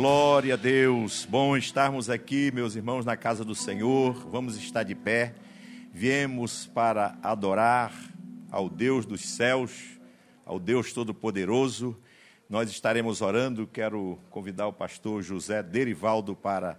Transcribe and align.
Glória 0.00 0.54
a 0.54 0.56
Deus. 0.56 1.24
Bom 1.24 1.56
estarmos 1.56 2.08
aqui, 2.08 2.52
meus 2.52 2.76
irmãos, 2.76 3.04
na 3.04 3.16
casa 3.16 3.44
do 3.44 3.52
Senhor. 3.52 4.14
Vamos 4.30 4.56
estar 4.56 4.84
de 4.84 4.94
pé. 4.94 5.34
Viemos 5.92 6.66
para 6.66 7.18
adorar 7.20 7.92
ao 8.48 8.68
Deus 8.68 9.04
dos 9.04 9.22
céus, 9.22 9.98
ao 10.46 10.60
Deus 10.60 10.92
Todo-Poderoso. 10.92 12.00
Nós 12.48 12.70
estaremos 12.70 13.20
orando. 13.20 13.66
Quero 13.66 14.20
convidar 14.30 14.68
o 14.68 14.72
pastor 14.72 15.20
José 15.20 15.64
Derivaldo 15.64 16.36
para 16.36 16.78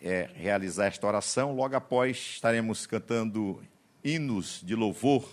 é, 0.00 0.30
realizar 0.32 0.86
esta 0.86 1.04
oração. 1.04 1.56
Logo 1.56 1.74
após, 1.74 2.16
estaremos 2.34 2.86
cantando 2.86 3.60
hinos 4.04 4.60
de 4.62 4.76
louvor 4.76 5.28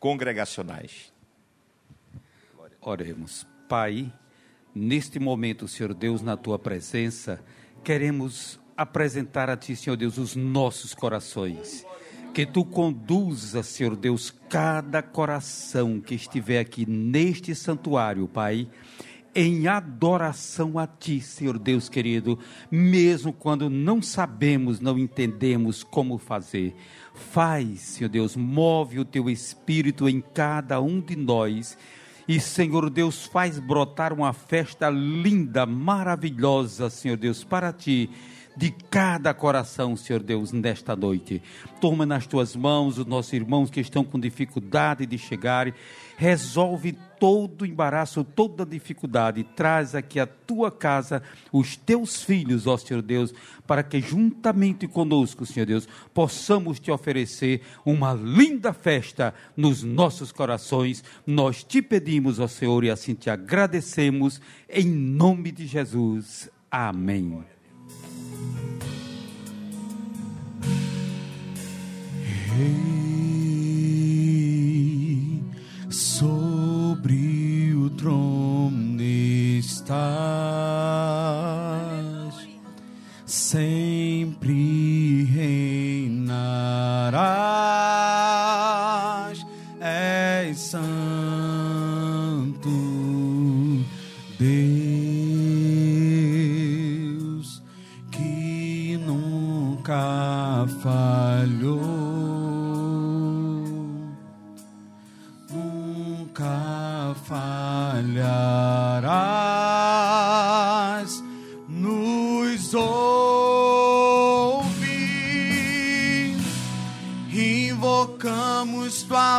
congregacionais. 0.00 1.12
Oremos. 2.80 3.46
Pai, 3.68 4.12
neste 4.74 5.18
momento, 5.18 5.68
Senhor 5.68 5.94
Deus, 5.94 6.20
na 6.22 6.36
tua 6.36 6.58
presença, 6.58 7.42
queremos 7.82 8.58
apresentar 8.76 9.48
a 9.48 9.56
ti, 9.56 9.76
Senhor 9.76 9.96
Deus, 9.96 10.18
os 10.18 10.34
nossos 10.34 10.94
corações. 10.94 11.86
Que 12.32 12.44
tu 12.44 12.64
conduza, 12.64 13.62
Senhor 13.62 13.94
Deus, 13.94 14.34
cada 14.48 15.00
coração 15.00 16.00
que 16.00 16.16
estiver 16.16 16.58
aqui 16.58 16.84
neste 16.84 17.54
santuário, 17.54 18.26
Pai, 18.26 18.68
em 19.34 19.68
adoração 19.68 20.78
a 20.78 20.86
Ti, 20.86 21.20
Senhor 21.20 21.58
Deus 21.58 21.88
querido, 21.88 22.38
mesmo 22.70 23.32
quando 23.32 23.70
não 23.70 24.02
sabemos, 24.02 24.80
não 24.80 24.98
entendemos 24.98 25.84
como 25.84 26.18
fazer. 26.18 26.74
Faz, 27.14 27.80
Senhor 27.80 28.08
Deus, 28.08 28.34
move 28.34 28.98
o 28.98 29.04
Teu 29.04 29.30
Espírito 29.30 30.08
em 30.08 30.20
cada 30.20 30.80
um 30.80 31.00
de 31.00 31.14
nós 31.14 31.78
e, 32.26 32.40
Senhor 32.40 32.88
Deus, 32.90 33.26
faz 33.26 33.58
brotar 33.58 34.12
uma 34.12 34.32
festa 34.32 34.88
linda, 34.88 35.66
maravilhosa, 35.66 36.88
Senhor 36.88 37.16
Deus, 37.16 37.44
para 37.44 37.72
ti 37.72 38.10
de 38.56 38.70
cada 38.70 39.34
coração, 39.34 39.96
Senhor 39.96 40.22
Deus, 40.22 40.52
nesta 40.52 40.94
noite. 40.94 41.42
Toma 41.80 42.06
nas 42.06 42.26
tuas 42.26 42.54
mãos 42.54 42.98
os 42.98 43.06
nossos 43.06 43.32
irmãos 43.32 43.70
que 43.70 43.80
estão 43.80 44.04
com 44.04 44.18
dificuldade 44.18 45.06
de 45.06 45.18
chegar. 45.18 45.72
Resolve 46.16 46.96
todo 47.18 47.62
o 47.62 47.66
embaraço, 47.66 48.22
toda 48.22 48.64
dificuldade. 48.64 49.42
Traz 49.42 49.94
aqui 49.94 50.20
a 50.20 50.26
tua 50.26 50.70
casa 50.70 51.22
os 51.52 51.76
teus 51.76 52.22
filhos, 52.22 52.66
ó 52.66 52.76
Senhor 52.76 53.02
Deus, 53.02 53.34
para 53.66 53.82
que 53.82 54.00
juntamente 54.00 54.86
conosco, 54.86 55.44
Senhor 55.44 55.66
Deus, 55.66 55.88
possamos 56.12 56.78
te 56.78 56.90
oferecer 56.90 57.62
uma 57.84 58.14
linda 58.14 58.72
festa 58.72 59.34
nos 59.56 59.82
nossos 59.82 60.30
corações. 60.30 61.02
Nós 61.26 61.64
te 61.64 61.82
pedimos, 61.82 62.38
ó 62.38 62.46
Senhor, 62.46 62.84
e 62.84 62.90
assim 62.90 63.14
te 63.14 63.28
agradecemos, 63.28 64.40
em 64.68 64.86
nome 64.86 65.50
de 65.50 65.66
Jesus. 65.66 66.48
Amém. 66.70 67.53
Rei, 72.56 73.04
sobre 75.90 77.74
o 77.74 77.90
trono 77.90 78.54
estás, 79.84 80.08
sempre 83.26 85.24
reinarás, 85.32 86.44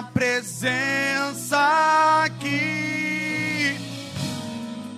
presença 0.03 1.57
aqui, 2.23 3.78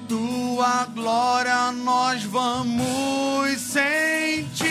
tua 0.07 0.85
glória 0.93 1.71
nós 1.71 2.23
vamos 2.23 3.59
sentir, 3.59 4.65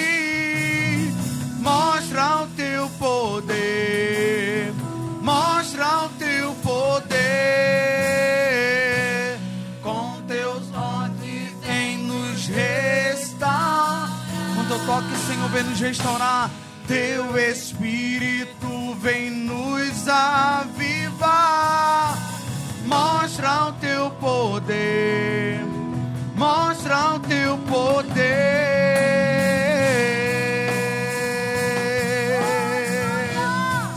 mostra 1.61 2.43
o 2.43 2.47
teu 2.57 2.89
poder, 2.99 4.73
mostra 5.23 6.05
o 6.05 6.09
teu 6.19 6.55
poder, 6.63 7.17
com 9.83 10.23
teus 10.27 10.65
olhos 10.73 11.07
vem 11.67 11.99
nos 11.99 12.47
restaurar. 12.47 14.11
Com 14.55 14.65
teu 14.65 14.79
toque, 14.87 15.17
Senhor, 15.27 15.49
vem 15.51 15.63
nos 15.65 15.79
restaurar. 15.81 16.51
Teu 16.87 17.37
Espírito 17.37 18.95
vem 19.01 19.31
nos 19.31 20.07
avivar. 20.09 21.37
Mostra 22.87 23.65
o 23.67 23.73
teu 23.73 24.11
poder, 24.13 25.61
mostra 26.37 27.15
o 27.15 27.21
teu 27.21 27.59
poder. 27.59 28.15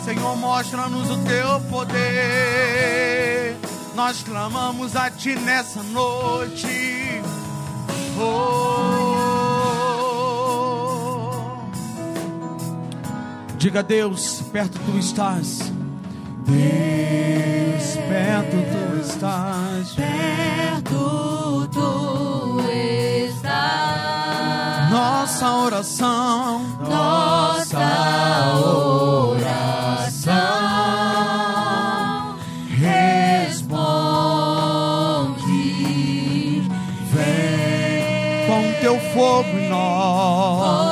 Senhor, 0.04 0.36
mostra-nos 0.38 1.12
o 1.12 1.18
teu 1.26 1.60
poder. 1.70 3.56
Nós 3.94 4.24
clamamos 4.24 4.96
a 4.96 5.12
ti 5.12 5.36
nessa 5.36 5.84
noite. 5.84 7.22
Oh. 8.18 9.49
Diga 13.60 13.80
a 13.80 13.84
Deus, 13.84 14.42
perto 14.54 14.80
tu 14.86 14.98
estás. 14.98 15.60
Deus, 16.46 17.98
perto 18.08 18.56
tu 18.72 19.02
estás. 19.02 19.96
Perto 19.96 21.68
tu 21.70 22.62
estás, 23.28 24.90
Nossa 24.90 25.52
oração, 25.58 26.62
nossa 26.90 27.78
oração 28.56 30.30
responde. 32.80 33.92
vem 37.12 38.48
com 38.48 38.64
teu 38.82 38.98
fogo 39.14 39.50
em 39.50 39.68
nós. 39.70 40.89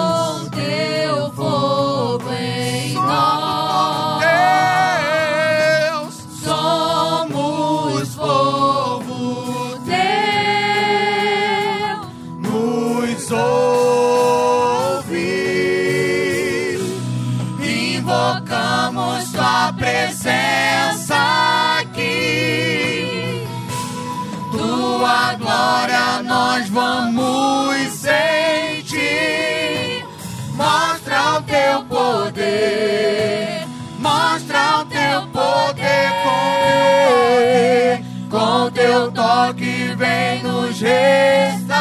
Vem 39.98 40.44
nos 40.44 40.80
restaurar. 40.80 41.76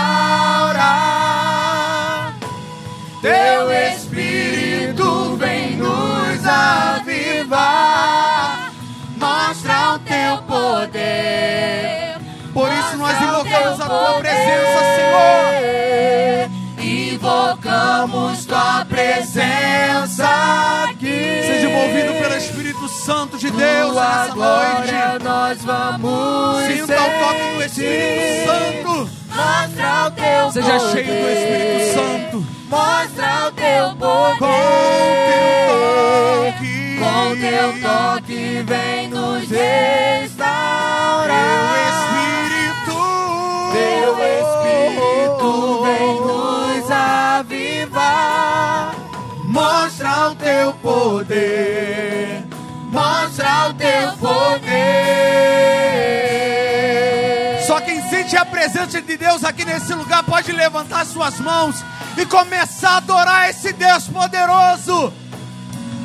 Teu 3.21 3.71
Espírito 3.93 5.37
vem 5.37 5.77
nos 5.77 6.47
avivar. 6.47 7.53
Mostra 9.19 9.95
o 9.95 9.99
teu 9.99 10.39
poder. 10.43 12.17
Por 12.55 12.73
isso 12.73 12.97
nós 12.97 13.21
invocamos 13.21 13.81
a 13.81 13.87
tua 13.87 14.15
presença, 14.21 14.81
Senhor. 14.97 16.51
Invocamos 16.79 18.47
tua 18.47 18.85
presença. 18.87 19.67
Seja 21.43 21.69
envolvido 21.69 22.15
pelo 22.15 22.37
Espírito 22.37 22.89
Santo 22.89 23.37
de 23.39 23.51
Deus 23.51 23.93
Tua 23.93 24.05
nessa 24.05 24.35
noite. 24.35 24.93
nós 25.25 25.65
vamos 25.65 26.65
Sinta 26.67 26.95
o 26.95 27.11
toque 27.21 27.51
do 27.57 27.63
Espírito 27.65 28.23
sentir. 28.23 28.47
Santo. 28.47 29.11
Mostra 29.37 30.07
o 30.07 30.11
teu 30.13 30.51
Seja 30.53 30.79
poder. 30.79 30.93
cheio 30.93 31.07
do 31.07 31.29
Espírito 31.31 31.95
Santo. 31.95 32.37
Mostra 32.69 33.49
o 33.49 33.53
teu 33.53 33.95
poder. 33.97 34.39
Com 34.39 34.47
teu 35.31 36.53
toque. 36.53 36.75
Com 36.99 37.37
teu 37.41 37.69
toque 37.83 38.63
vem 38.67 39.09
nos 39.09 39.49
restaurar. 39.51 41.27
Teu 41.73 41.93
Espírito. 41.93 42.99
Teu 43.73 44.13
Espírito 44.41 45.51
vem 45.85 46.15
nos 46.21 46.91
avivar. 46.91 48.96
Mostra 49.57 50.29
o 50.29 50.35
teu 50.35 50.75
poder. 50.75 52.45
Mostra 52.93 53.71
o 53.71 53.75
teu 53.75 54.13
poder. 54.19 54.77
Só 57.67 57.81
quem 57.81 58.07
sente 58.11 58.37
a 58.37 58.45
presença 58.45 59.01
de 59.01 59.17
Deus 59.17 59.43
aqui 59.45 59.65
nesse 59.65 59.95
lugar 59.95 60.23
pode 60.25 60.53
levantar 60.53 61.07
suas 61.07 61.41
mãos 61.41 61.83
e 62.19 62.27
começar 62.27 62.91
a 62.91 62.97
adorar 62.99 63.49
esse 63.49 63.73
Deus 63.73 64.07
poderoso. 64.09 65.11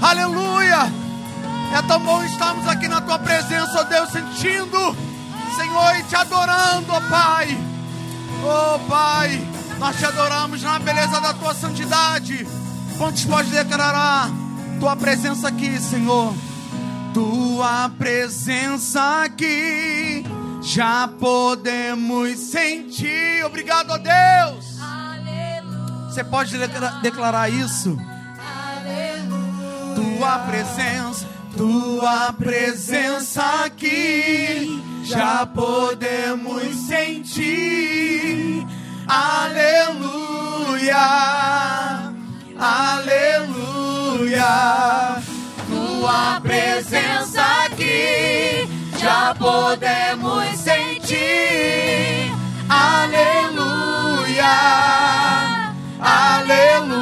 Aleluia. 0.02 0.90
É 1.78 1.82
tão 1.90 2.00
bom 2.00 2.24
estarmos 2.24 2.66
aqui 2.70 2.88
na 2.88 3.02
tua 3.02 3.20
presença, 3.20 3.82
ó 3.82 3.84
Deus, 3.84 4.12
sentindo, 4.12 4.96
Senhor, 5.58 5.98
e 6.00 6.04
te 6.04 6.16
adorando, 6.16 6.94
ó 6.94 7.02
Pai. 7.02 7.58
Oh 8.46 8.80
Pai, 8.88 9.46
nós 9.78 9.98
te 9.98 10.06
adoramos 10.06 10.62
na 10.62 10.80
beleza 10.80 11.20
da 11.20 11.34
tua 11.34 11.54
santidade. 11.54 12.61
Quantos 13.02 13.26
pode 13.26 13.50
declarar 13.50 14.30
tua 14.80 14.96
presença 14.96 15.48
aqui, 15.48 15.76
Senhor? 15.80 16.36
Tua 17.16 17.90
presença 17.98 19.24
aqui 19.24 20.24
já 20.62 21.08
podemos 21.08 22.38
sentir. 22.38 23.44
Obrigado, 23.44 23.90
ó 23.90 23.98
Deus. 23.98 24.80
Aleluia. 24.80 26.12
Você 26.12 26.24
pode 26.24 26.56
declara- 26.56 27.00
declarar 27.02 27.50
isso? 27.50 27.98
Tua 29.96 30.38
presença, 30.46 31.26
tua 31.58 32.32
presença 32.34 33.44
aqui 33.66 34.80
já 35.04 35.44
podemos 35.48 36.76
sentir. 36.86 38.64
Aleluia, 39.08 40.96
aleluia. 42.62 44.46
Tua 45.68 46.40
presença 46.42 47.42
aqui 47.66 48.70
já 49.00 49.34
podemos 49.34 50.46
sentir. 50.60 52.32
Aleluia, 52.70 54.46
aleluia. 56.00 57.02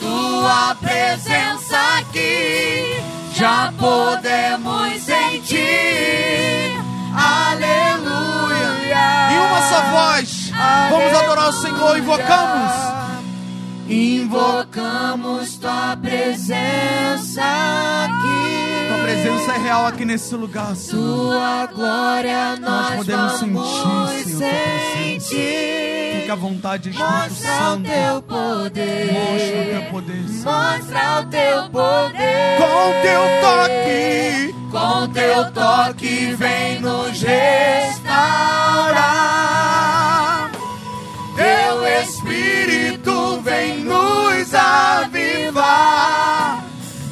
Tua 0.00 0.74
presença 0.74 1.78
aqui 2.00 3.00
já 3.32 3.72
podemos 3.78 5.00
sentir. 5.02 6.76
Aleluia. 7.14 7.92
Em 9.30 9.38
uma 9.38 9.62
só 9.68 9.82
voz, 9.92 10.50
vamos 10.90 11.16
adorar 11.16 11.48
o 11.48 11.52
Senhor. 11.52 11.96
Invocamos. 11.96 13.01
Invocamos 13.88 15.56
tua 15.56 15.96
presença 16.00 17.42
aqui. 18.04 18.88
Tua 18.88 18.98
presença 19.02 19.52
é 19.52 19.58
real 19.58 19.86
aqui 19.86 20.04
nesse 20.04 20.34
lugar, 20.34 20.74
Senhor. 20.76 21.02
Tua 21.02 21.66
glória 21.66 22.56
nós, 22.56 22.60
Nós 22.60 22.94
podemos 22.96 23.32
sentir, 23.32 24.24
Senhor, 24.24 24.40
sentir. 25.20 26.20
Fica 26.20 26.32
à 26.32 26.36
vontade, 26.36 26.90
Espírito 26.90 27.12
Mostra 27.12 27.52
o 27.52 27.56
Santo. 27.56 27.88
teu 27.90 28.22
poder. 28.22 29.12
Mostra 29.12 29.60
o 29.60 29.64
teu 29.70 29.82
poder, 29.90 30.28
Senhor. 30.28 30.44
Mostra 30.44 31.20
o 31.20 31.24
teu 31.26 31.68
poder. 31.70 32.58
Com 32.58 32.92
teu 33.02 33.22
toque, 33.42 34.54
Com 34.70 35.08
teu 35.12 35.50
toque 35.52 36.34
vem 36.36 36.80
nos 36.80 37.20
restaurar. 37.22 37.90
teu 41.36 41.86
Espírito 42.02 42.91
vem 43.52 43.80
nos 43.80 44.54
avivar. 44.54 45.52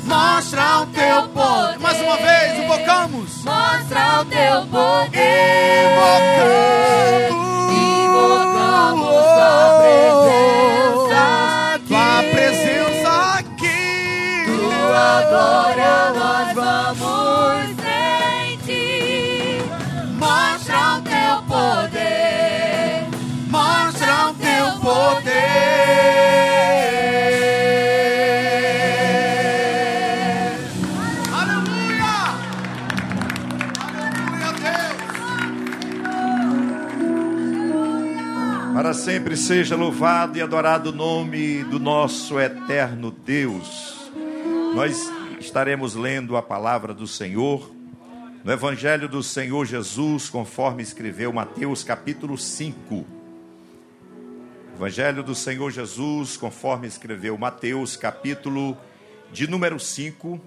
Mostra 0.04 0.81
o 0.81 0.87
teu 0.87 1.28
poder. 1.28 1.78
Mais 1.78 2.00
uma 2.00 2.16
vez, 2.16 2.58
invocamos. 2.58 3.44
Mostra 3.44 4.20
o 4.20 4.25
teu 4.25 4.66
poder. 4.66 5.90
Invocamos. 5.92 7.40
Invocamos 7.76 9.10
tua 9.37 9.78
presença 9.81 11.20
aqui. 11.75 11.88
Tua 11.88 12.22
presença 12.32 13.12
aqui. 13.38 14.46
Tua 14.46 15.10
glória 15.31 15.94
nós 16.16 16.50
Para 38.90 38.98
sempre 38.98 39.37
seja 39.37 39.76
louvado 39.76 40.37
e 40.37 40.42
adorado 40.42 40.90
o 40.90 40.92
nome 40.92 41.62
do 41.62 41.78
nosso 41.78 42.40
eterno 42.40 43.12
Deus. 43.12 44.10
Nós 44.75 45.08
estaremos 45.38 45.94
lendo 45.94 46.37
a 46.37 46.42
palavra 46.42 46.92
do 46.92 47.06
Senhor 47.06 47.70
no 48.42 48.50
Evangelho 48.50 49.08
do 49.08 49.22
Senhor 49.22 49.64
Jesus, 49.64 50.28
conforme 50.28 50.82
escreveu 50.82 51.32
Mateus 51.32 51.84
capítulo 51.84 52.37
5. 52.37 53.06
Evangelho 54.75 55.22
do 55.22 55.36
Senhor 55.36 55.70
Jesus, 55.70 56.36
conforme 56.36 56.88
escreveu 56.88 57.38
Mateus 57.38 57.94
capítulo 57.94 58.76
de 59.32 59.48
número 59.48 59.78
5. 59.78 60.40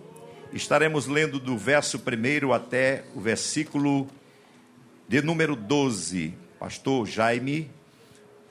Estaremos 0.51 1.07
lendo 1.07 1.39
do 1.39 1.57
verso 1.57 1.97
1 1.97 2.51
até 2.51 3.05
o 3.15 3.21
versículo 3.21 4.05
de 5.07 5.21
número 5.21 5.55
12. 5.55 6.33
Pastor 6.59 7.07
Jaime 7.07 7.71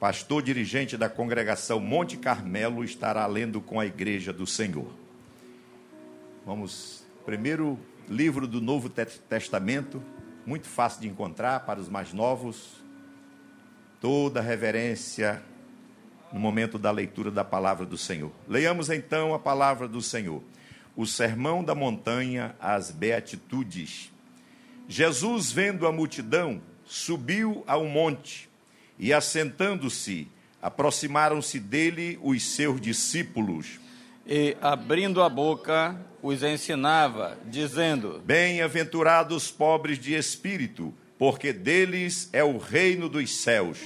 pastor 0.02 0.42
dirigente 0.42 0.96
da 0.96 1.08
congregação 1.08 1.78
Monte 1.78 2.16
Carmelo, 2.16 2.82
estará 2.82 3.24
lendo 3.24 3.60
com 3.60 3.78
a 3.78 3.86
igreja 3.86 4.32
do 4.32 4.44
Senhor. 4.44 4.92
Vamos, 6.44 7.06
primeiro 7.24 7.78
livro 8.08 8.48
do 8.48 8.60
Novo 8.60 8.88
Te- 8.88 9.06
Testamento, 9.06 10.02
muito 10.44 10.66
fácil 10.66 11.02
de 11.02 11.06
encontrar 11.06 11.60
para 11.60 11.78
os 11.78 11.88
mais 11.88 12.12
novos. 12.12 12.82
Toda 14.00 14.40
reverência 14.40 15.40
no 16.32 16.40
momento 16.40 16.80
da 16.80 16.90
leitura 16.90 17.30
da 17.30 17.44
palavra 17.44 17.86
do 17.86 17.96
Senhor. 17.96 18.32
Leiamos 18.48 18.90
então 18.90 19.32
a 19.32 19.38
palavra 19.38 19.86
do 19.86 20.02
Senhor. 20.02 20.42
O 20.96 21.06
Sermão 21.06 21.62
da 21.62 21.76
Montanha, 21.76 22.56
as 22.58 22.90
Beatitudes. 22.90 24.10
Jesus, 24.88 25.52
vendo 25.52 25.86
a 25.86 25.92
multidão, 25.92 26.60
subiu 26.84 27.62
a 27.68 27.78
um 27.78 27.88
monte 27.88 28.50
e, 28.98 29.12
assentando-se, 29.12 30.28
aproximaram-se 30.60 31.58
dele 31.58 32.18
os 32.22 32.42
seus 32.42 32.80
discípulos. 32.80 33.80
E, 34.26 34.56
abrindo 34.60 35.22
a 35.22 35.28
boca, 35.28 35.96
os 36.22 36.42
ensinava, 36.42 37.36
dizendo: 37.46 38.22
Bem-aventurados 38.24 39.50
pobres 39.50 39.98
de 39.98 40.14
espírito, 40.14 40.94
porque 41.18 41.52
deles 41.52 42.28
é 42.32 42.44
o 42.44 42.58
reino 42.58 43.08
dos 43.08 43.34
céus. 43.34 43.78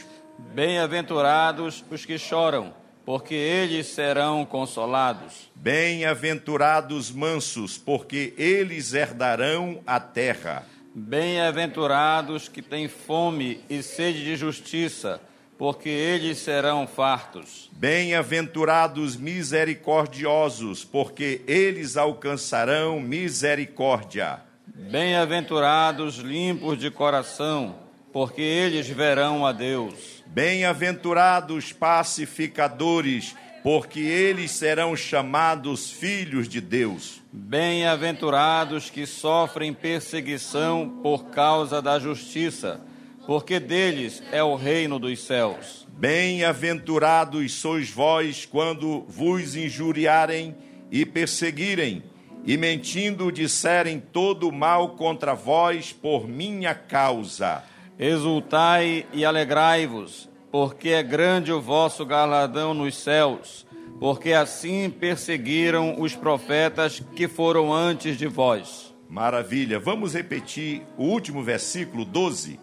Bem-aventurados 0.54 1.82
os 1.90 2.04
que 2.04 2.18
choram, 2.18 2.74
porque 3.06 3.34
eles 3.34 3.86
serão 3.86 4.44
consolados. 4.44 5.50
Bem-aventurados 5.54 7.10
mansos, 7.10 7.78
porque 7.78 8.34
eles 8.36 8.92
herdarão 8.92 9.80
a 9.86 9.98
terra. 9.98 10.66
Bem-aventurados 10.98 12.48
que 12.48 12.62
têm 12.62 12.88
fome 12.88 13.60
e 13.68 13.82
sede 13.82 14.24
de 14.24 14.34
justiça, 14.34 15.20
porque 15.58 15.90
eles 15.90 16.38
serão 16.38 16.86
fartos. 16.86 17.68
Bem-aventurados 17.72 19.14
misericordiosos, 19.14 20.86
porque 20.86 21.42
eles 21.46 21.98
alcançarão 21.98 22.98
misericórdia. 22.98 24.40
Bem-aventurados 24.74 26.16
limpos 26.16 26.78
de 26.78 26.90
coração, 26.90 27.76
porque 28.10 28.40
eles 28.40 28.88
verão 28.88 29.44
a 29.44 29.52
Deus. 29.52 30.24
Bem-aventurados 30.24 31.74
pacificadores, 31.74 33.36
porque 33.62 34.00
eles 34.00 34.50
serão 34.50 34.96
chamados 34.96 35.90
filhos 35.90 36.48
de 36.48 36.62
Deus. 36.62 37.20
Bem-aventurados 37.38 38.88
que 38.88 39.04
sofrem 39.04 39.74
perseguição 39.74 40.88
por 41.02 41.26
causa 41.26 41.82
da 41.82 41.98
justiça, 41.98 42.80
porque 43.26 43.60
deles 43.60 44.22
é 44.32 44.42
o 44.42 44.54
reino 44.54 44.98
dos 44.98 45.20
céus. 45.20 45.86
Bem-aventurados 45.86 47.52
sois 47.52 47.90
vós 47.90 48.46
quando 48.46 49.04
vos 49.06 49.54
injuriarem 49.54 50.56
e 50.90 51.04
perseguirem, 51.04 52.02
e 52.46 52.56
mentindo 52.56 53.30
disserem 53.30 54.00
todo 54.00 54.50
mal 54.50 54.96
contra 54.96 55.34
vós 55.34 55.92
por 55.92 56.26
minha 56.26 56.74
causa. 56.74 57.62
Exultai 57.98 59.06
e 59.12 59.26
alegrai-vos, 59.26 60.26
porque 60.50 60.88
é 60.88 61.02
grande 61.02 61.52
o 61.52 61.60
vosso 61.60 62.04
galardão 62.06 62.72
nos 62.72 62.96
céus, 62.96 63.65
porque 63.98 64.32
assim 64.32 64.90
perseguiram 64.90 66.00
os 66.00 66.14
profetas 66.14 67.02
que 67.14 67.26
foram 67.26 67.72
antes 67.72 68.16
de 68.16 68.26
vós. 68.26 68.94
Maravilha. 69.08 69.78
Vamos 69.78 70.14
repetir 70.14 70.82
o 70.96 71.04
último 71.04 71.42
versículo 71.42 72.04
12. 72.04 72.58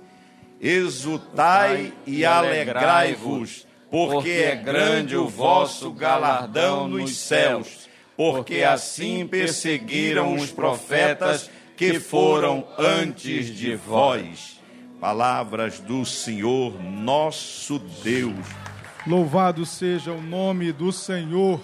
Exultai 0.60 1.94
e 2.06 2.24
alegrai-vos, 2.24 3.68
porque 3.90 4.30
é 4.30 4.56
grande 4.56 5.16
o 5.16 5.28
vosso 5.28 5.92
galardão 5.92 6.88
nos 6.88 7.18
céus, 7.18 7.90
porque 8.16 8.64
assim 8.64 9.28
perseguiram 9.28 10.36
os 10.36 10.52
profetas 10.52 11.50
que 11.76 12.00
foram 12.00 12.66
antes 12.78 13.48
de 13.48 13.76
vós. 13.76 14.62
Palavras 15.02 15.80
do 15.80 16.06
Senhor 16.06 16.82
nosso 16.82 17.78
Deus. 18.02 18.63
Louvado 19.06 19.66
seja 19.66 20.14
o 20.14 20.22
nome 20.22 20.72
do 20.72 20.90
Senhor. 20.90 21.62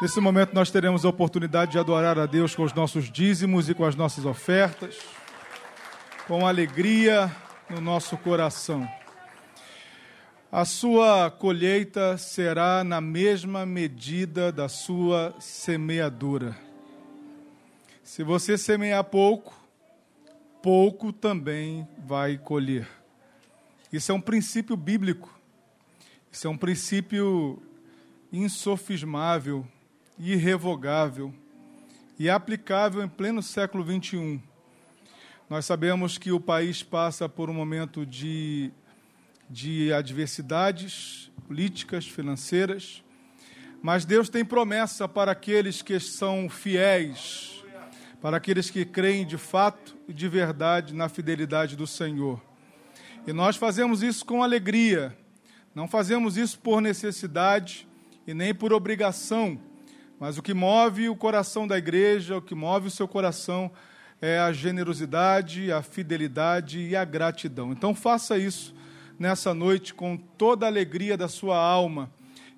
Nesse 0.00 0.20
momento 0.20 0.54
nós 0.54 0.70
teremos 0.70 1.04
a 1.04 1.08
oportunidade 1.08 1.72
de 1.72 1.78
adorar 1.78 2.16
a 2.20 2.24
Deus 2.24 2.54
com 2.54 2.62
os 2.62 2.72
nossos 2.72 3.10
dízimos 3.10 3.68
e 3.68 3.74
com 3.74 3.84
as 3.84 3.96
nossas 3.96 4.24
ofertas, 4.24 4.96
com 6.28 6.46
alegria 6.46 7.34
no 7.68 7.80
nosso 7.80 8.16
coração. 8.16 8.88
A 10.52 10.64
sua 10.64 11.32
colheita 11.32 12.16
será 12.16 12.84
na 12.84 13.00
mesma 13.00 13.66
medida 13.66 14.52
da 14.52 14.68
sua 14.68 15.34
semeadura. 15.40 16.56
Se 18.04 18.22
você 18.22 18.56
semear 18.56 19.02
pouco, 19.02 19.52
pouco 20.62 21.12
também 21.12 21.88
vai 22.06 22.38
colher. 22.38 22.86
Isso 23.92 24.12
é 24.12 24.14
um 24.14 24.20
princípio 24.20 24.76
bíblico. 24.76 25.41
Isso 26.32 26.46
é 26.46 26.50
um 26.50 26.56
princípio 26.56 27.62
insofismável, 28.32 29.68
irrevogável 30.18 31.32
e 32.18 32.30
aplicável 32.30 33.04
em 33.04 33.08
pleno 33.08 33.42
século 33.42 33.84
21. 33.84 34.40
Nós 35.48 35.66
sabemos 35.66 36.16
que 36.16 36.32
o 36.32 36.40
país 36.40 36.82
passa 36.82 37.28
por 37.28 37.50
um 37.50 37.54
momento 37.54 38.06
de, 38.06 38.72
de 39.48 39.92
adversidades 39.92 41.30
políticas, 41.46 42.08
financeiras, 42.08 43.04
mas 43.82 44.06
Deus 44.06 44.30
tem 44.30 44.44
promessa 44.44 45.06
para 45.06 45.32
aqueles 45.32 45.82
que 45.82 46.00
são 46.00 46.48
fiéis 46.48 47.62
para 48.22 48.36
aqueles 48.36 48.70
que 48.70 48.84
creem 48.84 49.26
de 49.26 49.36
fato 49.36 49.96
e 50.06 50.12
de 50.12 50.28
verdade 50.28 50.94
na 50.94 51.08
fidelidade 51.08 51.74
do 51.74 51.88
Senhor. 51.88 52.40
E 53.26 53.32
nós 53.32 53.56
fazemos 53.56 54.00
isso 54.00 54.24
com 54.24 54.44
alegria, 54.44 55.18
não 55.74 55.88
fazemos 55.88 56.36
isso 56.36 56.58
por 56.58 56.80
necessidade 56.80 57.86
e 58.26 58.34
nem 58.34 58.54
por 58.54 58.72
obrigação, 58.72 59.60
mas 60.18 60.38
o 60.38 60.42
que 60.42 60.54
move 60.54 61.08
o 61.08 61.16
coração 61.16 61.66
da 61.66 61.78
igreja, 61.78 62.36
o 62.36 62.42
que 62.42 62.54
move 62.54 62.88
o 62.88 62.90
seu 62.90 63.08
coração 63.08 63.70
é 64.20 64.38
a 64.38 64.52
generosidade, 64.52 65.72
a 65.72 65.82
fidelidade 65.82 66.80
e 66.80 66.94
a 66.94 67.04
gratidão. 67.04 67.72
Então 67.72 67.94
faça 67.94 68.38
isso 68.38 68.74
nessa 69.18 69.52
noite 69.52 69.92
com 69.94 70.16
toda 70.16 70.66
a 70.66 70.68
alegria 70.68 71.16
da 71.16 71.28
sua 71.28 71.56
alma. 71.56 72.10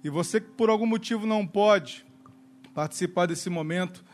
E 0.03 0.11
você 0.11 0.41
que 0.41 0.51
por 0.51 0.69
algum 0.69 0.87
motivo 0.87 1.27
não 1.27 1.47
pode 1.47 2.05
participar 2.75 3.27
desse 3.27 3.49
momento, 3.49 4.05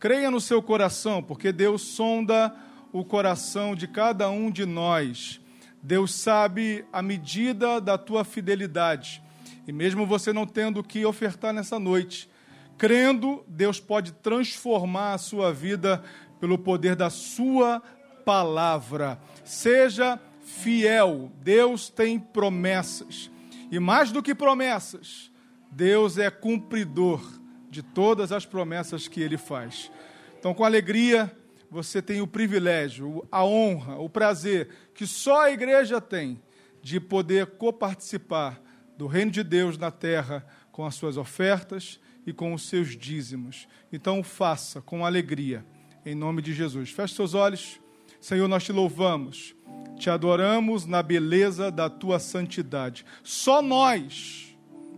Creia 0.00 0.30
no 0.30 0.40
seu 0.40 0.62
coração, 0.62 1.22
porque 1.22 1.52
Deus 1.52 1.82
sonda 1.82 2.56
o 2.90 3.04
coração 3.04 3.76
de 3.76 3.86
cada 3.86 4.30
um 4.30 4.50
de 4.50 4.64
nós. 4.64 5.38
Deus 5.82 6.14
sabe 6.14 6.84
a 6.92 7.00
medida 7.02 7.80
da 7.80 7.96
tua 7.96 8.24
fidelidade. 8.24 9.22
E 9.66 9.72
mesmo 9.72 10.06
você 10.06 10.32
não 10.32 10.46
tendo 10.46 10.80
o 10.80 10.84
que 10.84 11.04
ofertar 11.04 11.52
nessa 11.52 11.78
noite, 11.78 12.28
crendo, 12.76 13.44
Deus 13.46 13.80
pode 13.80 14.12
transformar 14.12 15.14
a 15.14 15.18
sua 15.18 15.52
vida 15.52 16.02
pelo 16.38 16.58
poder 16.58 16.96
da 16.96 17.10
sua 17.10 17.82
palavra. 18.24 19.20
Seja 19.44 20.18
fiel. 20.42 21.30
Deus 21.42 21.88
tem 21.88 22.18
promessas. 22.18 23.30
E 23.70 23.78
mais 23.78 24.10
do 24.10 24.22
que 24.22 24.34
promessas, 24.34 25.30
Deus 25.70 26.18
é 26.18 26.30
cumpridor 26.30 27.22
de 27.70 27.82
todas 27.82 28.32
as 28.32 28.44
promessas 28.44 29.06
que 29.06 29.20
ele 29.20 29.38
faz. 29.38 29.90
Então, 30.38 30.52
com 30.52 30.64
alegria, 30.64 31.30
você 31.70 32.02
tem 32.02 32.20
o 32.20 32.26
privilégio, 32.26 33.24
a 33.30 33.44
honra, 33.44 33.96
o 33.96 34.08
prazer 34.08 34.68
que 35.00 35.06
só 35.06 35.46
a 35.46 35.50
igreja 35.50 35.98
tem 35.98 36.42
de 36.82 37.00
poder 37.00 37.56
coparticipar 37.56 38.60
do 38.98 39.06
reino 39.06 39.30
de 39.30 39.42
Deus 39.42 39.78
na 39.78 39.90
terra 39.90 40.46
com 40.70 40.84
as 40.84 40.94
suas 40.94 41.16
ofertas 41.16 41.98
e 42.26 42.34
com 42.34 42.52
os 42.52 42.68
seus 42.68 42.88
dízimos. 42.88 43.66
Então, 43.90 44.22
faça 44.22 44.82
com 44.82 45.06
alegria, 45.06 45.64
em 46.04 46.14
nome 46.14 46.42
de 46.42 46.52
Jesus. 46.52 46.90
Feche 46.90 47.14
seus 47.14 47.32
olhos. 47.32 47.80
Senhor, 48.20 48.46
nós 48.46 48.62
te 48.62 48.72
louvamos, 48.72 49.56
te 49.96 50.10
adoramos 50.10 50.84
na 50.84 51.02
beleza 51.02 51.70
da 51.70 51.88
tua 51.88 52.18
santidade. 52.18 53.06
Só 53.24 53.62
nós, 53.62 54.54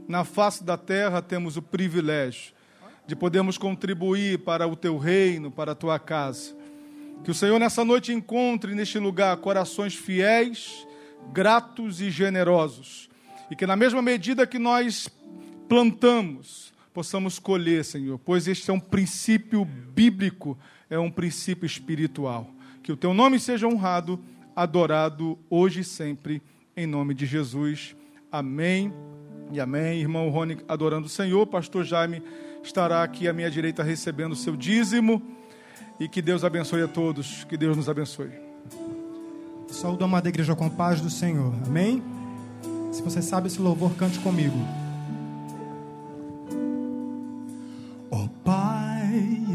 na 0.08 0.24
face 0.24 0.64
da 0.64 0.76
terra, 0.76 1.22
temos 1.22 1.56
o 1.56 1.62
privilégio 1.62 2.52
de 3.06 3.14
podermos 3.14 3.56
contribuir 3.56 4.40
para 4.40 4.66
o 4.66 4.74
teu 4.74 4.98
reino, 4.98 5.48
para 5.48 5.70
a 5.70 5.76
tua 5.76 6.00
casa. 6.00 6.60
Que 7.24 7.30
o 7.30 7.34
Senhor 7.34 7.58
nessa 7.60 7.84
noite 7.84 8.12
encontre 8.12 8.74
neste 8.74 8.98
lugar 8.98 9.36
corações 9.36 9.94
fiéis, 9.94 10.86
gratos 11.32 12.00
e 12.00 12.10
generosos. 12.10 13.08
E 13.48 13.54
que 13.54 13.66
na 13.66 13.76
mesma 13.76 14.02
medida 14.02 14.46
que 14.46 14.58
nós 14.58 15.08
plantamos, 15.68 16.72
possamos 16.92 17.38
colher, 17.38 17.84
Senhor, 17.84 18.18
pois 18.18 18.48
este 18.48 18.70
é 18.70 18.74
um 18.74 18.80
princípio 18.80 19.64
bíblico, 19.64 20.58
é 20.90 20.98
um 20.98 21.10
princípio 21.10 21.64
espiritual. 21.64 22.50
Que 22.82 22.90
o 22.90 22.96
teu 22.96 23.14
nome 23.14 23.38
seja 23.38 23.68
honrado, 23.68 24.18
adorado 24.56 25.38
hoje 25.48 25.80
e 25.80 25.84
sempre, 25.84 26.42
em 26.76 26.86
nome 26.86 27.14
de 27.14 27.24
Jesus. 27.24 27.94
Amém 28.32 28.92
e 29.52 29.60
amém. 29.60 30.00
Irmão 30.00 30.28
Rony 30.28 30.58
adorando 30.66 31.06
o 31.06 31.10
Senhor, 31.10 31.46
pastor 31.46 31.84
Jaime 31.84 32.22
estará 32.64 33.02
aqui 33.02 33.28
à 33.28 33.32
minha 33.32 33.50
direita 33.50 33.82
recebendo 33.82 34.32
o 34.32 34.36
seu 34.36 34.56
dízimo. 34.56 35.22
E 36.02 36.08
que 36.08 36.20
Deus 36.20 36.42
abençoe 36.42 36.82
a 36.82 36.88
todos. 36.88 37.44
Que 37.44 37.56
Deus 37.56 37.76
nos 37.76 37.88
abençoe. 37.88 38.32
Saúde 39.68 40.02
a 40.02 40.04
amada 40.04 40.28
igreja 40.28 40.52
com 40.56 40.66
a 40.66 40.70
paz 40.70 41.00
do 41.00 41.08
Senhor. 41.08 41.54
Amém? 41.64 42.02
Se 42.90 43.00
você 43.00 43.22
sabe 43.22 43.46
esse 43.46 43.62
louvor, 43.62 43.94
cante 43.94 44.18
comigo. 44.18 44.56
Oh 48.10 48.28
Pai, 48.42 49.46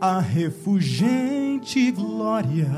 a 0.00 0.18
refugente 0.18 1.92
glória 1.92 2.68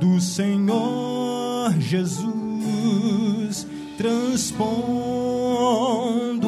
do 0.00 0.20
Senhor 0.20 1.72
Jesus 1.78 3.66
transpondo 3.96 4.82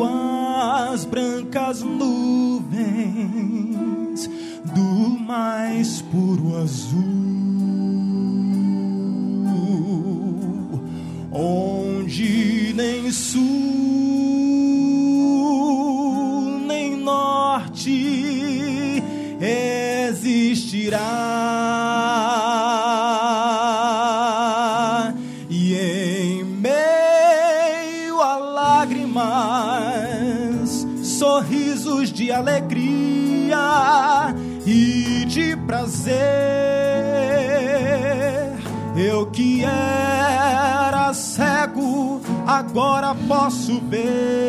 as 0.04 1.04
brancas 1.04 1.83
nuvens 1.83 2.64
do 4.75 5.18
mais 5.21 6.02
puro 6.02 6.56
azul. 6.56 7.24
Agora 42.75 43.14
posso 43.28 43.81
ver, 43.83 44.44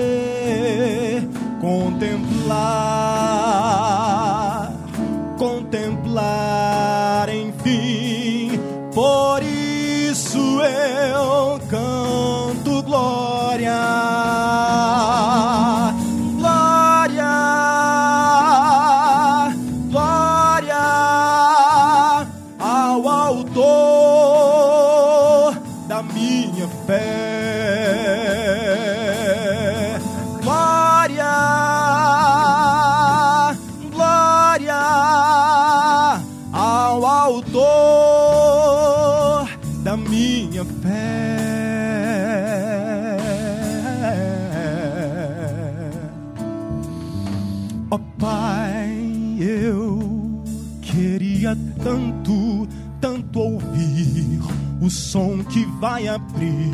vai 55.87 56.07
abrir 56.07 56.73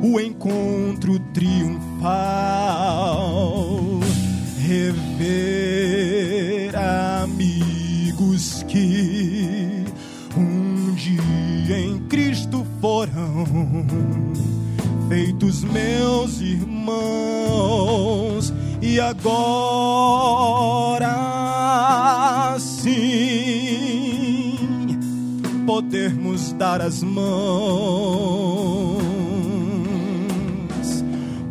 o 0.00 0.20
encontro 0.20 1.18
triunfal. 1.34 1.90
Rever 4.56 6.76
amigos 6.76 8.62
que 8.68 9.84
um 10.36 10.94
dia 10.94 11.76
em 11.76 11.98
Cristo 12.06 12.64
foram 12.80 13.48
feitos 15.08 15.64
meus 15.64 16.40
irmãos 16.40 16.94
e 18.80 19.00
agora 19.00 19.79
dar 26.60 26.80
as 26.82 27.02
mãos, 27.02 27.22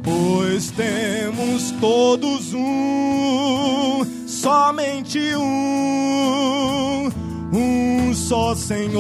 pois 0.04 0.70
temos 0.70 1.72
todos 1.82 2.54
um, 2.54 4.06
somente 4.28 5.18
um, 5.36 7.10
um 7.52 8.14
só 8.14 8.54
Senhor. 8.54 9.00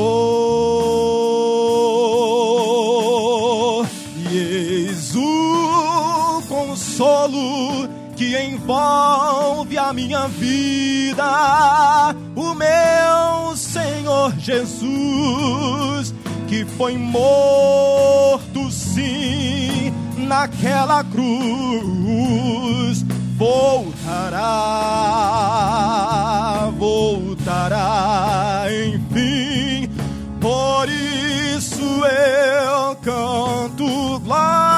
E 4.31 4.35
eis 4.35 5.15
o 5.15 6.41
consolo 6.49 7.87
que 8.15 8.35
envolve 8.35 9.77
a 9.77 9.93
minha 9.93 10.27
vida, 10.27 12.15
o 12.35 12.55
meu 12.55 13.28
Senhor 14.19 14.35
Jesus, 14.37 16.13
que 16.47 16.65
foi 16.65 16.97
morto 16.97 18.69
sim 18.69 19.93
naquela 20.17 21.05
cruz, 21.05 21.45
voltará, 23.37 24.39
voltará, 26.77 28.65
enfim. 28.85 29.89
Por 30.41 30.89
isso 30.89 31.81
eu 31.81 32.95
canto 32.97 34.19
glória, 34.19 34.68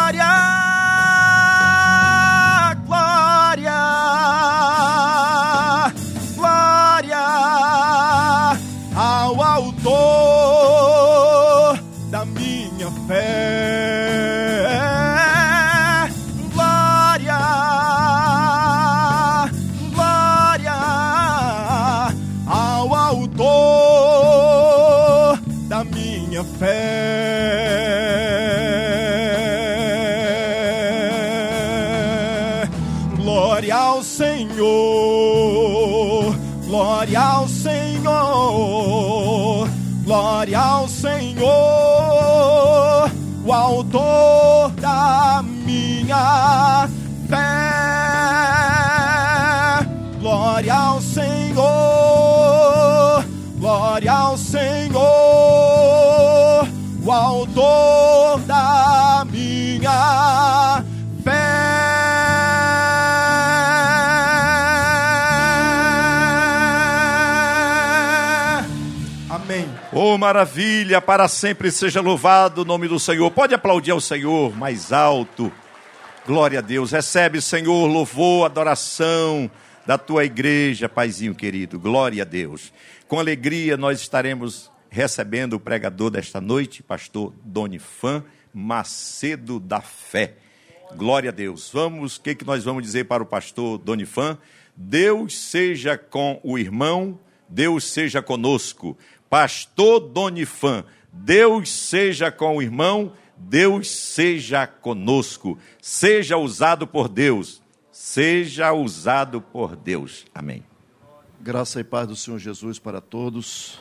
autor 9.51 10.61
da 12.09 12.23
minha 12.25 12.89
fé. 13.07 14.31
Glória, 16.53 17.39
glória 19.93 20.73
ao 22.47 22.95
autor 22.95 23.39
da 25.67 25.83
minha 25.83 26.43
fé. 26.43 27.01
Glória 33.17 33.75
ao 33.75 34.01
Senhor, 34.03 34.61
glória 36.65 37.19
ao 37.19 37.47
fé. 47.29 47.81
Glória 50.19 50.73
ao 50.73 51.01
Senhor, 51.01 51.63
glória 53.57 54.11
ao 54.11 54.37
Senhor, 54.37 55.01
o 57.03 57.11
autor 57.11 58.39
da 58.41 59.25
minha 59.29 60.83
fé. 61.23 61.41
Amém. 69.29 69.67
Oh, 69.91 70.17
maravilha, 70.17 71.01
para 71.01 71.27
sempre 71.27 71.71
seja 71.71 71.99
louvado 71.99 72.61
o 72.61 72.65
nome 72.65 72.87
do 72.87 72.99
Senhor. 72.99 73.31
Pode 73.31 73.55
aplaudir 73.55 73.91
ao 73.91 73.99
Senhor 73.99 74.55
mais 74.55 74.93
alto. 74.93 75.51
Glória 76.25 76.59
a 76.59 76.61
Deus. 76.61 76.91
Recebe, 76.91 77.41
Senhor, 77.41 77.87
louvor, 77.87 78.45
adoração 78.45 79.49
da 79.87 79.97
tua 79.97 80.23
igreja, 80.23 80.87
Paizinho 80.87 81.33
querido. 81.33 81.79
Glória 81.79 82.21
a 82.21 82.25
Deus. 82.25 82.71
Com 83.07 83.19
alegria 83.19 83.75
nós 83.75 83.99
estaremos 83.99 84.71
recebendo 84.91 85.53
o 85.53 85.59
pregador 85.59 86.11
desta 86.11 86.39
noite, 86.39 86.83
pastor 86.83 87.33
Donifan 87.43 88.23
Macedo 88.53 89.59
da 89.59 89.81
Fé. 89.81 90.35
Glória 90.95 91.31
a 91.31 91.33
Deus. 91.33 91.71
Vamos, 91.73 92.17
o 92.17 92.21
que, 92.21 92.35
que 92.35 92.45
nós 92.45 92.63
vamos 92.63 92.83
dizer 92.83 93.05
para 93.05 93.23
o 93.23 93.25
pastor 93.25 93.79
Donifan? 93.79 94.37
Deus 94.75 95.35
seja 95.35 95.97
com 95.97 96.39
o 96.43 96.55
irmão, 96.55 97.19
Deus 97.49 97.83
seja 97.85 98.21
conosco. 98.21 98.95
Pastor 99.27 99.99
Donifan, 99.99 100.85
Deus 101.11 101.71
seja 101.71 102.31
com 102.31 102.57
o 102.57 102.61
irmão, 102.61 103.13
Deus 103.47 103.89
seja 103.89 104.67
conosco. 104.67 105.57
Seja 105.81 106.37
usado 106.37 106.87
por 106.87 107.09
Deus. 107.09 107.61
Seja 107.91 108.71
usado 108.71 109.41
por 109.41 109.75
Deus. 109.75 110.25
Amém. 110.33 110.63
Graça 111.39 111.79
e 111.79 111.83
paz 111.83 112.07
do 112.07 112.15
Senhor 112.15 112.37
Jesus 112.37 112.79
para 112.79 113.01
todos. 113.01 113.79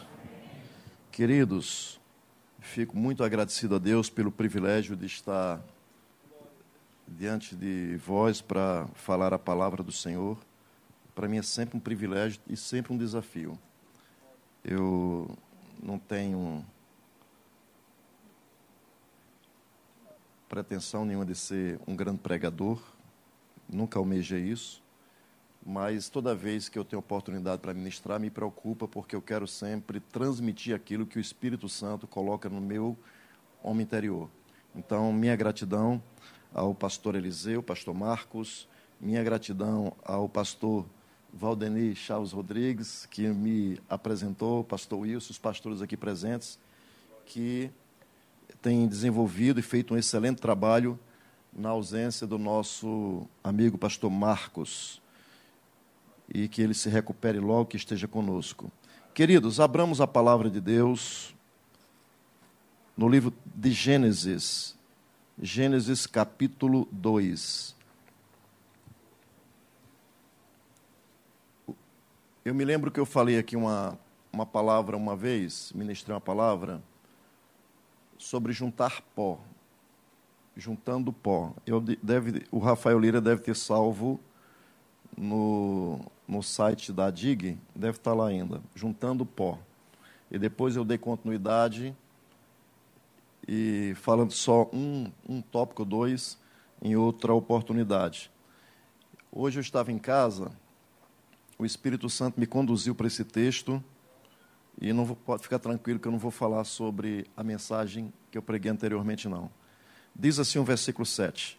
Queridos, 1.12 2.01
fico 2.59 2.96
muito 2.96 3.23
agradecido 3.23 3.75
a 3.75 3.79
Deus 3.79 4.09
pelo 4.09 4.33
privilégio 4.33 4.96
de 4.96 5.07
estar 5.07 5.62
diante 7.07 7.55
de 7.55 7.96
vós 7.96 8.40
para 8.40 8.87
falar 8.94 9.35
a 9.35 9.38
palavra 9.38 9.83
do 9.83 9.92
Senhor. 9.92 10.38
Para 11.14 11.29
mim 11.29 11.38
é 11.38 11.42
sempre 11.42 11.77
um 11.77 11.81
privilégio 11.81 12.40
e 12.49 12.57
sempre 12.57 12.92
um 12.92 12.96
desafio. 12.96 13.59
Eu 14.64 15.31
não 15.83 15.99
tenho 15.99 16.64
pretensão 20.50 21.04
nenhuma 21.04 21.24
de 21.24 21.36
ser 21.36 21.78
um 21.86 21.94
grande 21.94 22.18
pregador, 22.18 22.82
nunca 23.68 24.00
almejei 24.00 24.40
isso, 24.40 24.82
mas 25.64 26.08
toda 26.08 26.34
vez 26.34 26.68
que 26.68 26.76
eu 26.76 26.84
tenho 26.84 26.98
oportunidade 26.98 27.62
para 27.62 27.72
ministrar, 27.72 28.18
me 28.18 28.30
preocupa 28.30 28.88
porque 28.88 29.14
eu 29.14 29.22
quero 29.22 29.46
sempre 29.46 30.00
transmitir 30.00 30.74
aquilo 30.74 31.06
que 31.06 31.18
o 31.18 31.20
Espírito 31.20 31.68
Santo 31.68 32.04
coloca 32.08 32.48
no 32.48 32.60
meu 32.60 32.98
homem 33.62 33.84
interior. 33.84 34.28
Então, 34.74 35.12
minha 35.12 35.36
gratidão 35.36 36.02
ao 36.52 36.74
pastor 36.74 37.14
Eliseu, 37.14 37.62
pastor 37.62 37.94
Marcos, 37.94 38.68
minha 39.00 39.22
gratidão 39.22 39.92
ao 40.04 40.28
pastor 40.28 40.84
Valdeni 41.32 41.94
Chaves 41.94 42.32
Rodrigues, 42.32 43.06
que 43.06 43.28
me 43.28 43.78
apresentou, 43.88 44.64
pastor 44.64 44.98
Wilson, 44.98 45.30
os 45.30 45.38
pastores 45.38 45.80
aqui 45.80 45.96
presentes, 45.96 46.58
que 47.24 47.70
têm 48.62 48.87
desenvolvido 48.87 49.59
e 49.61 49.62
feito 49.62 49.94
um 49.94 49.96
excelente 49.96 50.40
trabalho 50.40 50.99
na 51.53 51.70
ausência 51.70 52.27
do 52.27 52.38
nosso 52.38 53.27
amigo 53.42 53.77
pastor 53.77 54.11
Marcos. 54.11 55.01
E 56.33 56.46
que 56.46 56.62
ele 56.62 56.75
se 56.75 56.88
recupere 56.88 57.40
logo, 57.40 57.66
que 57.66 57.77
esteja 57.77 58.07
conosco. 58.07 58.70
Queridos, 59.12 59.59
abramos 59.59 60.01
a 60.01 60.07
palavra 60.07 60.49
de 60.49 60.61
Deus 60.61 61.35
no 62.96 63.09
livro 63.09 63.33
de 63.44 63.73
Gênesis, 63.73 64.77
Gênesis 65.40 66.07
capítulo 66.07 66.87
2. 66.92 67.75
Eu 72.44 72.55
me 72.55 72.64
lembro 72.64 72.90
que 72.90 73.01
eu 73.01 73.07
falei 73.07 73.38
aqui 73.38 73.57
uma, 73.57 73.99
uma 74.33 74.46
palavra 74.46 74.96
uma 74.96 75.16
vez, 75.16 75.73
ministrei 75.75 76.14
uma 76.14 76.20
palavra, 76.20 76.83
sobre 78.20 78.52
juntar 78.52 79.02
pó. 79.14 79.40
Juntando 80.56 81.12
pó. 81.12 81.54
Eu 81.66 81.80
deve, 81.80 82.46
o 82.50 82.59
Rafael 82.59 82.98
Lira 82.98 83.20
deve 83.20 83.40
ter 83.40 83.56
salvo 83.56 84.20
no, 85.16 86.00
no 86.28 86.42
site 86.42 86.92
da 86.92 87.11
DIG, 87.11 87.59
deve 87.74 87.98
estar 87.98 88.12
lá 88.12 88.28
ainda, 88.28 88.61
juntando 88.74 89.24
pó. 89.24 89.59
E 90.30 90.38
depois 90.38 90.76
eu 90.76 90.85
dei 90.85 90.98
continuidade 90.98 91.96
e 93.48 93.94
falando 93.96 94.33
só 94.33 94.68
um, 94.72 95.11
um 95.28 95.40
tópico, 95.40 95.85
dois, 95.85 96.38
em 96.83 96.94
outra 96.94 97.33
oportunidade. 97.33 98.30
Hoje 99.33 99.59
eu 99.59 99.62
estava 99.62 99.90
em 99.90 99.98
casa 99.98 100.52
o 101.61 101.66
Espírito 101.66 102.09
Santo 102.09 102.40
me 102.40 102.46
conduziu 102.46 102.94
para 102.94 103.06
esse 103.06 103.22
texto 103.22 103.85
e 104.80 104.92
não 104.92 105.04
vou, 105.04 105.14
pode 105.14 105.42
ficar 105.42 105.58
tranquilo 105.58 106.00
que 106.00 106.08
eu 106.08 106.12
não 106.12 106.18
vou 106.18 106.30
falar 106.30 106.64
sobre 106.64 107.26
a 107.36 107.44
mensagem 107.44 108.12
que 108.30 108.38
eu 108.38 108.42
preguei 108.42 108.70
anteriormente, 108.70 109.28
não. 109.28 109.50
Diz 110.14 110.38
assim 110.38 110.58
o 110.58 110.64
versículo 110.64 111.04
7. 111.04 111.58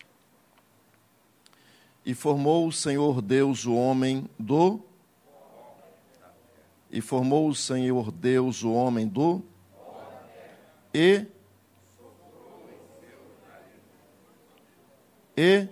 E 2.03 2.15
formou 2.15 2.67
o 2.67 2.71
Senhor 2.71 3.21
Deus 3.21 3.65
o 3.65 3.75
homem 3.75 4.27
do. 4.39 4.81
E 6.89 6.99
formou 6.99 7.47
o 7.47 7.55
Senhor 7.55 8.11
Deus 8.11 8.63
o 8.63 8.71
homem 8.71 9.07
do. 9.07 9.43
E. 10.93 11.25
E 15.37 15.67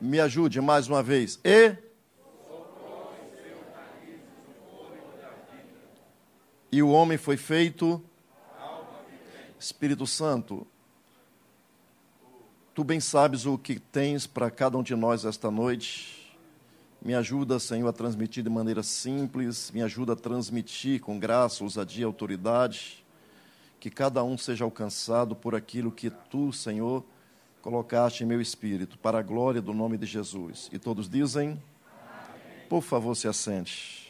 Me 0.00 0.20
ajude 0.20 0.60
mais 0.60 0.88
uma 0.88 1.02
vez. 1.02 1.40
E. 1.44 1.87
E 6.70 6.82
o 6.82 6.90
homem 6.90 7.16
foi 7.16 7.36
feito. 7.36 8.02
Espírito 9.58 10.06
Santo, 10.06 10.66
tu 12.74 12.84
bem 12.84 13.00
sabes 13.00 13.44
o 13.44 13.58
que 13.58 13.80
tens 13.80 14.24
para 14.26 14.50
cada 14.50 14.78
um 14.78 14.82
de 14.82 14.94
nós 14.94 15.24
esta 15.24 15.50
noite. 15.50 16.36
Me 17.02 17.14
ajuda, 17.14 17.58
Senhor, 17.58 17.88
a 17.88 17.92
transmitir 17.92 18.44
de 18.44 18.50
maneira 18.50 18.82
simples, 18.82 19.70
me 19.72 19.82
ajuda 19.82 20.12
a 20.12 20.16
transmitir 20.16 21.00
com 21.00 21.18
graça, 21.18 21.64
ousadia 21.64 22.02
e 22.02 22.04
autoridade, 22.04 23.04
que 23.80 23.90
cada 23.90 24.22
um 24.22 24.36
seja 24.36 24.64
alcançado 24.64 25.34
por 25.34 25.54
aquilo 25.54 25.90
que 25.90 26.10
tu, 26.10 26.52
Senhor, 26.52 27.04
colocaste 27.62 28.22
em 28.22 28.26
meu 28.26 28.40
espírito, 28.40 28.98
para 28.98 29.18
a 29.18 29.22
glória 29.22 29.62
do 29.62 29.72
nome 29.72 29.96
de 29.96 30.06
Jesus. 30.06 30.68
E 30.72 30.78
todos 30.78 31.08
dizem: 31.08 31.50
Amém. 31.50 31.60
Por 32.68 32.82
favor, 32.82 33.14
se 33.14 33.26
assente. 33.26 34.07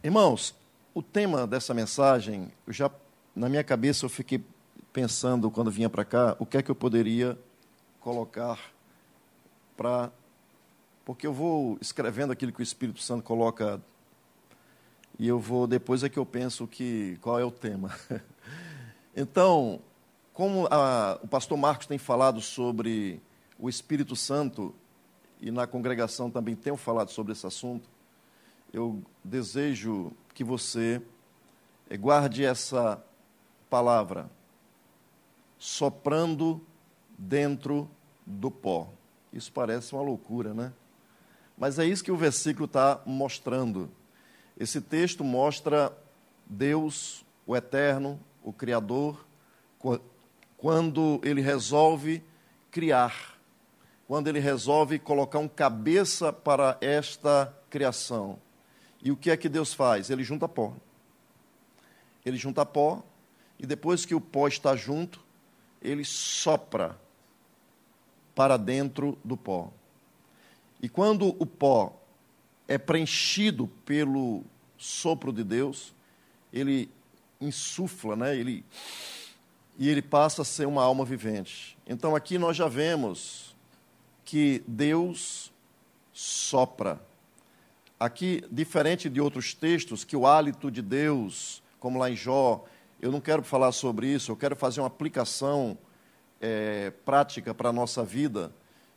Irmãos, 0.00 0.54
o 0.94 1.02
tema 1.02 1.44
dessa 1.44 1.74
mensagem, 1.74 2.52
já 2.68 2.88
na 3.34 3.48
minha 3.48 3.64
cabeça 3.64 4.06
eu 4.06 4.08
fiquei 4.08 4.40
pensando 4.92 5.50
quando 5.50 5.72
vinha 5.72 5.90
para 5.90 6.04
cá, 6.04 6.36
o 6.38 6.46
que 6.46 6.56
é 6.56 6.62
que 6.62 6.70
eu 6.70 6.74
poderia 6.74 7.36
colocar 7.98 8.60
para 9.76 10.12
porque 11.04 11.26
eu 11.26 11.32
vou 11.32 11.76
escrevendo 11.80 12.32
aquilo 12.32 12.52
que 12.52 12.60
o 12.60 12.62
Espírito 12.62 13.00
Santo 13.02 13.24
coloca 13.24 13.82
e 15.18 15.26
eu 15.26 15.40
vou 15.40 15.66
depois 15.66 16.04
é 16.04 16.08
que 16.08 16.18
eu 16.18 16.24
penso 16.24 16.64
que 16.68 17.18
qual 17.20 17.40
é 17.40 17.44
o 17.44 17.50
tema. 17.50 17.90
então, 19.16 19.80
como 20.32 20.68
a, 20.70 21.18
o 21.24 21.26
pastor 21.26 21.58
Marcos 21.58 21.88
tem 21.88 21.98
falado 21.98 22.40
sobre 22.40 23.20
o 23.58 23.68
Espírito 23.68 24.14
Santo 24.14 24.72
e 25.40 25.50
na 25.50 25.66
congregação 25.66 26.30
também 26.30 26.54
tenho 26.54 26.76
falado 26.76 27.10
sobre 27.10 27.32
esse 27.32 27.44
assunto, 27.44 27.97
eu 28.72 29.02
desejo 29.24 30.12
que 30.34 30.44
você 30.44 31.02
eh, 31.88 31.96
guarde 31.96 32.44
essa 32.44 33.02
palavra 33.68 34.30
soprando 35.58 36.60
dentro 37.16 37.90
do 38.24 38.50
pó. 38.50 38.88
Isso 39.32 39.52
parece 39.52 39.92
uma 39.92 40.02
loucura, 40.02 40.54
né? 40.54 40.72
Mas 41.56 41.78
é 41.78 41.84
isso 41.84 42.04
que 42.04 42.12
o 42.12 42.16
versículo 42.16 42.66
está 42.66 43.00
mostrando. 43.04 43.90
Esse 44.56 44.80
texto 44.80 45.24
mostra 45.24 45.92
Deus, 46.46 47.24
o 47.46 47.56
Eterno, 47.56 48.18
o 48.42 48.52
Criador, 48.52 49.26
quando 50.56 51.20
ele 51.24 51.40
resolve 51.40 52.22
criar, 52.70 53.38
quando 54.06 54.28
ele 54.28 54.38
resolve 54.38 54.98
colocar 54.98 55.38
um 55.38 55.48
cabeça 55.48 56.32
para 56.32 56.78
esta 56.80 57.54
criação. 57.68 58.38
E 59.02 59.10
o 59.10 59.16
que 59.16 59.30
é 59.30 59.36
que 59.36 59.48
Deus 59.48 59.72
faz? 59.72 60.10
Ele 60.10 60.24
junta 60.24 60.48
pó. 60.48 60.74
Ele 62.24 62.36
junta 62.36 62.66
pó, 62.66 63.02
e 63.58 63.66
depois 63.66 64.04
que 64.04 64.14
o 64.14 64.20
pó 64.20 64.48
está 64.48 64.76
junto, 64.76 65.20
ele 65.80 66.04
sopra 66.04 66.98
para 68.34 68.56
dentro 68.56 69.18
do 69.24 69.36
pó. 69.36 69.72
E 70.80 70.88
quando 70.88 71.28
o 71.40 71.46
pó 71.46 72.00
é 72.68 72.78
preenchido 72.78 73.66
pelo 73.84 74.44
sopro 74.76 75.32
de 75.32 75.42
Deus, 75.42 75.94
ele 76.52 76.90
insufla, 77.40 78.14
né? 78.14 78.36
ele, 78.36 78.64
e 79.76 79.88
ele 79.88 80.02
passa 80.02 80.42
a 80.42 80.44
ser 80.44 80.66
uma 80.66 80.82
alma 80.82 81.04
vivente. 81.04 81.76
Então 81.86 82.14
aqui 82.14 82.38
nós 82.38 82.56
já 82.56 82.68
vemos 82.68 83.56
que 84.24 84.62
Deus 84.66 85.52
sopra. 86.12 87.00
Aqui, 88.00 88.44
diferente 88.50 89.10
de 89.10 89.20
outros 89.20 89.54
textos, 89.54 90.04
que 90.04 90.16
o 90.16 90.26
hálito 90.26 90.70
de 90.70 90.80
Deus, 90.80 91.62
como 91.80 91.98
lá 91.98 92.08
em 92.08 92.14
Jó, 92.14 92.64
eu 93.00 93.10
não 93.10 93.20
quero 93.20 93.42
falar 93.42 93.72
sobre 93.72 94.06
isso, 94.06 94.30
eu 94.30 94.36
quero 94.36 94.54
fazer 94.54 94.80
uma 94.80 94.86
aplicação 94.86 95.76
é, 96.40 96.90
prática 97.04 97.52
para 97.52 97.70
a 97.70 97.72
nossa 97.72 98.04
vida. 98.04 98.52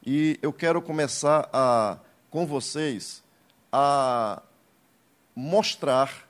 E 0.05 0.37
eu 0.41 0.53
quero 0.53 0.81
começar 0.81 1.49
a, 1.51 1.97
com 2.29 2.45
vocês 2.45 3.23
a 3.71 4.41
mostrar 5.35 6.29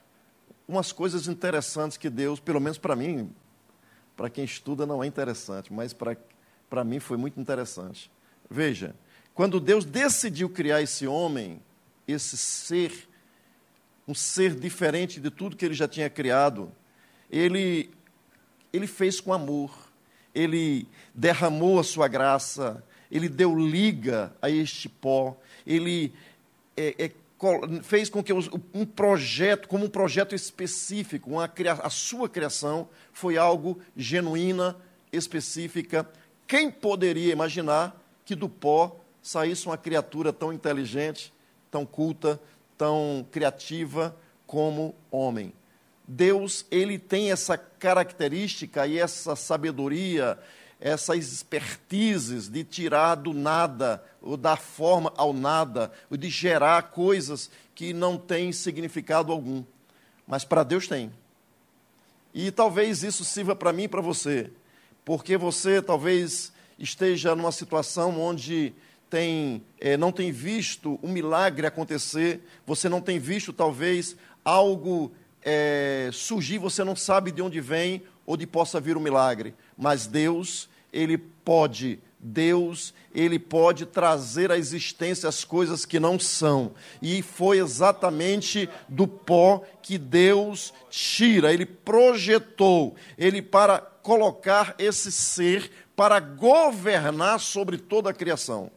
umas 0.67 0.93
coisas 0.93 1.27
interessantes 1.27 1.97
que 1.97 2.09
Deus, 2.09 2.39
pelo 2.39 2.61
menos 2.61 2.77
para 2.77 2.95
mim, 2.95 3.33
para 4.15 4.29
quem 4.29 4.45
estuda 4.45 4.85
não 4.85 5.03
é 5.03 5.07
interessante, 5.07 5.73
mas 5.73 5.93
para 5.93 6.83
mim 6.83 6.99
foi 6.99 7.17
muito 7.17 7.39
interessante. 7.39 8.09
Veja, 8.49 8.95
quando 9.33 9.59
Deus 9.59 9.83
decidiu 9.83 10.49
criar 10.49 10.81
esse 10.81 11.07
homem, 11.07 11.61
esse 12.11 12.37
ser, 12.37 13.07
um 14.07 14.13
ser 14.13 14.55
diferente 14.55 15.19
de 15.19 15.29
tudo 15.29 15.55
que 15.55 15.65
ele 15.65 15.73
já 15.73 15.87
tinha 15.87 16.09
criado, 16.09 16.71
ele, 17.29 17.89
ele 18.71 18.87
fez 18.87 19.19
com 19.19 19.33
amor, 19.33 19.73
ele 20.33 20.87
derramou 21.13 21.79
a 21.79 21.83
sua 21.83 22.07
graça, 22.07 22.83
ele 23.11 23.27
deu 23.27 23.57
liga 23.57 24.33
a 24.41 24.49
este 24.49 24.87
pó, 24.87 25.37
ele 25.65 26.13
é, 26.77 27.05
é, 27.05 27.11
fez 27.81 28.09
com 28.09 28.23
que 28.23 28.31
um 28.31 28.85
projeto, 28.85 29.67
como 29.67 29.85
um 29.85 29.89
projeto 29.89 30.35
específico, 30.35 31.31
uma, 31.31 31.51
a 31.81 31.89
sua 31.89 32.29
criação 32.29 32.87
foi 33.11 33.37
algo 33.37 33.79
genuína, 33.97 34.77
específica. 35.11 36.07
Quem 36.47 36.69
poderia 36.69 37.33
imaginar 37.33 37.99
que 38.23 38.35
do 38.35 38.47
pó 38.47 38.99
saísse 39.21 39.65
uma 39.65 39.77
criatura 39.77 40.31
tão 40.31 40.53
inteligente, 40.53 41.33
tão 41.71 41.85
culta, 41.85 42.39
tão 42.77 43.25
criativa 43.31 44.15
como 44.45 44.93
homem? 45.09 45.53
Deus, 46.07 46.65
ele 46.69 46.99
tem 46.99 47.31
essa 47.31 47.57
característica 47.57 48.85
e 48.85 48.99
essa 48.99 49.35
sabedoria, 49.35 50.37
essas 50.79 51.31
expertises 51.31 52.49
de 52.49 52.63
tirar 52.63 53.15
do 53.15 53.33
nada, 53.33 54.03
ou 54.21 54.35
dar 54.35 54.57
forma 54.57 55.13
ao 55.15 55.31
nada, 55.31 55.91
ou 56.09 56.17
de 56.17 56.29
gerar 56.29 56.81
coisas 56.91 57.49
que 57.73 57.93
não 57.93 58.17
têm 58.17 58.51
significado 58.51 59.31
algum. 59.31 59.63
Mas 60.27 60.43
para 60.43 60.63
Deus 60.63 60.87
tem. 60.87 61.11
E 62.33 62.51
talvez 62.51 63.03
isso 63.03 63.23
sirva 63.23 63.55
para 63.55 63.73
mim 63.73 63.83
e 63.83 63.87
para 63.87 64.01
você. 64.01 64.51
porque 65.03 65.37
você 65.37 65.81
talvez 65.81 66.51
esteja 66.77 67.35
numa 67.35 67.51
situação 67.51 68.19
onde 68.19 68.73
tem, 69.11 69.61
é, 69.77 69.97
não 69.97 70.09
tem 70.09 70.31
visto 70.31 70.97
um 71.03 71.11
milagre 71.11 71.67
acontecer, 71.67 72.39
você 72.65 72.87
não 72.87 73.01
tem 73.01 73.19
visto 73.19 73.51
talvez 73.51 74.15
algo 74.43 75.11
é, 75.43 76.09
surgir, 76.13 76.57
você 76.57 76.81
não 76.81 76.95
sabe 76.95 77.29
de 77.29 77.41
onde 77.41 77.59
vem 77.59 78.03
ou 78.25 78.37
de 78.37 78.47
possa 78.47 78.79
vir 78.79 78.95
um 78.95 79.01
milagre, 79.01 79.53
mas 79.77 80.07
Deus, 80.07 80.69
Ele 80.93 81.17
pode 81.17 81.99
Deus, 82.23 82.93
ele 83.15 83.39
pode 83.39 83.83
trazer 83.83 84.51
à 84.51 84.57
existência 84.57 85.27
as 85.27 85.43
coisas 85.43 85.87
que 85.87 85.99
não 85.99 86.19
são. 86.19 86.71
E 87.01 87.23
foi 87.23 87.57
exatamente 87.57 88.69
do 88.87 89.07
pó 89.07 89.63
que 89.81 89.97
Deus 89.97 90.71
tira, 90.91 91.51
ele 91.51 91.65
projetou, 91.65 92.93
ele 93.17 93.41
para 93.41 93.79
colocar 93.79 94.75
esse 94.77 95.11
ser 95.11 95.71
para 95.95 96.19
governar 96.19 97.39
sobre 97.39 97.79
toda 97.79 98.11
a 98.11 98.13
criação 98.13 98.69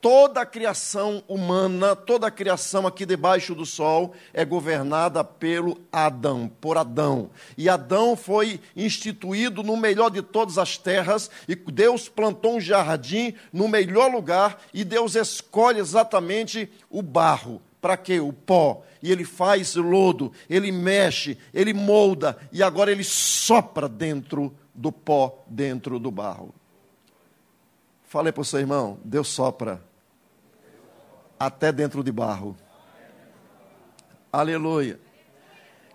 toda 0.00 0.40
a 0.40 0.46
criação 0.46 1.22
humana, 1.28 1.94
toda 1.96 2.26
a 2.26 2.30
criação 2.30 2.86
aqui 2.86 3.04
debaixo 3.04 3.54
do 3.54 3.66
sol 3.66 4.14
é 4.32 4.44
governada 4.44 5.24
pelo 5.24 5.78
Adão, 5.92 6.50
por 6.60 6.76
Adão. 6.78 7.30
E 7.56 7.68
Adão 7.68 8.16
foi 8.16 8.60
instituído 8.76 9.62
no 9.62 9.76
melhor 9.76 10.10
de 10.10 10.22
todas 10.22 10.58
as 10.58 10.76
terras, 10.76 11.30
e 11.48 11.54
Deus 11.54 12.08
plantou 12.08 12.56
um 12.56 12.60
jardim 12.60 13.34
no 13.52 13.68
melhor 13.68 14.10
lugar, 14.10 14.60
e 14.72 14.84
Deus 14.84 15.14
escolhe 15.14 15.80
exatamente 15.80 16.70
o 16.88 17.02
barro. 17.02 17.60
Para 17.80 17.96
quê? 17.96 18.20
O 18.20 18.32
pó. 18.32 18.82
E 19.02 19.12
ele 19.12 19.24
faz 19.24 19.76
lodo, 19.76 20.32
ele 20.50 20.72
mexe, 20.72 21.38
ele 21.54 21.72
molda, 21.72 22.36
e 22.52 22.62
agora 22.62 22.90
ele 22.90 23.04
sopra 23.04 23.88
dentro 23.88 24.52
do 24.74 24.90
pó, 24.90 25.44
dentro 25.46 25.98
do 25.98 26.10
barro. 26.10 26.52
Falei 28.04 28.32
para 28.32 28.40
o 28.40 28.44
seu 28.44 28.58
irmão, 28.58 28.98
Deus 29.04 29.28
sopra 29.28 29.87
até 31.38 31.70
dentro 31.72 32.02
de 32.02 32.10
barro. 32.10 32.56
Aleluia. 34.32 35.00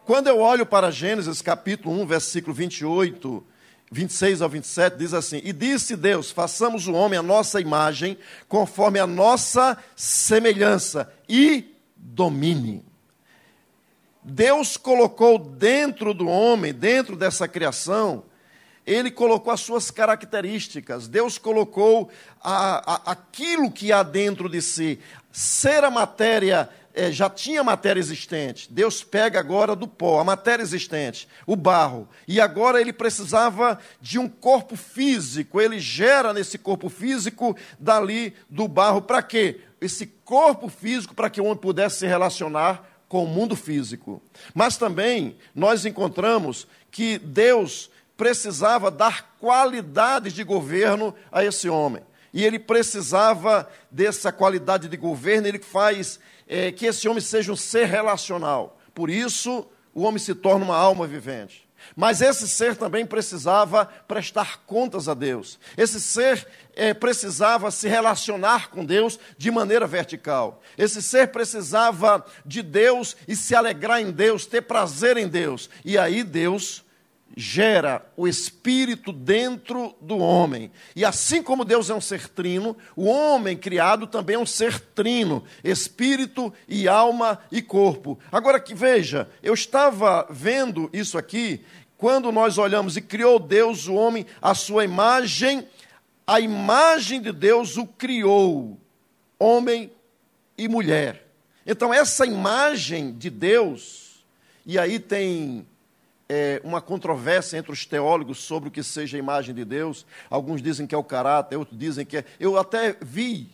Quando 0.06 0.28
eu 0.28 0.40
olho 0.40 0.66
para 0.66 0.92
Gênesis 0.92 1.42
capítulo 1.42 2.02
1, 2.02 2.06
versículo 2.06 2.54
28, 2.54 3.44
26 3.92 4.42
ao 4.42 4.50
27, 4.50 4.98
diz 4.98 5.14
assim: 5.14 5.42
E 5.44 5.54
disse 5.54 5.96
Deus: 5.96 6.32
façamos 6.32 6.88
o 6.88 6.94
homem 6.94 7.18
a 7.18 7.24
nossa 7.24 7.62
imagem, 7.62 8.18
conforme 8.48 9.00
a 9.00 9.08
nossa 9.08 9.78
semelhança, 9.96 11.12
e 11.30 11.74
domine. 11.96 12.84
Deus 14.24 14.78
colocou 14.78 15.38
dentro 15.38 16.14
do 16.14 16.28
homem, 16.28 16.74
dentro 16.74 17.16
dessa 17.16 17.48
criação, 17.48 18.24
ele 18.86 19.10
colocou 19.10 19.52
as 19.52 19.62
suas 19.62 19.90
características, 19.90 21.08
Deus 21.08 21.38
colocou 21.38 22.10
a, 22.42 22.94
a, 22.94 23.12
aquilo 23.12 23.72
que 23.72 23.92
há 23.92 24.04
dentro 24.04 24.50
de 24.50 24.62
si. 24.62 25.00
Ser 25.36 25.84
a 25.84 25.90
matéria, 25.90 26.70
é, 26.94 27.12
já 27.12 27.28
tinha 27.28 27.64
matéria 27.64 28.00
existente, 28.00 28.72
Deus 28.72 29.04
pega 29.04 29.40
agora 29.40 29.76
do 29.76 29.88
pó, 29.88 30.20
a 30.20 30.24
matéria 30.24 30.62
existente, 30.62 31.28
o 31.48 31.56
barro, 31.56 32.08
e 32.28 32.40
agora 32.40 32.80
ele 32.80 32.94
precisava 32.94 33.80
de 34.00 34.20
um 34.20 34.30
corpo 34.30 34.76
físico, 34.76 35.60
ele 35.60 35.80
gera 35.80 36.32
nesse 36.34 36.60
corpo 36.60 36.88
físico 36.88 37.58
dali 37.80 38.36
do 38.48 38.68
barro, 38.68 39.02
para 39.02 39.24
quê? 39.24 39.62
Esse 39.82 40.06
corpo 40.06 40.70
físico 40.70 41.16
para 41.16 41.32
que 41.32 41.42
o 41.42 41.46
homem 41.46 41.58
pudesse 41.58 41.98
se 41.98 42.06
relacionar 42.06 42.88
com 43.10 43.24
o 43.24 43.28
mundo 43.28 43.56
físico. 43.56 44.22
Mas 44.54 44.78
também 44.78 45.36
nós 45.56 45.84
encontramos 45.84 46.68
que 46.92 47.18
Deus 47.18 47.90
precisava 48.16 48.92
dar 48.92 49.36
qualidades 49.40 50.32
de 50.34 50.44
governo 50.44 51.14
a 51.32 51.44
esse 51.44 51.68
homem. 51.68 52.04
E 52.34 52.44
ele 52.44 52.58
precisava 52.58 53.70
dessa 53.92 54.32
qualidade 54.32 54.88
de 54.88 54.98
governo, 54.98 55.48
ele 55.48 55.60
faz 55.60 56.20
é, 56.48 56.72
que 56.72 56.86
esse 56.86 57.08
homem 57.08 57.22
seja 57.22 57.52
um 57.52 57.56
ser 57.56 57.86
relacional. 57.86 58.80
Por 58.94 59.10
isso, 59.10 59.66
o 59.94 60.02
homem 60.02 60.20
se 60.20 60.34
torna 60.34 60.66
uma 60.66 60.76
alma 60.76 61.06
vivente. 61.06 61.64
Mas 61.96 62.22
esse 62.22 62.48
ser 62.48 62.76
também 62.76 63.06
precisava 63.06 63.86
prestar 63.86 64.62
contas 64.66 65.08
a 65.08 65.14
Deus. 65.14 65.60
Esse 65.78 66.00
ser 66.00 66.48
é, 66.76 66.94
precisava 66.94 67.70
se 67.72 67.88
relacionar 67.88 68.70
com 68.70 68.86
Deus 68.86 69.20
de 69.38 69.52
maneira 69.52 69.86
vertical. 69.86 70.62
Esse 70.78 71.02
ser 71.02 71.28
precisava 71.28 72.26
de 72.46 72.62
Deus 72.62 73.16
e 73.28 73.36
se 73.36 73.54
alegrar 73.54 74.02
em 74.02 74.12
Deus, 74.12 74.46
ter 74.46 74.62
prazer 74.62 75.18
em 75.18 75.28
Deus. 75.28 75.70
E 75.84 75.98
aí 75.98 76.24
Deus 76.24 76.84
gera 77.36 78.06
o 78.16 78.28
espírito 78.28 79.12
dentro 79.12 79.96
do 80.00 80.18
homem. 80.18 80.72
E 80.96 81.04
assim 81.04 81.42
como 81.42 81.66
Deus 81.66 81.90
é 81.90 81.94
um 81.94 82.02
ser 82.02 82.28
trino, 82.30 82.78
o 82.96 83.06
homem 83.06 83.58
criado 83.58 84.06
também 84.06 84.36
é 84.36 84.40
um 84.40 84.46
ser 84.46 84.80
trino, 84.80 85.44
espírito 85.64 86.54
e 86.68 86.88
alma 86.88 87.40
e 87.52 87.62
corpo. 87.62 88.20
Agora 88.32 88.60
que 88.60 88.76
veja, 88.76 89.30
eu 89.42 89.54
estava 89.54 90.28
vendo 90.30 90.90
isso 90.94 91.18
aqui, 91.18 91.64
quando 91.98 92.32
nós 92.32 92.58
olhamos 92.58 92.98
e 92.98 93.02
criou 93.02 93.40
Deus 93.40 93.88
o 93.88 93.96
homem 93.96 94.26
à 94.42 94.54
sua 94.54 94.84
imagem, 94.84 95.68
a 96.28 96.40
imagem 96.40 97.22
de 97.22 97.32
Deus 97.32 97.78
o 97.78 97.86
criou, 97.86 98.78
homem 99.40 99.92
e 100.58 100.68
mulher. 100.68 101.28
Então 101.66 101.94
essa 101.94 102.26
imagem 102.26 103.14
de 103.14 103.30
Deus, 103.30 104.24
e 104.66 104.78
aí 104.78 105.00
tem 105.00 105.66
é, 106.34 106.60
uma 106.64 106.82
controvérsia 106.82 107.60
entre 107.60 107.72
os 107.72 107.86
teólogos 107.86 108.40
sobre 108.40 108.70
o 108.70 108.72
que 108.72 108.82
seja 108.82 109.16
a 109.16 109.20
imagem 109.20 109.54
de 109.54 109.64
Deus. 109.64 110.04
Alguns 110.32 110.64
dizem 110.64 110.88
que 110.88 110.96
é 110.96 110.98
o 110.98 111.04
caráter, 111.04 111.58
outros 111.58 111.78
dizem 111.78 112.04
que 112.04 112.18
é. 112.18 112.26
Eu 112.40 112.58
até 112.58 112.98
vi, 113.00 113.52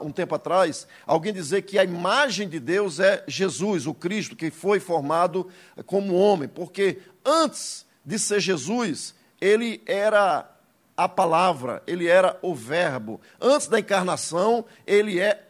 um 0.00 0.12
tempo 0.12 0.32
atrás, 0.32 0.86
alguém 1.04 1.32
dizer 1.32 1.62
que 1.62 1.80
a 1.80 1.82
imagem 1.82 2.48
de 2.48 2.60
Deus 2.60 3.00
é 3.00 3.24
Jesus, 3.26 3.88
o 3.88 3.94
Cristo, 3.94 4.36
que 4.36 4.52
foi 4.52 4.78
formado 4.78 5.48
como 5.84 6.14
homem, 6.14 6.48
porque 6.48 6.98
antes 7.24 7.84
de 8.04 8.20
ser 8.20 8.38
Jesus, 8.38 9.12
ele 9.40 9.82
era 9.84 10.48
a 10.96 11.08
palavra, 11.08 11.82
ele 11.88 12.06
era 12.06 12.38
o 12.40 12.54
Verbo. 12.54 13.20
Antes 13.40 13.66
da 13.66 13.80
encarnação, 13.80 14.64
ele 14.86 15.18
é 15.18 15.45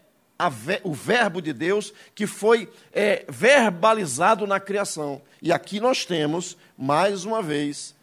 o 0.82 0.92
Verbo 0.92 1.40
de 1.40 1.52
Deus 1.52 1.92
que 2.14 2.26
foi 2.26 2.70
é, 2.92 3.24
verbalizado 3.28 4.46
na 4.46 4.60
criação. 4.60 5.22
E 5.40 5.52
aqui 5.52 5.80
nós 5.80 6.04
temos, 6.04 6.56
mais 6.76 7.24
uma 7.24 7.42
vez, 7.42 7.94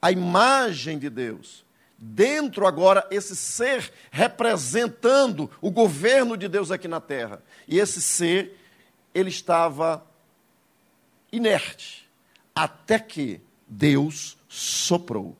a 0.00 0.10
imagem 0.10 0.98
de 0.98 1.10
Deus. 1.10 1.64
Dentro 1.96 2.66
agora, 2.66 3.06
esse 3.10 3.36
ser 3.36 3.92
representando 4.10 5.50
o 5.60 5.70
governo 5.70 6.36
de 6.36 6.48
Deus 6.48 6.70
aqui 6.70 6.88
na 6.88 7.00
terra. 7.00 7.40
E 7.68 7.78
esse 7.78 8.02
ser, 8.02 8.58
ele 9.14 9.30
estava 9.30 10.04
inerte, 11.30 12.08
até 12.54 12.98
que 12.98 13.40
Deus 13.68 14.36
soprou. 14.48 15.36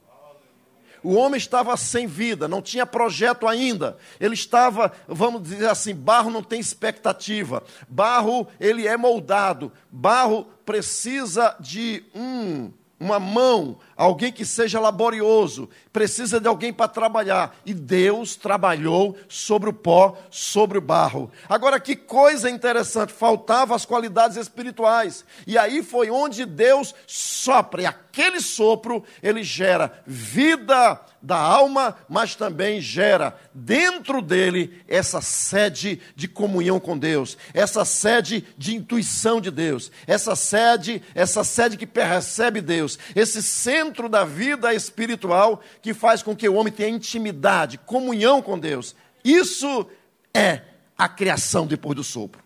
O 1.03 1.15
homem 1.15 1.39
estava 1.39 1.77
sem 1.77 2.07
vida, 2.07 2.47
não 2.47 2.63
tinha 2.63 2.87
projeto 2.87 3.49
ainda. 3.49 3.97
Ele 4.21 4.35
estava, 4.35 4.93
vamos 5.09 5.43
dizer 5.43 5.69
assim, 5.69 5.95
barro 5.95 6.31
não 6.31 6.43
tem 6.43 6.61
expectativa. 6.61 7.63
Barro, 7.89 8.47
ele 8.61 8.87
é 8.87 8.97
moldado. 8.97 9.73
Barro 9.91 10.47
precisa 10.65 11.57
de 11.59 12.05
um 12.15 12.71
uma 13.03 13.19
mão, 13.19 13.79
alguém 13.97 14.33
que 14.33 14.45
seja 14.47 14.79
laborioso, 14.79 15.69
precisa 15.93 16.41
de 16.41 16.47
alguém 16.47 16.73
para 16.73 16.87
trabalhar. 16.87 17.57
E 17.67 17.75
Deus 17.75 18.37
trabalhou 18.37 19.17
sobre 19.29 19.69
o 19.69 19.73
pó, 19.73 20.17
sobre 20.31 20.79
o 20.79 20.81
barro. 20.81 21.31
Agora, 21.49 21.81
que 21.81 21.97
coisa 21.97 22.49
interessante, 22.49 23.13
faltavam 23.13 23.75
as 23.75 23.85
qualidades 23.85 24.37
espirituais. 24.37 25.25
E 25.47 25.59
aí 25.59 25.83
foi 25.83 26.11
onde 26.11 26.45
Deus 26.45 26.95
sopra, 27.07 27.83
e 27.83 27.87
aquele 27.87 28.41
sopro, 28.41 29.03
ele 29.23 29.43
gera 29.43 30.03
vida 30.07 31.01
da 31.23 31.37
alma, 31.37 31.97
mas 32.09 32.35
também 32.35 32.81
gera 32.81 33.39
dentro 33.55 34.21
dele 34.21 34.83
essa 34.89 35.21
sede 35.21 36.01
de 36.17 36.27
comunhão 36.27 36.81
com 36.81 36.99
Deus, 36.99 37.39
essa 37.55 37.85
sede 37.85 38.45
de 38.59 38.75
intuição 38.75 39.41
de 39.41 39.51
Deus, 39.51 39.93
essa 40.07 40.35
sede, 40.35 41.01
essa 41.15 41.45
sede 41.45 41.77
que 41.77 41.87
percebe 41.87 42.61
Deus, 42.61 42.99
esse 43.15 43.43
centro 43.43 44.09
da 44.09 44.25
vida 44.25 44.75
espiritual 44.75 45.63
que 45.81 45.95
faz 45.95 46.23
com 46.23 46.35
que 46.35 46.49
o 46.49 46.55
homem 46.55 46.73
tenha 46.73 46.89
intimidade, 46.89 47.79
comunhão 47.79 48.43
com 48.43 48.59
Deus. 48.59 48.97
Isso 49.25 49.87
é 50.35 50.63
a 50.99 51.09
criação 51.09 51.67
depois 51.67 51.95
do 51.95 52.03
sopro. 52.03 52.43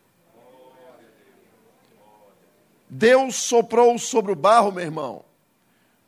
Deus 2.88 3.36
soprou 3.36 3.98
sobre 3.98 4.32
o 4.32 4.36
barro, 4.36 4.70
meu 4.70 4.84
irmão, 4.84 5.24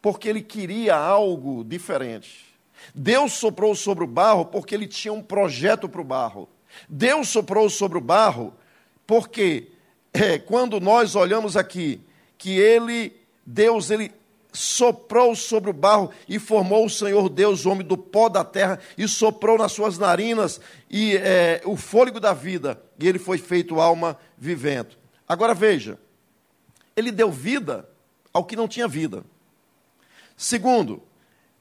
porque 0.00 0.28
ele 0.28 0.42
queria 0.42 0.94
algo 0.94 1.64
diferente. 1.64 2.47
Deus 2.94 3.32
soprou 3.32 3.74
sobre 3.74 4.04
o 4.04 4.06
barro 4.06 4.44
porque 4.44 4.74
ele 4.74 4.86
tinha 4.86 5.12
um 5.12 5.22
projeto 5.22 5.88
para 5.88 6.00
o 6.00 6.04
barro. 6.04 6.48
Deus 6.88 7.28
soprou 7.28 7.68
sobre 7.70 7.98
o 7.98 8.00
barro 8.00 8.52
porque 9.06 9.68
é, 10.12 10.38
quando 10.38 10.80
nós 10.80 11.14
olhamos 11.14 11.56
aqui 11.56 12.00
que 12.36 12.58
ele, 12.58 13.12
Deus, 13.44 13.90
ele 13.90 14.12
soprou 14.52 15.34
sobre 15.34 15.70
o 15.70 15.74
barro 15.74 16.10
e 16.28 16.38
formou 16.38 16.86
o 16.86 16.90
Senhor 16.90 17.28
Deus, 17.28 17.64
o 17.64 17.70
homem 17.70 17.86
do 17.86 17.96
pó 17.96 18.28
da 18.28 18.44
terra, 18.44 18.78
e 18.96 19.06
soprou 19.06 19.58
nas 19.58 19.72
suas 19.72 19.98
narinas 19.98 20.60
e 20.90 21.16
é, 21.16 21.60
o 21.64 21.76
fôlego 21.76 22.18
da 22.18 22.32
vida, 22.32 22.80
e 22.98 23.06
ele 23.06 23.18
foi 23.18 23.38
feito 23.38 23.80
alma 23.80 24.18
vivendo. 24.36 24.96
Agora 25.28 25.54
veja, 25.54 25.98
ele 26.96 27.12
deu 27.12 27.30
vida 27.30 27.88
ao 28.32 28.44
que 28.44 28.56
não 28.56 28.66
tinha 28.66 28.88
vida. 28.88 29.24
Segundo, 30.36 31.02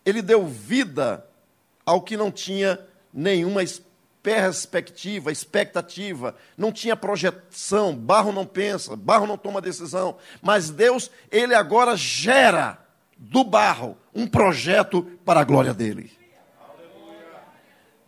ele 0.08 0.22
deu 0.22 0.48
vida 0.48 1.28
ao 1.86 2.02
que 2.02 2.16
não 2.16 2.32
tinha 2.32 2.80
nenhuma 3.14 3.62
perspectiva, 4.24 5.34
expectativa, 5.34 6.34
não 6.58 6.72
tinha 6.72 6.96
projeção, 6.96 7.94
barro 7.94 8.32
não 8.32 8.46
pensa, 8.46 8.96
barro 8.96 9.28
não 9.28 9.38
toma 9.38 9.60
decisão, 9.60 10.16
mas 10.42 10.70
Deus, 10.70 11.12
ele 11.30 11.54
agora 11.54 11.98
gera 11.98 12.78
do 13.18 13.44
barro 13.44 13.98
um 14.16 14.26
projeto 14.26 15.04
para 15.26 15.42
a 15.42 15.44
glória 15.44 15.74
dele. 15.74 16.10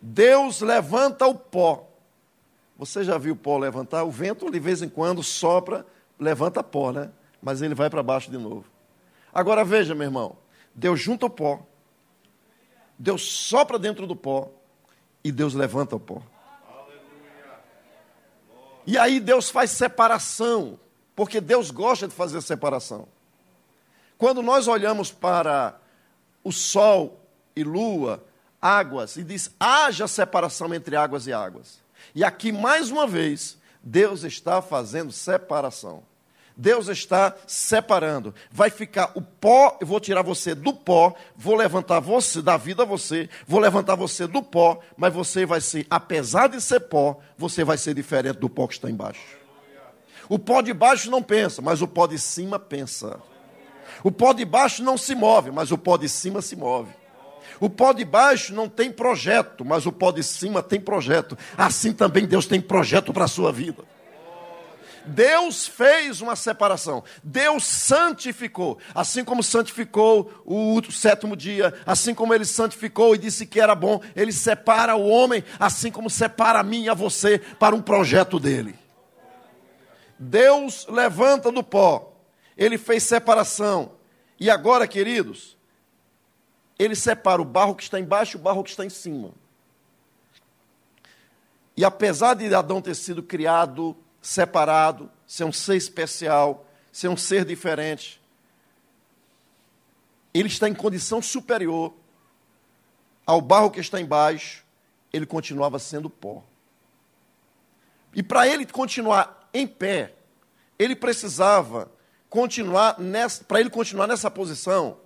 Deus 0.02 0.62
levanta 0.62 1.28
o 1.28 1.36
pó. 1.36 1.86
Você 2.78 3.04
já 3.04 3.18
viu 3.18 3.34
o 3.34 3.38
pó 3.38 3.58
levantar? 3.58 4.06
O 4.06 4.12
vento 4.12 4.50
de 4.50 4.58
vez 4.58 4.82
em 4.82 4.88
quando 4.88 5.22
sopra, 5.22 5.86
levanta 6.18 6.64
pó, 6.64 6.94
né? 6.94 7.10
Mas 7.42 7.62
ele 7.62 7.76
vai 7.76 7.90
para 7.90 8.02
baixo 8.02 8.32
de 8.32 8.38
novo. 8.38 8.64
Agora 9.34 9.66
veja, 9.66 9.94
meu 9.94 10.06
irmão, 10.06 10.38
Deus 10.74 11.02
junta 11.02 11.26
o 11.26 11.30
pó, 11.30 11.68
Deus 13.00 13.24
sopra 13.24 13.80
dentro 13.80 14.06
do 14.06 14.14
pó 14.14 14.52
e 15.24 15.32
Deus 15.32 15.54
levanta 15.54 15.96
o 15.96 16.00
pó. 16.00 16.22
E 18.86 18.98
aí 18.98 19.22
Deus 19.22 19.50
faz 19.50 19.72
separação, 19.72 20.78
porque 21.16 21.40
Deus 21.40 21.72
gosta 21.72 22.10
de 22.10 22.14
fazer 22.14 22.42
separação. 22.42 23.08
Quando 24.18 24.42
nós 24.42 24.68
olhamos 24.68 25.12
para 25.12 25.80
o 26.44 26.52
sol 26.52 27.26
e 27.56 27.64
lua, 27.64 28.22
águas, 28.62 29.16
e 29.16 29.24
diz: 29.24 29.50
haja 29.58 30.08
separação 30.08 30.74
entre 30.74 30.96
águas 30.98 31.26
e 31.26 31.32
águas. 31.32 31.80
E 32.14 32.24
aqui, 32.24 32.52
mais 32.52 32.92
uma 32.92 33.08
vez, 33.08 33.58
Deus 33.82 34.24
está 34.24 34.62
fazendo 34.62 35.12
separação. 35.12 36.04
Deus 36.60 36.90
está 36.90 37.34
separando. 37.48 38.36
Vai 38.52 38.70
ficar 38.70 39.14
o 39.16 39.22
pó, 39.22 39.78
eu 39.80 39.88
vou 39.88 39.98
tirar 39.98 40.22
você 40.22 40.54
do 40.54 40.74
pó, 40.74 41.16
vou 41.34 41.56
levantar 41.56 42.02
você, 42.02 42.42
da 42.42 42.58
vida 42.58 42.84
a 42.84 42.86
você, 42.86 43.30
vou 43.48 43.62
levantar 43.62 43.96
você 43.96 44.28
do 44.28 44.44
pó, 44.44 44.82
mas 44.98 45.14
você 45.14 45.46
vai 45.46 45.62
ser, 45.62 45.88
apesar 45.90 46.50
de 46.50 46.60
ser 46.60 46.82
pó, 46.82 47.18
você 47.38 47.64
vai 47.64 47.78
ser 47.78 47.94
diferente 47.94 48.40
do 48.40 48.50
pó 48.50 48.68
que 48.68 48.74
está 48.74 48.90
embaixo. 48.90 49.22
O 50.28 50.38
pó 50.38 50.62
de 50.62 50.74
baixo 50.74 51.10
não 51.10 51.24
pensa, 51.24 51.62
mas 51.62 51.82
o 51.82 51.88
pó 51.88 52.06
de 52.06 52.20
cima 52.20 52.60
pensa. 52.60 53.22
O 54.04 54.12
pó 54.12 54.34
de 54.34 54.44
baixo 54.44 54.84
não 54.84 54.98
se 54.98 55.16
move, 55.16 55.52
mas 55.52 55.72
o 55.72 55.78
pó 55.78 55.96
de 55.96 56.10
cima 56.10 56.42
se 56.42 56.58
move. 56.58 56.92
O 57.62 57.70
pó 57.70 57.94
de 57.94 58.04
baixo 58.04 58.54
não 58.54 58.68
tem 58.68 58.92
projeto, 58.92 59.64
mas 59.64 59.86
o 59.86 59.94
pó 59.94 60.12
de 60.12 60.24
cima 60.24 60.62
tem 60.62 60.80
projeto. 60.80 61.38
Assim 61.58 61.94
também 61.94 62.28
Deus 62.28 62.46
tem 62.46 62.60
projeto 62.60 63.14
para 63.14 63.24
a 63.24 63.30
sua 63.30 63.50
vida. 63.50 63.84
Deus 65.06 65.68
fez 65.68 66.22
uma 66.22 66.36
separação. 66.36 67.04
Deus 67.24 67.64
santificou. 67.64 68.80
Assim 68.94 69.24
como 69.24 69.42
santificou 69.44 70.32
o 70.46 70.82
sétimo 70.92 71.36
dia, 71.36 71.74
assim 71.86 72.14
como 72.14 72.34
ele 72.34 72.46
santificou 72.46 73.16
e 73.16 73.18
disse 73.18 73.46
que 73.46 73.60
era 73.60 73.76
bom, 73.76 74.02
ele 74.16 74.32
separa 74.32 74.96
o 74.96 75.08
homem, 75.08 75.44
assim 75.60 75.92
como 75.92 76.10
separa 76.10 76.60
a 76.60 76.64
mim 76.64 76.84
e 76.84 76.90
a 76.90 76.94
você 76.94 77.40
para 77.40 77.76
um 77.76 77.82
projeto 77.82 78.40
dele. 78.40 78.76
Deus 80.18 80.86
levanta 80.90 81.52
do 81.52 81.64
pó. 81.64 82.14
Ele 82.58 82.78
fez 82.78 83.04
separação. 83.04 83.94
E 84.40 84.50
agora, 84.50 84.88
queridos, 84.88 85.58
ele 86.78 86.96
separa 86.96 87.42
o 87.42 87.46
barro 87.46 87.76
que 87.76 87.84
está 87.84 88.00
embaixo 88.00 88.38
e 88.38 88.40
o 88.40 88.44
barro 88.44 88.64
que 88.64 88.70
está 88.70 88.86
em 88.86 88.90
cima. 88.90 89.32
E 91.76 91.86
apesar 91.86 92.34
de 92.34 92.54
Adão 92.54 92.82
ter 92.82 92.96
sido 92.96 93.24
criado 93.24 93.96
separado, 94.22 95.12
ser 95.26 95.44
um 95.44 95.52
ser 95.52 95.76
especial, 95.76 96.66
ser 96.92 97.08
um 97.08 97.18
ser 97.18 97.46
diferente. 97.46 98.22
Ele 100.34 100.48
está 100.48 100.68
em 100.68 100.74
condição 100.74 101.22
superior 101.22 101.94
ao 103.26 103.42
barro 103.42 103.72
que 103.72 103.80
está 103.80 104.00
embaixo, 104.00 104.64
ele 105.14 105.26
continuava 105.26 105.78
sendo 105.80 106.10
pó. 106.10 106.44
E 108.14 108.24
para 108.24 108.48
ele 108.48 108.66
continuar 108.66 109.50
em 109.54 109.68
pé, 109.68 110.16
ele 110.78 110.96
precisava 110.96 111.92
continuar 112.30 112.98
para 113.48 113.60
ele 113.60 113.70
continuar 113.70 114.08
nessa 114.08 114.30
posição, 114.30 114.98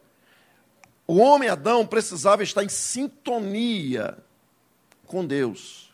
o 1.07 1.17
homem 1.17 1.49
Adão 1.49 1.85
precisava 1.85 2.43
estar 2.43 2.63
em 2.63 2.69
sintonia 2.69 4.17
com 5.05 5.25
Deus. 5.25 5.91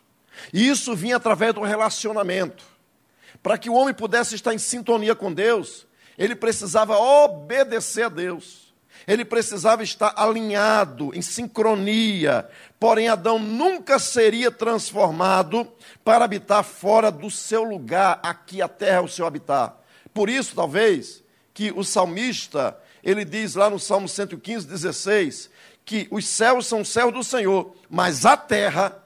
E 0.54 0.68
isso 0.68 0.96
vinha 0.96 1.18
através 1.18 1.54
do 1.54 1.62
relacionamento. 1.62 2.64
Para 3.42 3.58
que 3.58 3.70
o 3.70 3.74
homem 3.74 3.94
pudesse 3.94 4.36
estar 4.36 4.54
em 4.54 4.58
sintonia 4.58 5.16
com 5.16 5.34
Deus, 5.34 5.88
ele 6.18 6.36
precisava 6.36 6.98
obedecer 6.98 8.04
a 8.04 8.10
Deus. 8.10 8.70
Ele 9.08 9.24
precisava 9.24 9.82
estar 9.82 10.14
alinhado, 10.16 11.12
em 11.16 11.22
sincronia. 11.22 12.48
Porém, 12.80 13.08
Adão 13.08 13.40
nunca 13.40 13.98
seria 13.98 14.52
transformado 14.52 15.68
para 16.04 16.26
habitar 16.26 16.64
fora 16.64 17.10
do 17.10 17.32
seu 17.32 17.64
lugar. 17.64 18.20
Aqui 18.22 18.62
a 18.62 18.68
terra 18.68 18.98
é 18.98 19.02
o 19.02 19.08
seu 19.08 19.26
habitar. 19.26 19.78
Por 20.14 20.30
isso, 20.30 20.54
talvez, 20.54 21.24
que 21.54 21.72
o 21.72 21.84
salmista, 21.84 22.78
ele 23.04 23.24
diz 23.24 23.56
lá 23.56 23.70
no 23.70 23.80
Salmo 23.80 24.08
115, 24.08 24.68
16, 24.68 25.50
que 25.86 26.08
os 26.12 26.28
céus 26.28 26.68
são 26.68 26.84
céus 26.84 27.14
do 27.14 27.24
Senhor, 27.24 27.74
mas 27.90 28.26
a 28.26 28.38
terra 28.38 29.02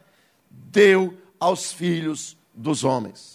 deu 0.49 1.17
aos 1.39 1.71
filhos 1.71 2.35
dos 2.53 2.83
homens. 2.83 3.32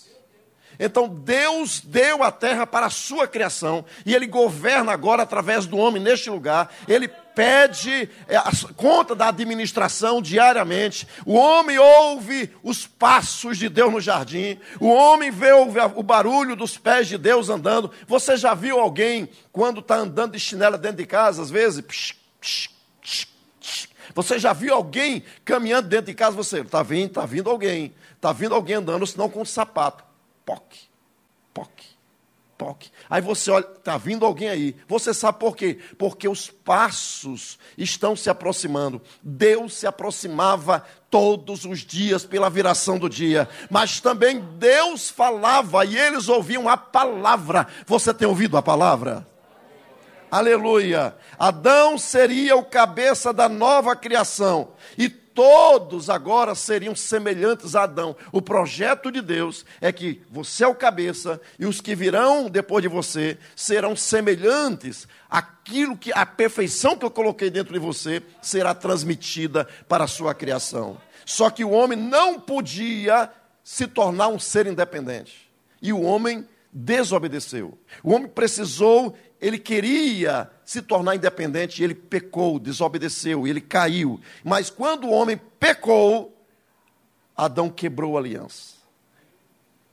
Então 0.79 1.09
Deus 1.09 1.81
deu 1.81 2.23
a 2.23 2.31
terra 2.31 2.67
para 2.67 2.87
a 2.87 2.91
sua 2.91 3.27
criação 3.27 3.85
e 4.07 4.15
Ele 4.15 4.27
governa 4.27 4.93
agora 4.93 5.23
através 5.25 5.67
do 5.67 5.77
homem 5.77 6.01
neste 6.01 6.31
lugar. 6.31 6.73
Ele 6.87 7.09
pede 7.09 8.09
é, 8.29 8.37
conta 8.77 9.15
da 9.15 9.29
administração 9.29 10.23
diariamente. 10.23 11.07
O 11.27 11.35
homem 11.35 11.79
ouve 11.79 12.53
os 12.63 12.87
passos 12.87 13.59
de 13.59 13.69
Deus 13.69 13.93
no 13.93 14.01
jardim. 14.01 14.59
O 14.81 14.89
homem 14.89 15.31
vê 15.31 15.53
o 15.53 16.03
barulho 16.03 16.55
dos 16.55 16.79
pés 16.79 17.09
de 17.09 17.19
Deus 17.19 17.49
andando. 17.49 17.91
Você 18.07 18.37
já 18.37 18.55
viu 18.55 18.79
alguém 18.79 19.29
quando 19.53 19.81
está 19.81 19.97
andando 19.97 20.33
de 20.33 20.41
chinela 20.41 20.79
dentro 20.79 20.99
de 20.99 21.07
casa, 21.07 21.43
às 21.43 21.51
vezes? 21.51 21.81
Psh, 21.81 22.15
psh, 22.41 22.69
psh, 23.01 23.89
você 24.15 24.37
já 24.37 24.53
viu 24.53 24.75
alguém 24.75 25.23
caminhando 25.45 25.89
dentro 25.89 26.07
de 26.07 26.15
casa? 26.15 26.35
Você 26.35 26.61
está 26.61 26.83
vindo, 26.83 27.07
está 27.07 27.25
vindo 27.25 27.49
alguém, 27.49 27.95
está 28.17 28.33
vindo 28.33 28.55
alguém 28.55 28.77
andando, 28.77 29.07
senão 29.07 29.29
com 29.29 29.45
sapato 29.45 30.08
poc, 30.49 30.63
poc, 31.53 31.71
poc. 32.57 32.87
Aí 33.11 33.21
você 33.21 33.51
olha, 33.51 33.67
está 33.67 33.99
vindo 33.99 34.25
alguém 34.25 34.49
aí. 34.49 34.77
Você 34.89 35.13
sabe 35.13 35.39
por 35.39 35.55
quê? 35.55 35.79
Porque 35.99 36.27
os 36.27 36.49
passos 36.49 37.59
estão 37.77 38.17
se 38.17 38.31
aproximando. 38.31 39.03
Deus 39.23 39.75
se 39.75 39.87
aproximava 39.87 40.83
todos 41.11 41.67
os 41.67 41.81
dias 41.81 42.25
pela 42.25 42.49
viração 42.49 42.99
do 42.99 43.11
dia. 43.11 43.47
Mas 43.69 44.01
também 44.01 44.41
Deus 44.59 45.11
falava 45.11 45.85
e 45.85 45.99
eles 45.99 46.31
ouviam 46.31 46.67
a 46.67 46.79
palavra. 46.79 47.67
Você 47.87 48.15
tem 48.15 48.27
ouvido 48.27 48.57
a 48.57 48.63
palavra? 48.63 49.27
Aleluia. 50.31 51.15
Adão 51.39 51.99
seria 51.99 52.57
o 52.57 52.65
cabeça 52.65 53.35
da 53.35 53.51
nova 53.51 53.95
criação. 53.95 54.73
E 54.97 55.11
todos 55.39 56.11
agora 56.11 56.53
seriam 56.57 56.97
semelhantes 56.97 57.77
a 57.77 57.85
Adão. 57.85 58.17
O 58.33 58.43
projeto 58.43 59.09
de 59.13 59.21
Deus 59.21 59.65
é 59.81 59.93
que 59.93 60.21
você 60.29 60.65
é 60.65 60.67
o 60.67 60.75
cabeça 60.75 61.41
e 61.61 61.65
os 61.65 61.81
que 61.81 61.95
virão 61.95 62.51
depois 62.51 62.83
de 62.83 62.89
você 62.89 63.39
serão 63.55 63.95
semelhantes 63.95 65.07
àquilo 65.31 65.97
que 65.97 66.13
a 66.13 66.27
perfeição 66.27 66.97
que 66.97 67.05
eu 67.05 67.11
coloquei 67.11 67.51
dentro 67.51 67.73
de 67.73 67.79
você 67.79 68.21
será 68.43 68.75
transmitida 68.75 69.69
para 69.89 70.03
a 70.03 70.09
sua 70.09 70.35
criação. 70.35 71.01
Só 71.25 71.51
que 71.51 71.65
o 71.65 71.71
homem 71.71 71.97
não 71.97 72.41
podia 72.41 73.31
se 73.63 73.87
tornar 73.87 74.27
um 74.27 74.41
ser 74.41 74.67
independente. 74.67 75.49
E 75.81 75.93
o 75.93 76.03
homem 76.03 76.49
desobedeceu. 76.73 77.79
O 78.03 78.13
homem 78.13 78.27
precisou 78.27 79.17
ele 79.41 79.59
queria 79.59 80.51
se 80.65 80.83
tornar 80.83 81.15
independente, 81.15 81.83
ele 81.83 81.95
pecou, 81.95 82.59
desobedeceu, 82.59 83.47
ele 83.47 83.61
caiu. 83.61 84.21
Mas 84.45 84.69
quando 84.69 85.07
o 85.07 85.11
homem 85.11 85.41
pecou, 85.59 86.37
Adão 87.37 87.71
quebrou 87.71 88.17
a 88.17 88.21
aliança. 88.21 88.79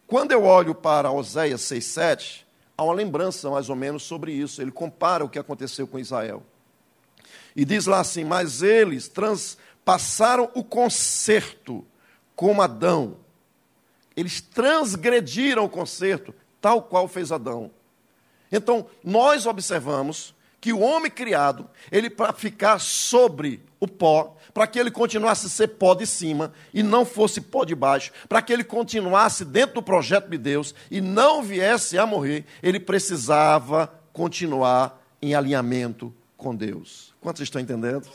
Quando 0.08 0.32
eu 0.32 0.44
olho 0.44 0.74
para 0.74 1.12
Oséias 1.12 1.62
6,7, 1.62 2.44
há 2.78 2.84
uma 2.84 2.94
lembrança 2.94 3.50
mais 3.50 3.70
ou 3.70 3.76
menos 3.76 4.04
sobre 4.04 4.32
isso. 4.32 4.62
Ele 4.62 4.72
compara 4.72 5.24
o 5.24 5.30
que 5.30 5.40
aconteceu 5.40 5.88
com 5.88 6.00
Israel. 6.00 6.44
E 7.56 7.64
diz 7.64 7.86
lá 7.86 8.00
assim: 8.00 8.24
Mas 8.24 8.62
eles 8.62 9.08
transpassaram 9.08 10.50
o 10.54 10.64
concerto 10.64 11.86
como 12.36 12.62
Adão. 12.62 13.18
Eles 14.16 14.42
transgrediram 14.42 15.66
o 15.66 15.70
concerto, 15.70 16.34
tal 16.60 16.82
qual 16.82 17.08
fez 17.08 17.32
Adão. 17.32 17.72
Então, 18.56 18.86
nós 19.04 19.46
observamos 19.46 20.34
que 20.62 20.72
o 20.74 20.80
homem 20.80 21.12
criado, 21.12 21.70
ele 21.92 22.10
para 22.10 22.34
ficar 22.34 22.80
sobre 22.80 23.62
o 23.80 23.88
pó, 23.88 24.36
para 24.54 24.66
que 24.66 24.80
ele 24.80 24.90
continuasse 24.90 25.46
a 25.46 25.50
ser 25.50 25.68
pó 25.68 25.94
de 25.94 26.08
cima 26.08 26.54
e 26.74 26.82
não 26.82 27.06
fosse 27.06 27.42
pó 27.42 27.66
de 27.66 27.76
baixo, 27.76 28.12
para 28.28 28.42
que 28.42 28.54
ele 28.54 28.64
continuasse 28.64 29.44
dentro 29.44 29.76
do 29.76 29.84
projeto 29.84 30.30
de 30.30 30.38
Deus 30.38 30.74
e 30.90 31.02
não 31.02 31.44
viesse 31.44 31.98
a 31.98 32.06
morrer, 32.06 32.46
ele 32.64 32.80
precisava 32.80 33.94
continuar 34.14 35.00
em 35.22 35.36
alinhamento 35.36 36.14
com 36.38 36.56
Deus. 36.56 37.14
Quantos 37.20 37.42
estão 37.42 37.62
entendendo? 37.62 38.08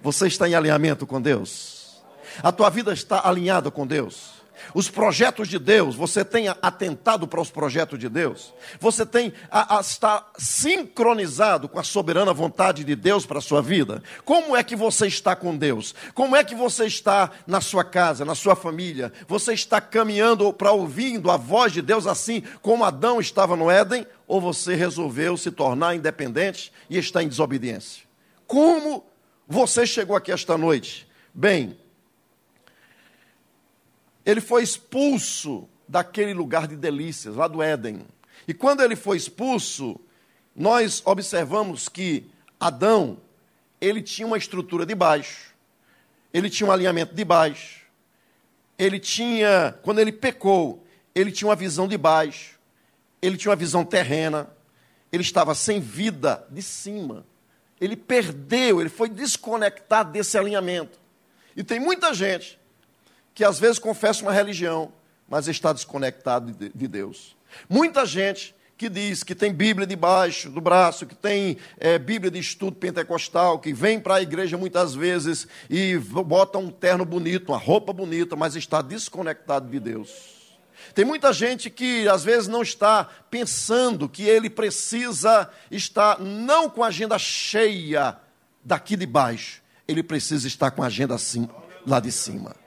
Você 0.00 0.28
está 0.28 0.48
em 0.48 0.54
alinhamento 0.54 1.06
com 1.06 1.20
Deus? 1.20 2.02
A 2.42 2.52
tua 2.52 2.70
vida 2.70 2.92
está 2.92 3.28
alinhada 3.28 3.70
com 3.70 3.86
Deus? 3.86 4.41
Os 4.74 4.88
projetos 4.88 5.48
de 5.48 5.58
Deus, 5.58 5.94
você 5.94 6.24
tem 6.24 6.48
atentado 6.48 7.26
para 7.26 7.40
os 7.40 7.50
projetos 7.50 7.98
de 7.98 8.08
Deus? 8.08 8.52
Você 8.80 9.04
tem 9.04 9.32
a, 9.50 9.78
a, 9.78 9.80
está 9.80 10.26
sincronizado 10.38 11.68
com 11.68 11.78
a 11.78 11.82
soberana 11.82 12.32
vontade 12.32 12.84
de 12.84 12.96
Deus 12.96 13.26
para 13.26 13.38
a 13.38 13.42
sua 13.42 13.60
vida? 13.60 14.02
Como 14.24 14.56
é 14.56 14.62
que 14.62 14.76
você 14.76 15.06
está 15.06 15.36
com 15.36 15.56
Deus? 15.56 15.94
Como 16.14 16.34
é 16.36 16.42
que 16.42 16.54
você 16.54 16.86
está 16.86 17.30
na 17.46 17.60
sua 17.60 17.84
casa, 17.84 18.24
na 18.24 18.34
sua 18.34 18.56
família? 18.56 19.12
Você 19.28 19.52
está 19.52 19.80
caminhando 19.80 20.52
para 20.52 20.72
ouvindo 20.72 21.30
a 21.30 21.36
voz 21.36 21.72
de 21.72 21.82
Deus 21.82 22.06
assim 22.06 22.42
como 22.60 22.84
Adão 22.84 23.20
estava 23.20 23.56
no 23.56 23.70
Éden? 23.70 24.06
Ou 24.26 24.40
você 24.40 24.74
resolveu 24.74 25.36
se 25.36 25.50
tornar 25.50 25.94
independente 25.94 26.72
e 26.88 26.96
está 26.96 27.22
em 27.22 27.28
desobediência? 27.28 28.04
Como 28.46 29.04
você 29.46 29.86
chegou 29.86 30.16
aqui 30.16 30.32
esta 30.32 30.56
noite? 30.56 31.06
Bem, 31.34 31.76
ele 34.24 34.40
foi 34.40 34.62
expulso 34.62 35.68
daquele 35.88 36.32
lugar 36.32 36.66
de 36.66 36.76
delícias, 36.76 37.36
lá 37.36 37.48
do 37.48 37.62
Éden. 37.62 38.06
E 38.46 38.54
quando 38.54 38.82
ele 38.82 38.96
foi 38.96 39.16
expulso, 39.16 40.00
nós 40.54 41.02
observamos 41.04 41.88
que 41.88 42.26
Adão, 42.58 43.18
ele 43.80 44.00
tinha 44.00 44.26
uma 44.26 44.38
estrutura 44.38 44.86
de 44.86 44.94
baixo, 44.94 45.52
ele 46.32 46.48
tinha 46.48 46.68
um 46.68 46.72
alinhamento 46.72 47.14
de 47.14 47.24
baixo, 47.24 47.82
ele 48.78 48.98
tinha, 48.98 49.76
quando 49.82 49.98
ele 49.98 50.12
pecou, 50.12 50.84
ele 51.14 51.30
tinha 51.30 51.48
uma 51.48 51.56
visão 51.56 51.86
de 51.86 51.98
baixo, 51.98 52.58
ele 53.20 53.36
tinha 53.36 53.50
uma 53.50 53.56
visão 53.56 53.84
terrena, 53.84 54.48
ele 55.12 55.22
estava 55.22 55.54
sem 55.54 55.78
vida 55.78 56.46
de 56.50 56.62
cima. 56.62 57.26
Ele 57.80 57.96
perdeu, 57.96 58.80
ele 58.80 58.88
foi 58.88 59.08
desconectado 59.08 60.10
desse 60.12 60.38
alinhamento. 60.38 60.98
E 61.54 61.62
tem 61.62 61.78
muita 61.78 62.14
gente 62.14 62.58
que 63.34 63.44
às 63.44 63.58
vezes 63.58 63.78
confessa 63.78 64.22
uma 64.22 64.32
religião, 64.32 64.92
mas 65.28 65.48
está 65.48 65.72
desconectado 65.72 66.52
de 66.52 66.88
Deus. 66.88 67.36
Muita 67.68 68.04
gente 68.04 68.54
que 68.76 68.88
diz 68.88 69.22
que 69.22 69.34
tem 69.34 69.52
Bíblia 69.52 69.86
debaixo 69.86 70.50
do 70.50 70.60
braço, 70.60 71.06
que 71.06 71.14
tem 71.14 71.56
é, 71.78 71.98
Bíblia 71.98 72.32
de 72.32 72.40
estudo 72.40 72.76
pentecostal, 72.76 73.60
que 73.60 73.72
vem 73.72 74.00
para 74.00 74.16
a 74.16 74.22
igreja 74.22 74.58
muitas 74.58 74.92
vezes 74.92 75.46
e 75.70 75.96
bota 75.96 76.58
um 76.58 76.68
terno 76.68 77.04
bonito, 77.04 77.52
uma 77.52 77.58
roupa 77.58 77.92
bonita, 77.92 78.34
mas 78.34 78.56
está 78.56 78.82
desconectado 78.82 79.70
de 79.70 79.78
Deus. 79.78 80.10
Tem 80.94 81.04
muita 81.04 81.32
gente 81.32 81.70
que 81.70 82.08
às 82.08 82.24
vezes 82.24 82.48
não 82.48 82.60
está 82.60 83.08
pensando 83.30 84.08
que 84.08 84.24
ele 84.24 84.50
precisa 84.50 85.48
estar 85.70 86.18
não 86.18 86.68
com 86.68 86.82
a 86.82 86.88
agenda 86.88 87.16
cheia 87.18 88.18
daqui 88.64 88.96
de 88.96 89.06
baixo, 89.06 89.62
ele 89.86 90.02
precisa 90.02 90.48
estar 90.48 90.72
com 90.72 90.82
a 90.82 90.86
agenda 90.86 91.14
assim, 91.14 91.48
lá 91.86 92.00
de 92.00 92.10
cima. 92.10 92.61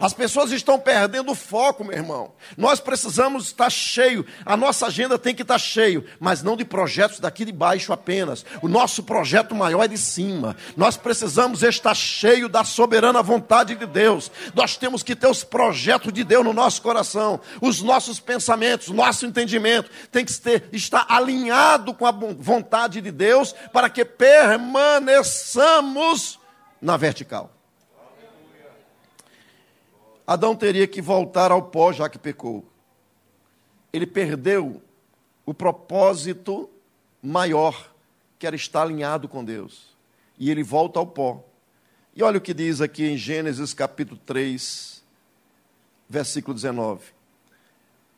As 0.00 0.12
pessoas 0.12 0.52
estão 0.52 0.78
perdendo 0.78 1.32
o 1.32 1.34
foco, 1.34 1.84
meu 1.84 1.96
irmão. 1.96 2.32
Nós 2.56 2.78
precisamos 2.80 3.46
estar 3.46 3.70
cheio. 3.70 4.24
A 4.44 4.56
nossa 4.56 4.86
agenda 4.86 5.18
tem 5.18 5.34
que 5.34 5.42
estar 5.42 5.58
cheio, 5.58 6.04
mas 6.20 6.42
não 6.42 6.56
de 6.56 6.64
projetos 6.64 7.18
daqui 7.20 7.44
de 7.44 7.52
baixo 7.52 7.92
apenas. 7.92 8.44
O 8.62 8.68
nosso 8.68 9.02
projeto 9.02 9.54
maior 9.54 9.84
é 9.84 9.88
de 9.88 9.98
cima. 9.98 10.56
Nós 10.76 10.96
precisamos 10.96 11.62
estar 11.62 11.94
cheio 11.94 12.48
da 12.48 12.64
soberana 12.64 13.22
vontade 13.22 13.74
de 13.74 13.86
Deus. 13.86 14.30
Nós 14.54 14.76
temos 14.76 15.02
que 15.02 15.16
ter 15.16 15.28
os 15.28 15.42
projetos 15.42 16.12
de 16.12 16.22
Deus 16.22 16.44
no 16.44 16.52
nosso 16.52 16.82
coração, 16.82 17.40
os 17.60 17.82
nossos 17.82 18.20
pensamentos, 18.20 18.88
nosso 18.88 19.26
entendimento 19.26 19.90
tem 20.10 20.24
que 20.24 20.32
ter, 20.38 20.68
estar 20.72 21.04
alinhado 21.08 21.92
com 21.94 22.06
a 22.06 22.12
vontade 22.12 23.00
de 23.00 23.10
Deus 23.10 23.52
para 23.72 23.90
que 23.90 24.04
permaneçamos 24.04 26.38
na 26.80 26.96
vertical. 26.96 27.57
Adão 30.28 30.54
teria 30.54 30.86
que 30.86 31.00
voltar 31.00 31.50
ao 31.50 31.62
pó 31.62 31.90
já 31.90 32.06
que 32.06 32.18
pecou. 32.18 32.62
Ele 33.90 34.06
perdeu 34.06 34.82
o 35.46 35.54
propósito 35.54 36.68
maior, 37.22 37.94
que 38.38 38.46
era 38.46 38.54
estar 38.54 38.82
alinhado 38.82 39.26
com 39.26 39.42
Deus. 39.42 39.96
E 40.38 40.50
ele 40.50 40.62
volta 40.62 40.98
ao 40.98 41.06
pó. 41.06 41.42
E 42.14 42.22
olha 42.22 42.36
o 42.36 42.42
que 42.42 42.52
diz 42.52 42.82
aqui 42.82 43.06
em 43.06 43.16
Gênesis 43.16 43.72
capítulo 43.72 44.20
3, 44.26 45.02
versículo 46.06 46.54
19. 46.54 47.06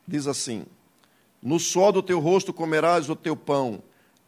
Diz 0.04 0.26
assim: 0.26 0.66
No 1.40 1.60
suor 1.60 1.92
do 1.92 2.02
teu 2.02 2.18
rosto 2.18 2.52
comerás 2.52 3.08
o 3.08 3.14
teu 3.14 3.36
pão, 3.36 3.80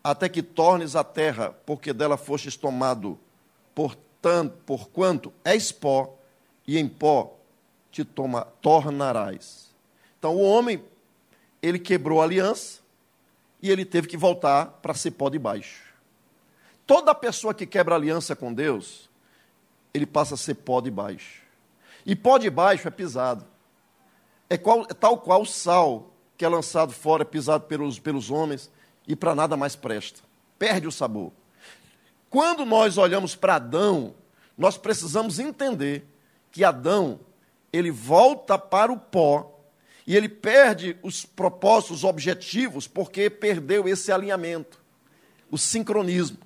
até 0.05 0.29
que 0.29 0.41
tornes 0.41 0.95
a 0.95 1.03
terra, 1.03 1.51
porque 1.67 1.93
dela 1.93 2.17
fostes 2.17 2.55
tomado. 2.55 3.19
Portanto, 3.75 4.57
porquanto 4.65 5.33
és 5.45 5.73
pó, 5.73 6.17
e 6.65 6.79
em 6.79 6.89
pó 6.89 7.42
te 7.93 8.05
toma, 8.05 8.47
tornarás. 8.63 9.71
Então 10.19 10.35
o 10.35 10.41
homem, 10.41 10.83
ele 11.63 11.79
quebrou 11.79 12.21
a 12.21 12.25
aliança 12.25 12.81
e 13.61 13.71
ele 13.71 13.85
teve 13.85 14.09
que 14.09 14.17
voltar 14.17 14.67
para 14.83 14.95
ser 14.95 15.13
pó 15.13 15.29
de 15.29 15.39
baixo. 15.39 15.93
Toda 16.87 17.15
pessoa 17.15 17.55
que 17.55 17.67
quebra 17.67 17.95
aliança 17.95 18.35
com 18.35 18.53
Deus, 18.53 19.09
ele 19.93 20.07
passa 20.07 20.35
a 20.35 20.39
ser 20.39 20.55
pó 20.55 20.81
de 20.81 20.91
baixo. 20.91 21.43
E 22.05 22.17
pó 22.17 22.39
de 22.39 22.51
baixo 22.51 22.89
é 22.89 22.91
pisado. 22.91 23.45
É, 24.49 24.57
qual, 24.57 24.83
é 24.83 24.95
tal 24.95 25.19
qual 25.19 25.43
o 25.43 25.47
sal 25.47 26.11
que 26.37 26.45
é 26.45 26.49
lançado 26.49 26.93
fora, 26.93 27.23
é 27.23 27.25
pisado 27.25 27.65
pelos, 27.65 27.99
pelos 27.99 28.31
homens 28.31 28.71
e 29.07 29.15
para 29.15 29.35
nada 29.35 29.57
mais 29.57 29.77
presta. 29.77 30.21
Perde 30.59 30.89
o 30.89 30.93
sabor. 30.93 31.33
Quando 32.29 32.65
nós 32.65 32.97
olhamos 32.97 33.37
para 33.37 33.57
Adão, 33.57 34.15
nós 34.57 34.77
precisamos 34.79 35.39
entender 35.39 36.07
que 36.51 36.65
Adão 36.65 37.21
ele 37.73 37.91
volta 37.91 38.59
para 38.59 38.93
o 38.93 38.99
pó 38.99 39.61
e 40.07 40.17
ele 40.17 40.29
perde 40.29 40.97
os 41.03 41.25
propósitos, 41.25 41.99
os 41.99 42.05
objetivos, 42.05 42.87
porque 42.87 43.31
perdeu 43.31 43.89
esse 43.89 44.13
alinhamento, 44.13 44.81
o 45.51 45.57
sincronismo. 45.57 46.39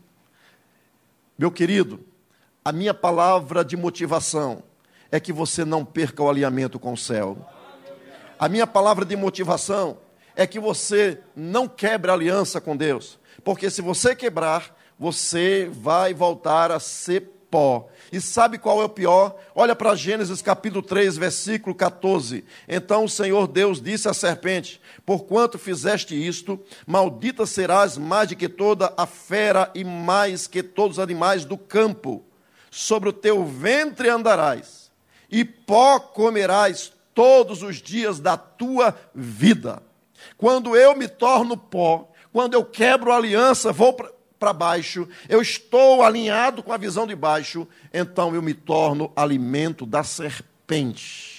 Meu 1.38 1.50
querido, 1.50 2.00
a 2.64 2.72
minha 2.72 2.94
palavra 2.94 3.64
de 3.64 3.76
motivação 3.76 4.62
é 5.10 5.18
que 5.18 5.32
você 5.32 5.64
não 5.64 5.84
perca 5.84 6.22
o 6.22 6.28
alinhamento 6.28 6.78
com 6.78 6.92
o 6.92 6.96
céu. 6.96 7.38
A 8.38 8.48
minha 8.48 8.66
palavra 8.66 9.04
de 9.04 9.16
motivação 9.16 9.98
é 10.34 10.46
que 10.46 10.60
você 10.60 11.18
não 11.34 11.66
quebre 11.66 12.10
a 12.10 12.14
aliança 12.14 12.60
com 12.60 12.76
Deus, 12.76 13.18
porque 13.42 13.70
se 13.70 13.80
você 13.80 14.14
quebrar, 14.14 14.76
você 14.98 15.70
vai 15.72 16.12
voltar 16.12 16.70
a 16.70 16.78
ser 16.78 17.30
pó. 17.50 17.88
E 18.12 18.20
sabe 18.20 18.58
qual 18.58 18.80
é 18.80 18.84
o 18.84 18.88
pior? 18.88 19.36
Olha 19.54 19.74
para 19.74 19.94
Gênesis 19.94 20.42
capítulo 20.42 20.82
3, 20.82 21.16
versículo 21.16 21.74
14. 21.74 22.44
Então 22.68 23.04
o 23.04 23.08
Senhor 23.08 23.46
Deus 23.46 23.80
disse 23.80 24.08
à 24.08 24.14
serpente: 24.14 24.80
Porquanto 25.04 25.58
fizeste 25.58 26.14
isto, 26.14 26.60
maldita 26.86 27.46
serás 27.46 27.96
mais 27.96 28.28
do 28.28 28.36
que 28.36 28.48
toda 28.48 28.92
a 28.96 29.06
fera 29.06 29.70
e 29.74 29.84
mais 29.84 30.46
que 30.46 30.62
todos 30.62 30.98
os 30.98 31.02
animais 31.02 31.44
do 31.44 31.56
campo. 31.56 32.24
Sobre 32.70 33.08
o 33.08 33.12
teu 33.12 33.44
ventre 33.44 34.08
andarás, 34.08 34.90
e 35.30 35.44
pó 35.44 35.98
comerás 35.98 36.92
todos 37.14 37.62
os 37.62 37.80
dias 37.80 38.20
da 38.20 38.36
tua 38.36 38.94
vida. 39.14 39.82
Quando 40.36 40.76
eu 40.76 40.94
me 40.94 41.08
torno 41.08 41.56
pó, 41.56 42.12
quando 42.32 42.52
eu 42.52 42.64
quebro 42.64 43.10
a 43.10 43.16
aliança, 43.16 43.72
vou 43.72 43.96
para 44.38 44.52
baixo, 44.52 45.08
eu 45.28 45.40
estou 45.40 46.02
alinhado 46.02 46.62
com 46.62 46.72
a 46.72 46.76
visão 46.76 47.06
de 47.06 47.14
baixo, 47.14 47.66
então 47.92 48.34
eu 48.34 48.42
me 48.42 48.54
torno 48.54 49.12
alimento 49.16 49.86
da 49.86 50.02
serpente. 50.02 51.36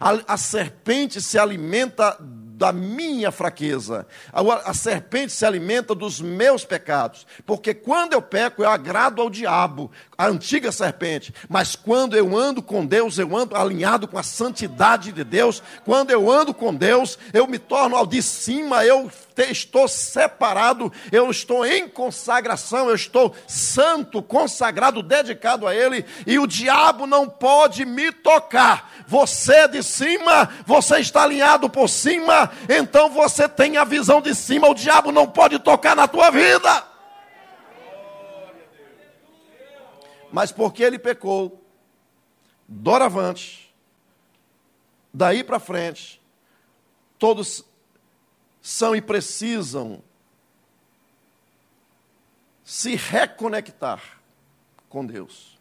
A, 0.00 0.34
a 0.34 0.36
serpente 0.36 1.20
se 1.20 1.38
alimenta 1.38 2.16
da 2.18 2.72
minha 2.72 3.32
fraqueza. 3.32 4.06
A, 4.32 4.70
a 4.70 4.74
serpente 4.74 5.32
se 5.32 5.44
alimenta 5.44 5.94
dos 5.94 6.20
meus 6.20 6.64
pecados. 6.64 7.26
Porque 7.44 7.74
quando 7.74 8.12
eu 8.12 8.22
peco, 8.22 8.62
eu 8.62 8.70
agrado 8.70 9.20
ao 9.20 9.28
diabo, 9.28 9.90
a 10.16 10.28
antiga 10.28 10.70
serpente. 10.70 11.34
Mas 11.48 11.74
quando 11.74 12.16
eu 12.16 12.36
ando 12.36 12.62
com 12.62 12.86
Deus, 12.86 13.18
eu 13.18 13.36
ando 13.36 13.56
alinhado 13.56 14.06
com 14.06 14.16
a 14.16 14.22
santidade 14.22 15.10
de 15.10 15.24
Deus. 15.24 15.62
Quando 15.84 16.10
eu 16.10 16.30
ando 16.30 16.54
com 16.54 16.72
Deus, 16.72 17.18
eu 17.32 17.48
me 17.48 17.58
torno 17.58 17.96
ao 17.96 18.06
de 18.06 18.22
cima, 18.22 18.84
eu 18.84 19.10
estou 19.38 19.88
separado, 19.88 20.92
eu 21.10 21.30
estou 21.30 21.64
em 21.64 21.88
consagração, 21.88 22.88
eu 22.88 22.94
estou 22.94 23.34
santo, 23.46 24.22
consagrado, 24.22 25.02
dedicado 25.02 25.66
a 25.66 25.74
Ele, 25.74 26.04
e 26.26 26.38
o 26.38 26.46
diabo 26.46 27.06
não 27.06 27.28
pode 27.28 27.84
me 27.84 28.12
tocar. 28.12 28.92
Você 29.06 29.54
é 29.54 29.68
de 29.68 29.82
cima, 29.82 30.48
você 30.66 30.98
está 30.98 31.22
alinhado 31.22 31.68
por 31.70 31.88
cima, 31.88 32.50
então 32.68 33.08
você 33.10 33.48
tem 33.48 33.76
a 33.76 33.84
visão 33.84 34.20
de 34.20 34.34
cima, 34.34 34.68
o 34.68 34.74
diabo 34.74 35.12
não 35.12 35.26
pode 35.26 35.58
tocar 35.58 35.96
na 35.96 36.06
tua 36.06 36.30
vida. 36.30 36.84
Mas 40.30 40.50
porque 40.50 40.82
ele 40.82 40.98
pecou, 40.98 41.62
doravante, 42.66 43.72
daí 45.12 45.44
para 45.44 45.60
frente, 45.60 46.20
todos 47.18 47.64
são 48.62 48.94
e 48.94 49.02
precisam 49.02 50.00
se 52.64 52.94
reconectar 52.94 54.20
com 54.88 55.04
Deus, 55.04 55.58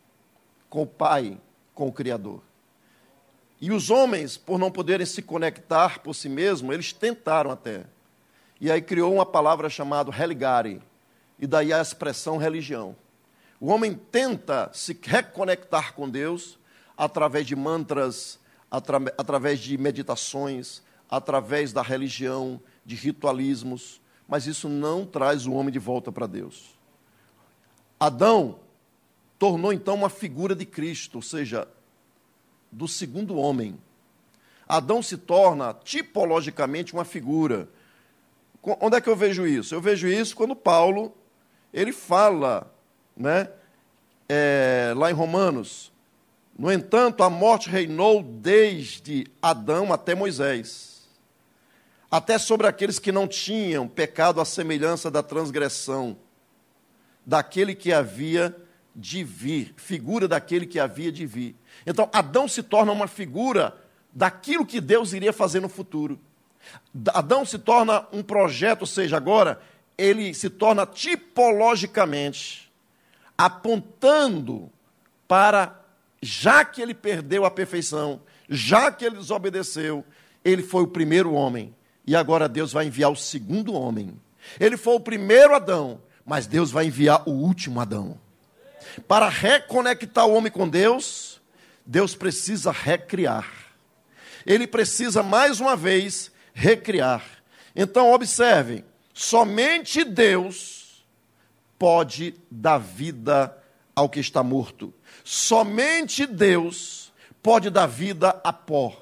com 0.70 0.84
o 0.84 0.88
Pai, 0.88 1.38
com 1.74 1.88
o 1.88 1.92
Criador. 1.92 2.42
E 3.60 3.72
os 3.72 3.90
homens, 3.90 4.38
por 4.38 4.60
não 4.60 4.72
poderem 4.72 5.06
se 5.06 5.22
conectar 5.22 6.00
por 6.00 6.14
si 6.14 6.30
mesmos, 6.30 6.74
eles 6.74 6.94
tentaram 6.94 7.52
até. 7.52 7.86
E 8.60 8.72
aí 8.72 8.82
criou 8.82 9.14
uma 9.14 9.26
palavra 9.26 9.70
chamada 9.70 10.12
religare, 10.12 10.82
e 11.40 11.48
daí 11.48 11.74
a 11.74 11.82
expressão 11.82 12.38
religião. 12.38 12.96
O 13.60 13.68
homem 13.68 13.96
tenta 13.96 14.70
se 14.74 15.00
reconectar 15.02 15.94
com 15.94 16.08
Deus 16.08 16.60
através 16.96 17.48
de 17.48 17.56
mantras, 17.56 18.40
atra 18.70 18.98
através 19.18 19.60
de 19.60 19.78
meditações, 19.78 20.84
através 21.10 21.74
da 21.74 21.82
religião, 21.82 22.60
de 22.86 22.96
ritualismos, 22.96 24.02
mas 24.28 24.48
isso 24.48 24.70
não 24.70 25.06
traz 25.06 25.46
o 25.46 25.54
homem 25.54 25.72
de 25.72 25.80
volta 25.80 26.12
para 26.12 26.28
Deus. 26.28 26.78
Adão 28.00 28.60
tornou 29.38 29.74
então 29.74 29.96
uma 29.96 30.10
figura 30.10 30.56
de 30.56 30.66
Cristo, 30.66 31.16
ou 31.16 31.22
seja, 31.22 31.68
do 32.72 32.88
segundo 32.88 33.36
homem. 33.36 33.78
Adão 34.68 35.04
se 35.04 35.18
torna 35.18 35.74
tipologicamente 35.74 36.94
uma 36.94 37.04
figura. 37.04 37.68
Onde 38.64 38.96
é 38.96 39.02
que 39.02 39.10
eu 39.10 39.16
vejo 39.16 39.46
isso? 39.46 39.76
Eu 39.76 39.82
vejo 39.82 40.08
isso 40.08 40.36
quando 40.36 40.56
Paulo 40.56 41.14
ele 41.74 41.92
fala, 41.92 42.74
né, 43.16 43.50
é, 44.28 44.94
lá 44.96 45.10
em 45.10 45.14
Romanos. 45.14 45.92
No 46.58 46.72
entanto, 46.72 47.24
a 47.24 47.30
morte 47.30 47.70
reinou 47.70 48.22
desde 48.22 49.28
Adão 49.42 49.92
até 49.92 50.14
Moisés, 50.14 50.91
até 52.12 52.38
sobre 52.38 52.68
aqueles 52.68 53.00
que 53.00 53.12
não 53.12 53.26
tinham 53.26 53.88
pecado 53.88 54.42
à 54.42 54.46
semelhança 54.46 55.10
da 55.10 55.24
transgressão, 55.24 56.18
daquele 57.26 57.74
que 57.74 57.94
havia 57.94 58.54
de 58.94 59.24
vir, 59.24 59.74
figura 59.78 60.28
daquele 60.28 60.66
que 60.66 60.78
havia 60.78 61.12
de 61.12 61.26
vir. 61.26 61.56
Então, 61.88 62.10
Adão 62.12 62.50
se 62.50 62.62
torna 62.62 62.92
uma 62.92 63.08
figura 63.08 63.78
daquilo 64.12 64.66
que 64.66 64.82
Deus 64.82 65.14
iria 65.14 65.32
fazer 65.32 65.62
no 65.62 65.70
futuro. 65.70 66.20
Adão 67.14 67.46
se 67.46 67.58
torna 67.58 68.06
um 68.12 68.22
projeto, 68.22 68.82
ou 68.82 68.88
seja, 68.88 69.16
agora 69.16 69.62
ele 69.98 70.34
se 70.34 70.50
torna 70.50 70.86
tipologicamente 70.86 72.70
apontando 73.38 74.70
para, 75.28 75.80
já 76.22 76.66
que 76.66 76.82
ele 76.82 76.94
perdeu 76.94 77.46
a 77.46 77.52
perfeição, 77.52 78.22
já 78.50 78.92
que 78.92 79.06
ele 79.06 79.16
desobedeceu, 79.16 80.06
ele 80.44 80.62
foi 80.62 80.84
o 80.84 80.88
primeiro 80.88 81.34
homem, 81.34 81.74
e 82.06 82.16
agora 82.16 82.50
Deus 82.50 82.72
vai 82.72 82.88
enviar 82.88 83.12
o 83.12 83.16
segundo 83.16 83.74
homem. 83.74 84.20
Ele 84.60 84.78
foi 84.78 84.96
o 84.96 85.00
primeiro 85.00 85.56
Adão, 85.56 86.02
mas 86.26 86.48
Deus 86.48 86.72
vai 86.72 86.86
enviar 86.86 87.28
o 87.28 87.32
último 87.32 87.80
Adão. 87.80 88.20
Para 89.08 89.30
reconectar 89.30 90.26
o 90.26 90.34
homem 90.34 90.52
com 90.52 90.68
Deus, 90.68 91.42
Deus 91.86 92.16
precisa 92.16 92.72
recriar. 92.72 93.50
Ele 94.46 94.66
precisa 94.66 95.22
mais 95.22 95.60
uma 95.60 95.76
vez 95.76 96.32
recriar. 96.54 97.24
Então, 97.76 98.12
observem: 98.12 98.84
somente 99.14 100.04
Deus 100.04 101.06
pode 101.78 102.36
dar 102.50 102.78
vida 102.78 103.56
ao 103.96 104.10
que 104.10 104.20
está 104.20 104.44
morto. 104.44 104.94
Somente 105.24 106.26
Deus 106.26 107.12
pode 107.42 107.70
dar 107.70 107.88
vida 107.88 108.40
a 108.44 108.52
pó. 108.54 109.01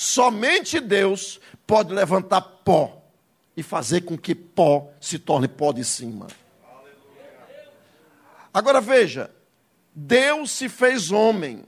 Somente 0.00 0.80
Deus 0.80 1.38
pode 1.66 1.92
levantar 1.92 2.40
pó 2.40 3.04
e 3.54 3.62
fazer 3.62 4.00
com 4.00 4.16
que 4.16 4.34
pó 4.34 4.90
se 4.98 5.18
torne 5.18 5.46
pó 5.46 5.74
de 5.74 5.84
cima. 5.84 6.26
Agora 8.50 8.80
veja, 8.80 9.30
Deus 9.94 10.52
se 10.52 10.70
fez 10.70 11.10
homem. 11.12 11.66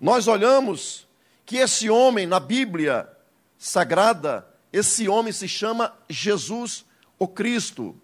Nós 0.00 0.26
olhamos 0.26 1.06
que 1.46 1.58
esse 1.58 1.88
homem 1.88 2.26
na 2.26 2.40
Bíblia 2.40 3.08
sagrada, 3.56 4.44
esse 4.72 5.08
homem 5.08 5.32
se 5.32 5.46
chama 5.46 5.96
Jesus 6.10 6.84
o 7.20 7.28
Cristo. 7.28 7.96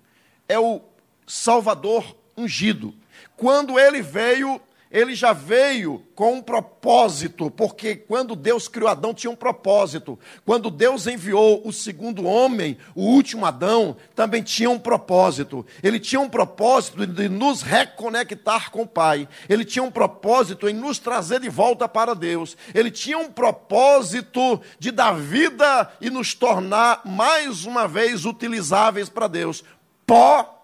É 0.46 0.60
o 0.60 0.80
Salvador 1.26 2.16
ungido. 2.36 2.94
Quando 3.36 3.80
ele 3.80 4.00
veio 4.00 4.62
ele 4.91 5.14
já 5.14 5.32
veio 5.32 6.03
com 6.14 6.34
um 6.34 6.43
propósito, 6.43 7.51
porque 7.51 7.95
quando 7.95 8.34
Deus 8.34 8.68
criou 8.68 8.89
Adão 8.89 9.12
tinha 9.12 9.30
um 9.30 9.36
propósito. 9.36 10.18
Quando 10.47 10.70
Deus 10.70 11.07
enviou 11.07 11.61
o 11.64 11.72
segundo 11.72 12.24
homem, 12.24 12.78
o 12.95 13.03
último 13.03 13.45
Adão, 13.45 13.97
também 14.14 14.43
tinha 14.43 14.70
um 14.70 14.78
propósito. 14.78 15.64
Ele 15.82 16.01
tinha 16.01 16.20
um 16.20 16.28
propósito 16.28 17.07
de 17.07 17.28
nos 17.28 17.61
reconectar 17.61 18.70
com 18.70 18.82
o 18.82 18.86
Pai. 18.86 19.28
Ele 19.49 19.64
tinha 19.64 19.82
um 19.82 19.91
propósito 19.91 20.68
em 20.68 20.74
nos 20.74 20.99
trazer 20.99 21.41
de 21.41 21.51
volta 21.51 21.86
para 21.86 22.14
Deus. 22.14 22.57
Ele 22.74 22.91
tinha 22.91 23.18
um 23.18 23.30
propósito 23.30 24.61
de 24.78 24.91
dar 24.91 25.12
vida 25.12 25.93
e 26.01 26.09
nos 26.09 26.34
tornar 26.34 27.03
mais 27.05 27.66
uma 27.66 27.86
vez 27.86 28.24
utilizáveis 28.24 29.11
para 29.11 29.28
Deus. 29.28 29.62
Pó 30.07 30.55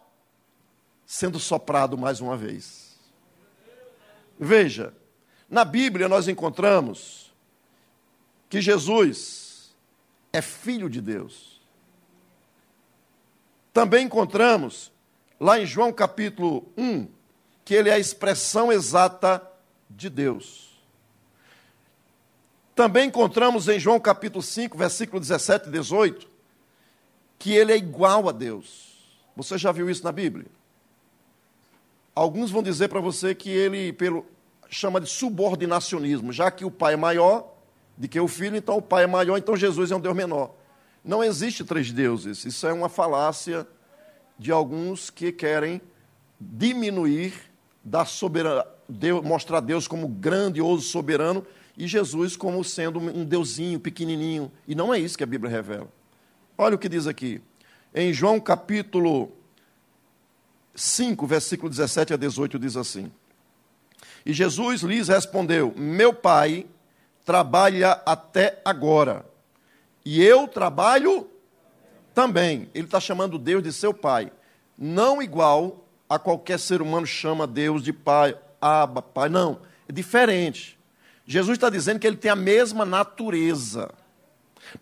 sendo 1.04 1.38
soprado 1.38 1.98
mais 1.98 2.20
uma 2.20 2.36
vez. 2.36 2.83
Veja, 4.38 4.94
na 5.48 5.64
Bíblia 5.64 6.08
nós 6.08 6.28
encontramos 6.28 7.32
que 8.48 8.60
Jesus 8.60 9.74
é 10.32 10.42
filho 10.42 10.88
de 10.88 11.00
Deus. 11.00 11.60
Também 13.72 14.06
encontramos 14.06 14.92
lá 15.40 15.58
em 15.58 15.66
João 15.66 15.92
capítulo 15.92 16.72
1 16.76 17.08
que 17.64 17.74
ele 17.74 17.88
é 17.88 17.94
a 17.94 17.98
expressão 17.98 18.70
exata 18.70 19.42
de 19.88 20.10
Deus. 20.10 20.74
Também 22.74 23.08
encontramos 23.08 23.68
em 23.68 23.78
João 23.78 24.00
capítulo 24.00 24.42
5, 24.42 24.76
versículo 24.76 25.20
17 25.20 25.68
e 25.68 25.72
18, 25.72 26.28
que 27.38 27.52
ele 27.52 27.72
é 27.72 27.76
igual 27.76 28.28
a 28.28 28.32
Deus. 28.32 28.94
Você 29.36 29.56
já 29.56 29.72
viu 29.72 29.88
isso 29.88 30.04
na 30.04 30.12
Bíblia? 30.12 30.46
Alguns 32.14 32.50
vão 32.50 32.62
dizer 32.62 32.88
para 32.88 33.00
você 33.00 33.34
que 33.34 33.50
ele 33.50 33.92
pelo, 33.92 34.24
chama 34.70 35.00
de 35.00 35.08
subordinacionismo, 35.08 36.32
já 36.32 36.50
que 36.50 36.64
o 36.64 36.70
pai 36.70 36.94
é 36.94 36.96
maior 36.96 37.52
do 37.96 38.08
que 38.08 38.18
o 38.18 38.28
filho, 38.28 38.56
então 38.56 38.76
o 38.76 38.82
pai 38.82 39.04
é 39.04 39.06
maior, 39.06 39.36
então 39.36 39.56
Jesus 39.56 39.90
é 39.90 39.96
um 39.96 40.00
Deus 40.00 40.14
menor. 40.14 40.54
Não 41.04 41.22
existe 41.22 41.64
três 41.64 41.92
deuses. 41.92 42.44
Isso 42.44 42.66
é 42.66 42.72
uma 42.72 42.88
falácia 42.88 43.66
de 44.38 44.50
alguns 44.50 45.10
que 45.10 45.30
querem 45.30 45.80
diminuir 46.40 47.34
da 47.84 48.04
soberana, 48.04 48.66
Deus, 48.88 49.24
mostrar 49.24 49.60
Deus 49.60 49.86
como 49.86 50.08
grandioso 50.08 50.82
soberano 50.82 51.44
e 51.76 51.86
Jesus 51.86 52.36
como 52.36 52.62
sendo 52.64 52.98
um 52.98 53.24
deusinho 53.24 53.78
pequenininho. 53.78 54.50
E 54.66 54.74
não 54.74 54.94
é 54.94 54.98
isso 54.98 55.18
que 55.18 55.24
a 55.24 55.26
Bíblia 55.26 55.50
revela. 55.50 55.88
Olha 56.56 56.76
o 56.76 56.78
que 56.78 56.88
diz 56.88 57.06
aqui. 57.06 57.42
Em 57.94 58.12
João 58.12 58.40
capítulo 58.40 59.32
5, 60.74 61.26
versículo 61.26 61.70
17 61.70 62.14
a 62.14 62.16
18, 62.16 62.58
diz 62.58 62.76
assim: 62.76 63.10
E 64.26 64.32
Jesus 64.32 64.82
lhes 64.82 65.08
respondeu: 65.08 65.72
Meu 65.76 66.12
pai 66.12 66.66
trabalha 67.24 68.02
até 68.04 68.60
agora, 68.64 69.24
e 70.04 70.22
eu 70.22 70.48
trabalho 70.48 71.28
também. 72.14 72.68
Ele 72.74 72.86
está 72.86 73.00
chamando 73.00 73.38
Deus 73.38 73.62
de 73.62 73.72
seu 73.72 73.94
pai, 73.94 74.32
não 74.76 75.22
igual 75.22 75.86
a 76.08 76.18
qualquer 76.18 76.58
ser 76.58 76.82
humano 76.82 77.06
chama 77.06 77.46
Deus 77.46 77.82
de 77.82 77.92
pai, 77.92 78.36
aba, 78.60 79.00
pai, 79.00 79.28
não, 79.28 79.60
é 79.88 79.92
diferente. 79.92 80.78
Jesus 81.26 81.56
está 81.56 81.70
dizendo 81.70 81.98
que 81.98 82.06
ele 82.06 82.16
tem 82.16 82.30
a 82.30 82.36
mesma 82.36 82.84
natureza. 82.84 83.90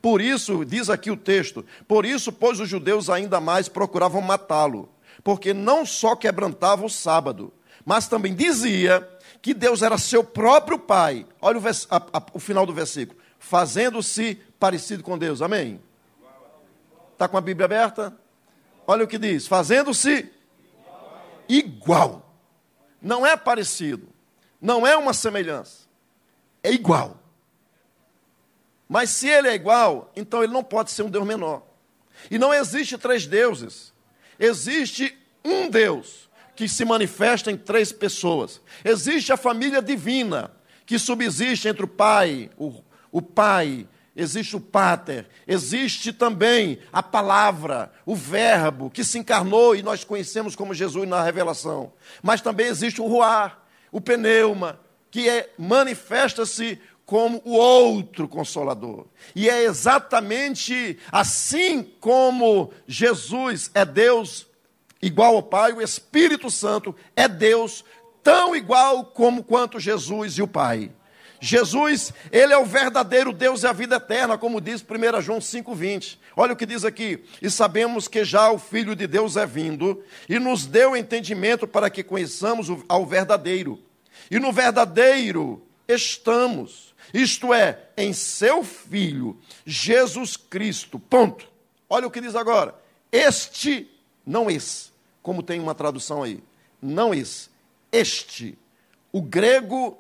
Por 0.01 0.21
isso, 0.21 0.65
diz 0.65 0.89
aqui 0.89 1.11
o 1.11 1.17
texto, 1.17 1.65
por 1.87 2.07
isso, 2.07 2.33
pois 2.33 2.59
os 2.61 2.69
judeus 2.69 3.11
ainda 3.11 3.41
mais 3.41 3.69
procuravam 3.69 4.21
matá-lo 4.23 4.89
porque 5.23 5.55
não 5.55 5.87
só 5.87 6.17
quebrantava 6.17 6.85
o 6.85 6.91
sábado, 6.91 7.53
mas 7.85 8.09
também 8.09 8.35
dizia 8.35 9.09
que 9.41 9.55
Deus 9.55 9.83
era 9.83 9.99
seu 9.99 10.23
próprio 10.23 10.79
Pai. 10.79 11.27
Olha 11.41 11.59
o, 11.59 11.63
a, 11.67 12.19
a, 12.19 12.23
o 12.33 12.39
final 12.39 12.65
do 12.65 12.73
versículo. 12.73 13.19
Fazendo-se 13.39 14.37
parecido 14.59 15.03
com 15.03 15.19
Deus. 15.19 15.43
Amém? 15.43 15.81
Está 17.13 17.29
com 17.29 17.37
a 17.37 17.41
Bíblia 17.41 17.65
aberta? 17.65 18.17
Olha 18.87 19.05
o 19.05 19.09
que 19.09 19.19
diz: 19.19 19.47
fazendo-se 19.47 20.31
igual. 21.49 22.35
Não 23.01 23.27
é 23.27 23.37
parecido. 23.37 24.09
Não 24.61 24.87
é 24.87 24.97
uma 24.97 25.13
semelhança. 25.13 25.89
É 26.63 26.71
igual. 26.71 27.17
Mas 28.89 29.11
se 29.11 29.27
ele 29.29 29.49
é 29.49 29.55
igual, 29.55 30.13
então 30.15 30.45
ele 30.45 30.53
não 30.53 30.63
pode 30.63 30.91
ser 30.91 31.03
um 31.03 31.11
Deus 31.11 31.27
menor. 31.27 31.63
E 32.31 32.39
não 32.39 32.55
existe 32.55 32.97
três 32.97 33.27
deuses. 33.27 33.92
Existe 34.39 35.17
um 35.45 35.69
Deus, 35.69 36.29
que 36.55 36.69
se 36.69 36.85
manifesta 36.85 37.51
em 37.51 37.57
três 37.57 37.93
pessoas. 37.93 38.61
Existe 38.85 39.33
a 39.33 39.37
família 39.37 39.83
divina, 39.83 40.51
que 40.87 40.99
subsiste 40.99 41.69
entre 41.69 41.85
o 41.85 41.89
Pai, 41.89 42.51
o, 42.57 42.83
o 43.11 43.23
Pai, 43.23 43.87
existe 44.15 44.55
o 44.57 44.61
Pater, 44.61 45.27
existe 45.47 46.13
também 46.13 46.79
a 46.93 47.03
palavra, 47.03 47.91
o 48.05 48.15
Verbo, 48.15 48.91
que 48.91 49.05
se 49.05 49.19
encarnou 49.19 49.75
e 49.75 49.83
nós 49.83 50.05
conhecemos 50.05 50.55
como 50.55 50.75
Jesus 50.75 51.09
na 51.09 51.23
revelação. 51.23 51.93
Mas 52.23 52.41
também 52.41 52.67
existe 52.67 53.01
o 53.01 53.07
Ruar, 53.07 53.63
o 53.91 54.01
Pneuma, 54.01 54.79
que 55.11 55.29
é, 55.29 55.51
manifesta-se 55.59 56.81
como 57.05 57.43
o 57.45 57.53
outro 57.53 58.29
consolador. 58.29 59.07
E 59.35 59.49
é 59.49 59.65
exatamente 59.65 60.99
assim 61.11 61.83
como 62.01 62.73
Jesus 62.87 63.71
é 63.75 63.85
Deus 63.85 64.47
igual 65.01 65.37
ao 65.37 65.43
Pai, 65.43 65.73
o 65.73 65.83
Espírito 65.83 66.51
Santo 66.51 66.95
é 67.17 67.27
Deus 67.27 67.85
tão 68.23 68.55
igual 68.55 69.05
como 69.05 69.43
quanto 69.43 69.81
Jesus 69.81 70.39
e 70.39 70.43
o 70.43 70.49
Pai. 70.49 70.91
Jesus, 71.45 72.15
ele 72.31 72.53
é 72.53 72.57
o 72.57 72.65
verdadeiro 72.65 73.33
Deus 73.33 73.65
e 73.65 73.67
a 73.67 73.73
vida 73.73 73.97
eterna, 73.97 74.39
como 74.39 74.61
diz 74.61 74.81
1 74.81 75.21
João 75.21 75.41
5,20. 75.41 76.17
Olha 76.37 76.53
o 76.53 76.57
que 76.57 76.65
diz 76.65 76.85
aqui: 76.85 77.25
E 77.43 77.51
sabemos 77.51 78.07
que 78.07 78.25
já 78.25 78.49
o 78.53 78.61
Filho 78.61 78.95
de 78.95 79.09
Deus 79.09 79.37
é 79.37 79.45
vindo, 79.45 80.05
e 80.29 80.39
nos 80.39 80.67
deu 80.67 80.97
entendimento 80.97 81.67
para 81.67 81.91
que 81.91 82.05
conheçamos 82.05 82.69
ao 82.89 83.05
verdadeiro. 83.05 83.81
E 84.31 84.39
no 84.39 84.53
verdadeiro 84.53 85.61
estamos, 85.89 86.92
isto 87.13 87.53
é, 87.53 87.89
em 87.97 88.13
seu 88.13 88.63
Filho, 88.65 89.39
Jesus 89.65 90.37
Cristo. 90.37 90.99
Ponto. 90.99 91.49
Olha 91.89 92.07
o 92.07 92.11
que 92.11 92.21
diz 92.21 92.35
agora: 92.35 92.75
Este, 93.11 93.91
não 94.27 94.51
esse 94.51 94.93
como 95.23 95.43
tem 95.43 95.61
uma 95.61 95.75
tradução 95.75 96.23
aí. 96.23 96.43
Não 96.81 97.15
esse. 97.15 97.49
Este. 97.91 98.59
O 99.13 99.23
grego 99.23 99.99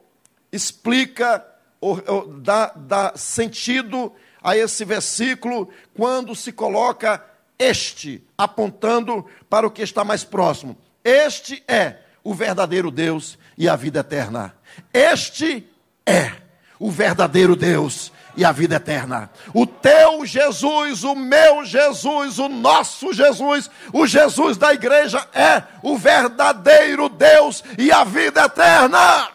explica, 0.51 1.47
ou, 1.81 2.03
ou, 2.07 2.27
dá, 2.41 2.73
dá 2.75 3.13
sentido 3.17 4.13
a 4.43 4.57
esse 4.57 4.85
versículo 4.85 5.71
quando 5.95 6.35
se 6.35 6.51
coloca 6.51 7.25
este, 7.59 8.27
apontando 8.37 9.25
para 9.49 9.67
o 9.67 9.71
que 9.71 9.83
está 9.83 10.03
mais 10.03 10.25
próximo. 10.25 10.77
Este 11.05 11.63
é 11.69 12.01
o 12.25 12.35
verdadeiro 12.35 12.91
Deus 12.91 13.39
e 13.57 13.69
a 13.69 13.77
vida 13.77 14.01
eterna. 14.01 14.57
Este 14.93 15.69
é 16.05 16.43
o 16.83 16.91
verdadeiro 16.91 17.55
Deus 17.55 18.11
e 18.37 18.45
a 18.45 18.51
vida 18.51 18.75
eterna. 18.75 19.31
O 19.55 19.65
teu 19.65 20.27
Jesus, 20.27 21.05
o 21.05 21.15
meu 21.15 21.65
Jesus, 21.65 22.41
o 22.41 22.49
nosso 22.49 23.13
Jesus, 23.13 23.71
o 23.93 24.05
Jesus 24.05 24.57
da 24.57 24.75
igreja 24.75 25.25
é 25.33 25.63
o 25.81 25.97
verdadeiro 25.97 27.09
Deus 27.09 27.63
e 27.79 27.93
a 27.93 28.03
vida 28.03 28.47
eterna. 28.47 29.31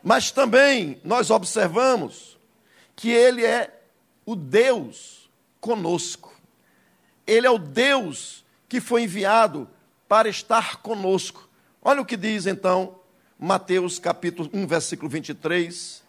Mas 0.00 0.30
também 0.30 1.00
nós 1.02 1.30
observamos 1.30 2.38
que 2.94 3.10
Ele 3.10 3.44
é 3.44 3.76
o 4.24 4.36
Deus 4.36 5.28
conosco. 5.60 6.32
Ele 7.26 7.44
é 7.44 7.50
o 7.50 7.58
Deus 7.58 8.44
que 8.68 8.80
foi 8.80 9.02
enviado 9.02 9.68
para 10.06 10.28
estar 10.28 10.76
conosco. 10.76 11.48
Olha 11.82 12.00
o 12.00 12.06
que 12.06 12.16
diz 12.16 12.46
então 12.46 13.02
Mateus 13.38 13.98
capítulo 13.98 14.48
1, 14.52 14.66
versículo 14.66 15.08
23. 15.08 16.02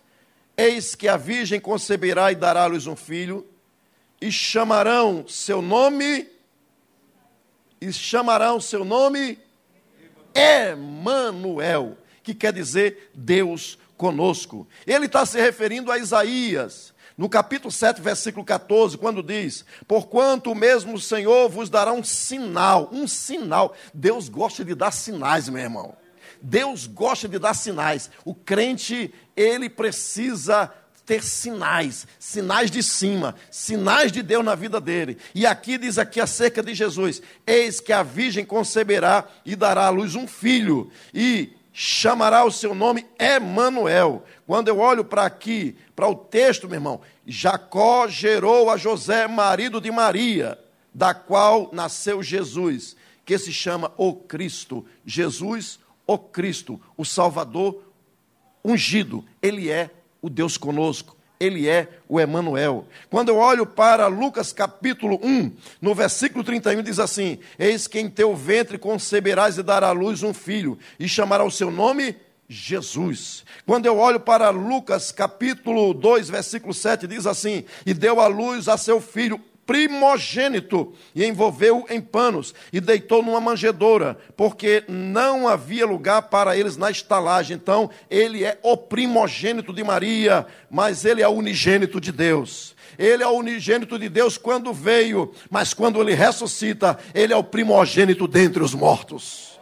Eis 0.57 0.95
que 0.95 1.07
a 1.07 1.17
virgem 1.17 1.59
conceberá 1.59 2.32
e 2.32 2.36
dará 2.36 2.63
à 2.63 2.67
luz 2.67 2.88
um 2.88 2.95
filho, 2.95 3.45
e 4.21 4.32
chamarão 4.32 5.28
seu 5.28 5.61
nome, 5.61 6.30
e 7.82 7.91
chamarão 7.91 8.61
seu 8.61 8.86
nome 8.86 9.38
Emanuel, 10.34 11.97
que 12.23 12.34
quer 12.34 12.53
dizer 12.53 13.11
Deus 13.13 13.78
conosco. 13.97 14.67
Ele 14.86 15.05
está 15.05 15.26
se 15.26 15.39
referindo 15.39 15.91
a 15.91 15.97
Isaías, 15.97 16.93
no 17.17 17.30
capítulo 17.30 17.71
7, 17.71 18.01
versículo 18.01 18.45
14, 18.45 18.97
quando 18.97 19.23
diz: 19.23 19.65
Porquanto 19.88 20.51
o 20.51 20.55
mesmo 20.55 20.99
Senhor 20.99 21.49
vos 21.49 21.69
dará 21.69 21.93
um 21.93 22.03
sinal, 22.03 22.89
um 22.91 23.07
sinal. 23.07 23.73
Deus 23.93 24.28
gosta 24.28 24.65
de 24.65 24.76
dar 24.76 24.91
sinais, 24.91 25.47
meu 25.47 25.61
irmão. 25.61 25.95
Deus 26.46 26.86
gosta 26.86 27.28
de 27.28 27.39
dar 27.39 27.56
sinais. 27.56 28.10
O 28.24 28.36
crente, 28.36 29.12
ele 29.36 29.68
precisa 29.68 30.72
ter 31.04 31.24
sinais, 31.24 32.08
sinais 32.20 32.70
de 32.70 32.82
cima, 32.82 33.36
sinais 33.50 34.12
de 34.12 34.22
Deus 34.22 34.46
na 34.46 34.56
vida 34.56 34.80
dele. 34.80 35.18
E 35.34 35.46
aqui 35.46 35.78
diz 35.78 35.98
aqui 35.98 36.22
acerca 36.22 36.62
de 36.62 36.74
Jesus: 36.74 37.22
Eis 37.48 37.80
que 37.80 37.91
a 37.91 38.04
virgem 38.04 38.46
conceberá 38.46 39.28
e 39.43 39.56
dará 39.56 39.88
à 39.88 39.89
luz 39.89 40.14
um 40.16 40.28
filho, 40.28 40.91
e 41.14 41.54
chamará 41.74 42.46
o 42.46 42.52
seu 42.52 42.76
nome 42.76 43.06
Emanuel. 43.20 44.24
Quando 44.46 44.68
eu 44.68 44.80
olho 44.80 45.04
para 45.04 45.26
aqui, 45.26 45.76
para 45.96 46.08
o 46.08 46.16
texto, 46.16 46.68
meu 46.68 46.78
irmão, 46.78 47.02
Jacó 47.26 48.08
gerou 48.08 48.70
a 48.70 48.78
José, 48.78 49.28
marido 49.28 49.82
de 49.82 49.91
Maria, 49.91 50.60
da 50.93 51.14
qual 51.14 51.70
nasceu 51.74 52.22
Jesus, 52.22 52.96
que 53.26 53.38
se 53.39 53.52
chama 53.52 53.91
o 53.98 54.14
Cristo. 54.14 54.86
Jesus, 55.04 55.80
o 56.08 56.18
Cristo, 56.18 56.80
o 56.97 57.06
Salvador 57.06 57.84
ungido. 58.64 59.24
Ele 59.41 59.70
é 59.70 59.89
o 60.22 60.30
Deus 60.30 60.58
conosco. 60.58 61.16
Ele 61.39 61.68
é 61.68 61.99
o 62.08 62.20
Emanuel. 62.20 62.88
Quando 63.10 63.30
eu 63.30 63.38
olho 63.38 63.66
para 63.66 64.08
Lucas 64.08 64.53
capítulo 64.53 65.20
1, 65.22 65.51
no 65.82 65.93
versículo 65.93 66.43
31 66.43 66.82
diz 66.82 66.97
assim: 66.97 67.39
Eis 67.60 67.88
que 67.88 67.99
em 67.99 68.10
teu 68.10 68.36
ventre 68.36 68.78
conceberás 68.78 69.58
e 69.58 69.64
dará 69.64 69.89
à 69.89 69.91
luz 69.91 70.24
um 70.24 70.34
filho, 70.34 70.80
e 70.97 71.10
chamará 71.10 71.43
o 71.43 71.51
seu 71.51 71.70
nome 71.70 72.16
Jesus. 72.47 73.43
Quando 73.66 73.86
eu 73.86 73.97
olho 73.97 74.20
para 74.20 74.49
Lucas 74.49 75.12
capítulo 75.12 75.93
2, 75.93 76.30
versículo 76.30 76.74
7, 76.74 77.06
diz 77.06 77.28
assim: 77.28 77.66
E 77.86 77.93
deu 77.93 78.22
à 78.22 78.28
luz 78.28 78.70
a 78.70 78.78
seu 78.78 79.01
filho 79.01 79.39
primogênito 79.66 80.93
e 81.13 81.26
envolveu-o 81.26 81.86
em 81.89 81.99
panos 81.99 82.53
e 82.72 82.80
deitou 82.80 83.24
numa 83.24 83.41
manjedoura, 83.41 84.18
porque 84.38 84.84
não 84.88 85.47
havia 85.47 85.86
lugar 85.86 86.24
para 86.24 86.55
eles 86.55 86.78
na 86.78 86.91
estalagem. 86.91 87.55
Então, 87.55 87.89
ele 88.09 88.43
é 88.43 88.59
o 88.61 88.78
primogênito 88.78 89.74
de 89.74 89.84
Maria, 89.84 90.45
mas 90.70 91.05
ele 91.05 91.22
é 91.22 91.28
o 91.28 91.32
unigênito 91.32 91.99
de 91.99 92.11
Deus. 92.11 92.76
Ele 92.97 93.24
é 93.24 93.28
o 93.28 93.38
unigênito 93.38 93.99
de 93.99 94.07
Deus 94.07 94.38
quando 94.38 94.74
veio, 94.74 95.34
mas 95.49 95.74
quando 95.74 96.01
ele 96.01 96.13
ressuscita, 96.13 96.97
ele 97.13 97.34
é 97.34 97.36
o 97.36 97.43
primogênito 97.43 98.28
dentre 98.28 98.63
os 98.63 98.74
mortos. 98.74 99.55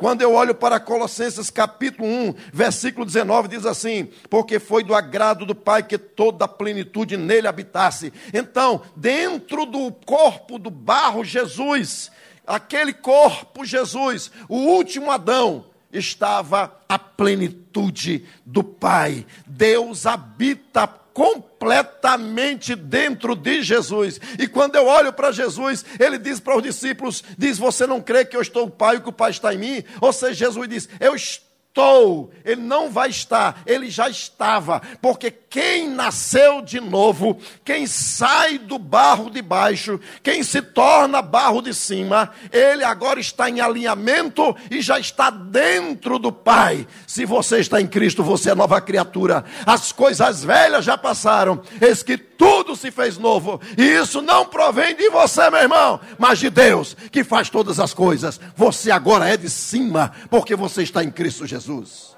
Quando 0.00 0.22
eu 0.22 0.32
olho 0.32 0.54
para 0.54 0.80
Colossenses 0.80 1.50
capítulo 1.50 2.08
1, 2.08 2.34
versículo 2.54 3.04
19, 3.04 3.48
diz 3.48 3.66
assim: 3.66 4.08
Porque 4.30 4.58
foi 4.58 4.82
do 4.82 4.94
agrado 4.94 5.44
do 5.44 5.54
Pai 5.54 5.82
que 5.82 5.98
toda 5.98 6.46
a 6.46 6.48
plenitude 6.48 7.18
nele 7.18 7.46
habitasse. 7.46 8.10
Então, 8.32 8.80
dentro 8.96 9.66
do 9.66 9.92
corpo 9.92 10.58
do 10.58 10.70
barro, 10.70 11.22
Jesus, 11.22 12.10
aquele 12.46 12.94
corpo, 12.94 13.62
Jesus, 13.62 14.30
o 14.48 14.56
último 14.56 15.10
Adão, 15.10 15.66
estava 15.92 16.80
a 16.88 16.98
plenitude 16.98 18.24
do 18.46 18.64
Pai. 18.64 19.26
Deus 19.46 20.06
habita 20.06 20.88
completamente 21.12 22.74
dentro 22.74 23.34
de 23.34 23.62
Jesus. 23.62 24.20
E 24.38 24.46
quando 24.46 24.76
eu 24.76 24.86
olho 24.86 25.12
para 25.12 25.32
Jesus, 25.32 25.84
ele 25.98 26.18
diz 26.18 26.40
para 26.40 26.56
os 26.56 26.62
discípulos: 26.62 27.22
diz, 27.36 27.58
você 27.58 27.86
não 27.86 28.00
crê 28.00 28.24
que 28.24 28.36
eu 28.36 28.42
estou 28.42 28.66
o 28.66 28.70
Pai 28.70 28.96
e 28.96 29.00
que 29.00 29.08
o 29.08 29.12
Pai 29.12 29.30
está 29.30 29.54
em 29.54 29.58
mim? 29.58 29.84
Ou 30.00 30.12
seja, 30.12 30.46
Jesus 30.46 30.68
diz, 30.68 30.88
eu 30.98 31.14
estou 31.14 31.49
estou, 31.70 32.30
ele 32.44 32.60
não 32.60 32.90
vai 32.90 33.08
estar, 33.08 33.62
ele 33.64 33.88
já 33.88 34.08
estava, 34.08 34.82
porque 35.00 35.30
quem 35.30 35.88
nasceu 35.88 36.60
de 36.60 36.80
novo, 36.80 37.38
quem 37.64 37.86
sai 37.86 38.58
do 38.58 38.78
barro 38.78 39.30
de 39.30 39.40
baixo, 39.40 39.98
quem 40.22 40.42
se 40.42 40.60
torna 40.60 41.22
barro 41.22 41.62
de 41.62 41.72
cima, 41.72 42.30
ele 42.52 42.84
agora 42.84 43.20
está 43.20 43.48
em 43.48 43.60
alinhamento 43.60 44.54
e 44.70 44.82
já 44.82 44.98
está 44.98 45.30
dentro 45.30 46.18
do 46.18 46.32
Pai. 46.32 46.86
Se 47.06 47.24
você 47.24 47.58
está 47.58 47.80
em 47.80 47.86
Cristo, 47.86 48.22
você 48.22 48.50
é 48.50 48.54
nova 48.54 48.80
criatura. 48.80 49.44
As 49.64 49.92
coisas 49.92 50.42
velhas 50.44 50.84
já 50.84 50.98
passaram, 50.98 51.62
eis 51.80 52.02
que 52.02 52.29
tudo 52.40 52.74
se 52.74 52.90
fez 52.90 53.18
novo. 53.18 53.60
E 53.76 53.82
isso 53.82 54.22
não 54.22 54.46
provém 54.46 54.96
de 54.96 55.10
você, 55.10 55.50
meu 55.50 55.60
irmão, 55.60 56.00
mas 56.18 56.38
de 56.38 56.48
Deus, 56.48 56.96
que 57.12 57.22
faz 57.22 57.50
todas 57.50 57.78
as 57.78 57.92
coisas. 57.92 58.40
Você 58.56 58.90
agora 58.90 59.28
é 59.28 59.36
de 59.36 59.50
cima, 59.50 60.10
porque 60.30 60.56
você 60.56 60.82
está 60.82 61.04
em 61.04 61.10
Cristo 61.10 61.46
Jesus. 61.46 62.16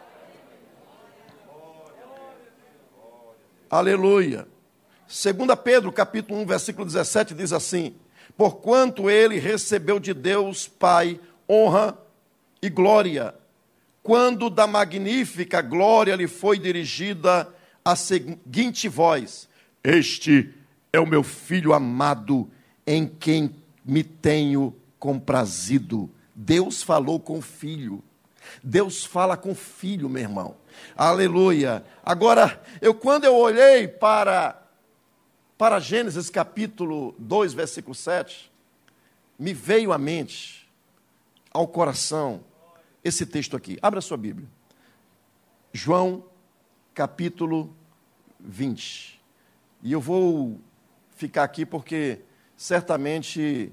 Aleluia. 3.68 4.47
2 5.09 5.59
Pedro, 5.64 5.91
capítulo 5.91 6.41
1, 6.43 6.47
versículo 6.47 6.87
17, 6.87 7.35
diz 7.35 7.53
assim: 7.53 7.97
Porquanto 8.37 9.11
ele 9.11 9.41
recebeu 9.41 9.99
de 9.99 10.14
Deus 10.14 10.68
Pai 10.68 11.18
honra 11.51 11.99
e 12.62 12.70
glória, 12.70 13.35
quando 14.05 14.49
da 14.49 14.68
magnífica 14.68 15.61
glória 15.61 16.14
lhe 16.14 16.29
foi 16.29 16.61
dirigida 16.61 17.53
a 17.85 17.97
seguinte 17.97 18.89
voz: 18.89 19.49
este 19.83 20.55
é 20.93 21.01
o 21.01 21.07
meu 21.07 21.22
filho 21.22 21.72
amado, 21.72 22.51
em 22.87 23.07
quem 23.07 23.55
me 23.85 24.05
tenho 24.05 24.74
comprazido. 24.99 26.11
Deus 26.35 26.83
falou 26.83 27.18
com 27.18 27.39
o 27.39 27.43
filho. 27.43 28.03
Deus 28.62 29.05
fala 29.05 29.37
com 29.37 29.53
o 29.53 29.55
filho, 29.55 30.09
meu 30.09 30.22
irmão. 30.22 30.57
Aleluia. 30.97 31.85
Agora, 32.05 32.62
eu 32.80 32.95
quando 32.95 33.24
eu 33.24 33.35
olhei 33.35 33.89
para 33.89 34.59
para 35.57 35.78
Gênesis 35.78 36.28
capítulo 36.28 37.14
2, 37.20 37.53
versículo 37.53 37.95
7, 37.95 38.51
me 39.39 39.55
veio 39.55 39.93
à 39.93 39.99
mente, 39.99 40.68
ao 41.53 41.68
coração, 41.68 42.43
esse 43.05 43.24
texto 43.24 43.57
aqui. 43.57 43.78
Abra 43.80 44.01
sua 44.01 44.16
Bíblia. 44.16 44.49
João 45.72 46.24
capítulo 46.95 47.72
20. 48.41 49.12
E 49.83 49.93
eu 49.93 50.01
vou 50.01 50.61
ficar 51.16 51.43
aqui 51.43 51.66
porque 51.66 52.20
certamente 52.57 53.72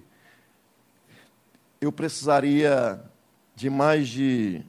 eu 1.80 1.92
precisaria 1.92 3.00
de 3.56 3.70
mais 3.70 4.08
de, 4.08 4.64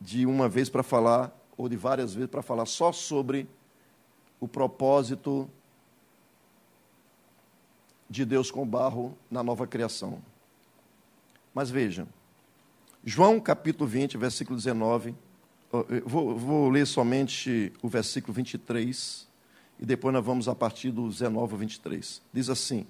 de 0.00 0.24
uma 0.24 0.48
vez 0.48 0.68
para 0.68 0.82
falar, 0.82 1.36
ou 1.56 1.68
de 1.68 1.76
várias 1.76 2.14
vezes 2.14 2.30
para 2.30 2.40
falar 2.40 2.64
só 2.66 2.90
sobre 2.90 3.46
o 4.40 4.48
propósito 4.48 5.48
de 8.08 8.24
Deus 8.24 8.50
com 8.50 8.62
o 8.62 8.66
barro 8.66 9.16
na 9.30 9.42
nova 9.42 9.66
criação. 9.66 10.22
Mas 11.54 11.70
veja, 11.70 12.08
João 13.04 13.38
capítulo 13.40 13.88
20, 13.88 14.16
versículo 14.16 14.56
19, 14.56 15.14
vou, 16.04 16.36
vou 16.36 16.68
ler 16.68 16.86
somente 16.86 17.72
o 17.82 17.88
versículo 17.88 18.32
23, 18.32 19.29
e 19.80 19.86
depois 19.86 20.12
nós 20.12 20.24
vamos 20.24 20.46
a 20.46 20.54
partir 20.54 20.90
do 20.90 21.08
19 21.08 21.54
ao 21.54 21.58
23. 21.58 22.20
Diz 22.32 22.50
assim: 22.50 22.86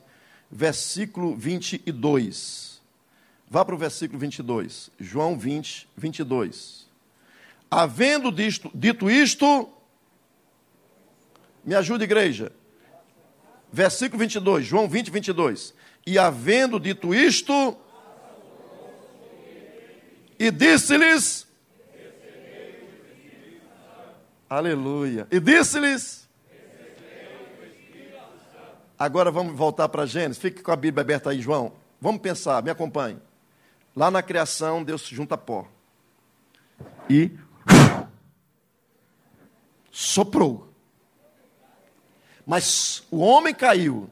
versículo 0.51 1.37
22. 1.37 2.81
Vá 3.49 3.65
para 3.65 3.75
o 3.75 3.79
versículo 3.79 4.19
22. 4.19 4.91
João 4.99 5.39
20, 5.39 5.89
22. 5.97 6.89
Havendo 7.71 8.33
disto, 8.33 8.69
dito 8.75 9.09
isto, 9.09 9.71
me 11.65 11.75
ajuda, 11.77 12.03
igreja. 12.03 12.51
Versículo 13.73 14.19
22, 14.19 14.67
João 14.67 14.89
20, 14.89 15.11
22. 15.13 15.73
E 16.05 16.19
havendo 16.19 16.81
dito 16.81 17.15
isto, 17.15 17.77
e 20.37 20.51
disse-lhes, 20.51 21.47
aleluia, 24.49 25.29
e 25.31 25.39
disse-lhes, 25.39 26.20
Agora 29.01 29.31
vamos 29.31 29.57
voltar 29.57 29.89
para 29.89 30.05
Gênesis. 30.05 30.37
Fique 30.37 30.63
com 30.63 30.71
a 30.71 30.77
Bíblia 30.77 31.01
aberta 31.01 31.31
aí, 31.31 31.41
João. 31.41 31.73
Vamos 31.99 32.21
pensar, 32.21 32.63
me 32.63 32.69
acompanhe. 32.69 33.19
Lá 33.97 34.11
na 34.11 34.23
criação, 34.23 34.85
Deus 34.85 35.07
junta 35.07 35.39
pó. 35.39 35.67
E 37.09 37.31
soprou. 39.91 40.71
Mas 42.47 43.03
o 43.11 43.21
homem 43.21 43.55
caiu 43.55 44.11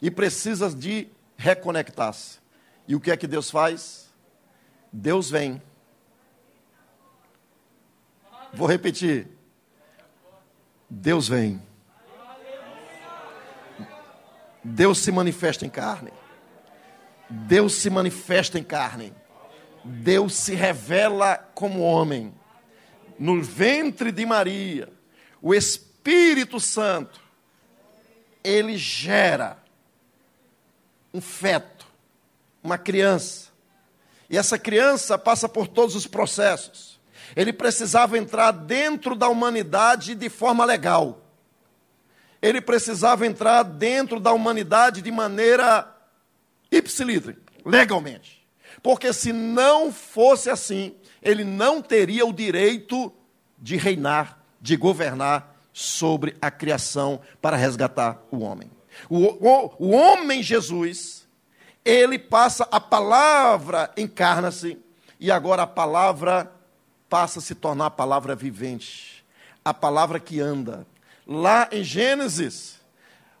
e 0.00 0.12
precisa 0.12 0.70
de 0.70 1.08
reconectar-se. 1.36 2.38
E 2.86 2.94
o 2.94 3.00
que 3.00 3.10
é 3.10 3.16
que 3.16 3.26
Deus 3.26 3.50
faz? 3.50 4.12
Deus 4.92 5.28
vem. 5.28 5.60
Vou 8.54 8.68
repetir. 8.68 9.26
Deus 10.88 11.26
vem 11.26 11.60
Deus 14.62 14.98
se 14.98 15.10
manifesta 15.10 15.64
em 15.64 15.70
carne. 15.70 16.12
Deus 17.28 17.74
se 17.74 17.88
manifesta 17.88 18.58
em 18.58 18.62
carne. 18.62 19.12
Deus 19.84 20.34
se 20.34 20.54
revela 20.54 21.36
como 21.54 21.80
homem. 21.80 22.34
No 23.18 23.42
ventre 23.42 24.10
de 24.10 24.24
Maria, 24.24 24.88
o 25.40 25.54
Espírito 25.54 26.58
Santo, 26.58 27.20
ele 28.42 28.76
gera 28.76 29.58
um 31.12 31.20
feto, 31.20 31.86
uma 32.62 32.78
criança. 32.78 33.50
E 34.28 34.38
essa 34.38 34.58
criança 34.58 35.18
passa 35.18 35.48
por 35.48 35.66
todos 35.66 35.94
os 35.94 36.06
processos. 36.06 37.00
Ele 37.36 37.52
precisava 37.52 38.18
entrar 38.18 38.50
dentro 38.52 39.14
da 39.14 39.28
humanidade 39.28 40.14
de 40.14 40.28
forma 40.28 40.64
legal 40.64 41.29
ele 42.42 42.60
precisava 42.60 43.26
entrar 43.26 43.62
dentro 43.62 44.18
da 44.18 44.32
humanidade 44.32 45.02
de 45.02 45.10
maneira 45.10 45.94
ipsilítere, 46.70 47.38
legalmente. 47.64 48.46
Porque 48.82 49.12
se 49.12 49.32
não 49.32 49.92
fosse 49.92 50.48
assim, 50.48 50.94
ele 51.22 51.44
não 51.44 51.82
teria 51.82 52.24
o 52.24 52.32
direito 52.32 53.12
de 53.58 53.76
reinar, 53.76 54.38
de 54.60 54.76
governar 54.76 55.54
sobre 55.72 56.36
a 56.40 56.50
criação 56.50 57.20
para 57.40 57.56
resgatar 57.56 58.22
o 58.30 58.40
homem. 58.40 58.70
O, 59.08 59.18
o, 59.18 59.74
o 59.78 59.90
homem 59.90 60.42
Jesus, 60.42 61.26
ele 61.84 62.18
passa 62.18 62.66
a 62.70 62.80
palavra, 62.80 63.90
encarna-se, 63.96 64.78
e 65.18 65.30
agora 65.30 65.62
a 65.62 65.66
palavra 65.66 66.50
passa 67.08 67.38
a 67.38 67.42
se 67.42 67.54
tornar 67.54 67.86
a 67.86 67.90
palavra 67.90 68.34
vivente, 68.34 69.24
a 69.64 69.74
palavra 69.74 70.18
que 70.18 70.40
anda, 70.40 70.86
lá 71.30 71.68
em 71.70 71.84
Gênesis, 71.84 72.80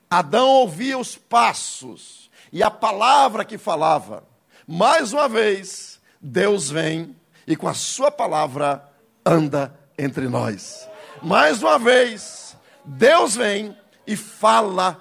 Adão 0.08 0.48
ouvia 0.48 0.96
os 0.96 1.16
passos 1.16 2.30
e 2.52 2.62
a 2.62 2.70
palavra 2.70 3.44
que 3.44 3.58
falava. 3.58 4.22
Mais 4.64 5.12
uma 5.12 5.28
vez, 5.28 6.00
Deus 6.20 6.70
vem 6.70 7.16
e 7.48 7.56
com 7.56 7.66
a 7.66 7.74
sua 7.74 8.12
palavra 8.12 8.88
anda 9.26 9.76
entre 9.98 10.28
nós. 10.28 10.88
Mais 11.20 11.62
uma 11.64 11.80
vez, 11.80 12.56
Deus 12.84 13.34
vem 13.34 13.76
e 14.06 14.14
fala 14.14 15.00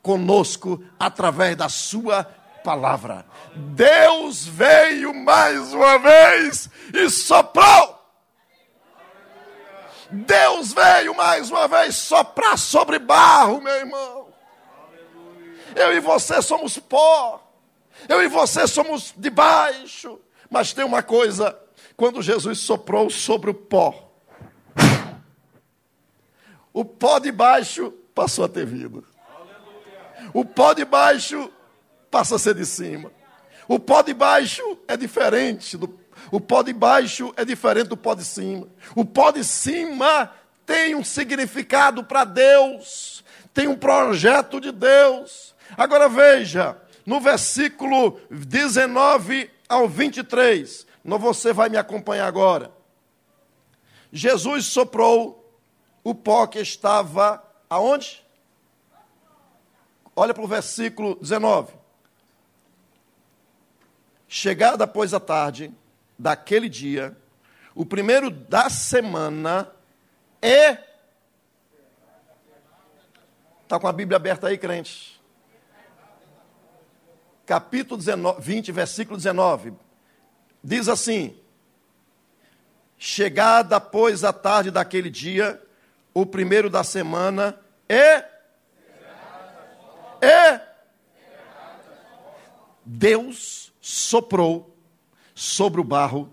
conosco 0.00 0.80
através 0.98 1.56
da 1.56 1.68
sua 1.68 2.22
palavra. 2.62 3.26
Deus 3.54 4.46
veio 4.46 5.12
mais 5.12 5.72
uma 5.72 5.98
vez 5.98 6.70
e 6.94 7.10
soprou 7.10 7.97
Deus 10.10 10.72
veio 10.72 11.14
mais 11.14 11.50
uma 11.50 11.68
vez 11.68 11.96
soprar 11.96 12.56
sobre 12.58 12.98
barro, 12.98 13.60
meu 13.60 13.74
irmão. 13.74 14.28
Eu 15.76 15.94
e 15.94 16.00
você 16.00 16.40
somos 16.40 16.78
pó. 16.78 17.44
Eu 18.08 18.22
e 18.22 18.28
você 18.28 18.66
somos 18.66 19.12
de 19.16 19.28
baixo. 19.28 20.18
Mas 20.50 20.72
tem 20.72 20.84
uma 20.84 21.02
coisa: 21.02 21.58
quando 21.96 22.22
Jesus 22.22 22.60
soprou 22.60 23.10
sobre 23.10 23.50
o 23.50 23.54
pó, 23.54 24.10
o 26.72 26.84
pó 26.84 27.18
de 27.18 27.30
baixo 27.30 27.92
passou 28.14 28.44
a 28.44 28.48
ter 28.48 28.64
vida. 28.64 29.02
O 30.32 30.44
pó 30.44 30.72
de 30.72 30.84
baixo 30.84 31.50
passa 32.10 32.36
a 32.36 32.38
ser 32.38 32.54
de 32.54 32.64
cima. 32.64 33.12
O 33.66 33.78
pó 33.78 34.00
de 34.00 34.14
baixo 34.14 34.62
é 34.88 34.96
diferente 34.96 35.76
do 35.76 35.88
o 36.30 36.40
pó 36.40 36.62
de 36.62 36.72
baixo 36.72 37.32
é 37.36 37.44
diferente 37.44 37.88
do 37.88 37.96
pó 37.96 38.14
de 38.14 38.24
cima. 38.24 38.68
O 38.94 39.04
pó 39.04 39.30
de 39.30 39.44
cima 39.44 40.32
tem 40.66 40.94
um 40.94 41.04
significado 41.04 42.04
para 42.04 42.24
Deus, 42.24 43.24
tem 43.54 43.66
um 43.66 43.76
projeto 43.76 44.60
de 44.60 44.70
Deus. 44.70 45.54
Agora 45.76 46.08
veja, 46.08 46.76
no 47.06 47.20
versículo 47.20 48.20
19 48.30 49.50
ao 49.68 49.88
23, 49.88 50.86
você 51.04 51.52
vai 51.52 51.68
me 51.68 51.76
acompanhar 51.76 52.26
agora. 52.26 52.70
Jesus 54.12 54.66
soprou 54.66 55.38
o 56.02 56.14
pó 56.14 56.46
que 56.46 56.58
estava 56.58 57.42
aonde? 57.68 58.24
Olha 60.14 60.34
para 60.34 60.42
o 60.42 60.48
versículo 60.48 61.16
19. 61.16 61.72
Chegada, 64.26 64.86
pois, 64.86 65.14
a 65.14 65.20
tarde, 65.20 65.72
daquele 66.18 66.68
dia, 66.68 67.16
o 67.74 67.86
primeiro 67.86 68.30
da 68.30 68.68
semana 68.68 69.70
é. 70.42 70.78
Está 73.62 73.78
com 73.78 73.86
a 73.86 73.92
Bíblia 73.92 74.16
aberta 74.16 74.48
aí, 74.48 74.58
crente? 74.58 75.20
Capítulo 77.46 77.98
19, 77.98 78.40
20, 78.40 78.72
versículo 78.72 79.16
19. 79.16 79.74
Diz 80.62 80.88
assim: 80.88 81.38
Chegada, 82.98 83.80
pois, 83.80 84.24
a 84.24 84.32
tarde 84.32 84.70
daquele 84.70 85.08
dia, 85.08 85.62
o 86.12 86.26
primeiro 86.26 86.68
da 86.68 86.82
semana, 86.82 87.58
é. 87.88 88.24
É. 90.20 90.60
Deus 92.84 93.72
soprou 93.80 94.77
sobre 95.38 95.80
o 95.80 95.84
barro 95.84 96.28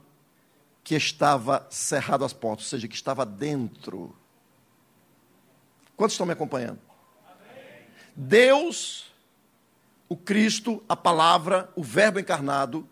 que 0.83 0.95
estava 0.95 1.67
cerrado 1.69 2.25
às 2.25 2.33
portas, 2.33 2.65
ou 2.65 2.69
seja, 2.71 2.87
que 2.87 2.95
estava 2.95 3.23
dentro. 3.23 4.15
Quantos 5.95 6.15
estão 6.15 6.25
me 6.25 6.33
acompanhando? 6.33 6.79
Amém. 7.23 7.85
Deus 8.15 9.05
o 10.09 10.17
Cristo, 10.17 10.83
a 10.89 10.95
palavra, 10.95 11.69
o 11.75 11.83
Verbo 11.83 12.19
encarnado, 12.19 12.87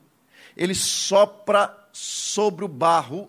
ele 0.55 0.75
sopra 0.75 1.75
sobre 1.91 2.63
o 2.63 2.67
barro 2.67 3.27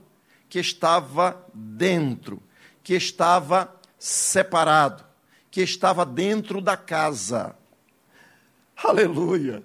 que 0.51 0.59
estava 0.59 1.43
dentro, 1.55 2.43
que 2.83 2.93
estava 2.93 3.75
separado, 3.99 5.03
que 5.51 5.63
estava 5.63 6.05
dentro 6.05 6.61
da 6.61 6.77
casa. 6.77 7.57
Aleluia! 8.77 9.63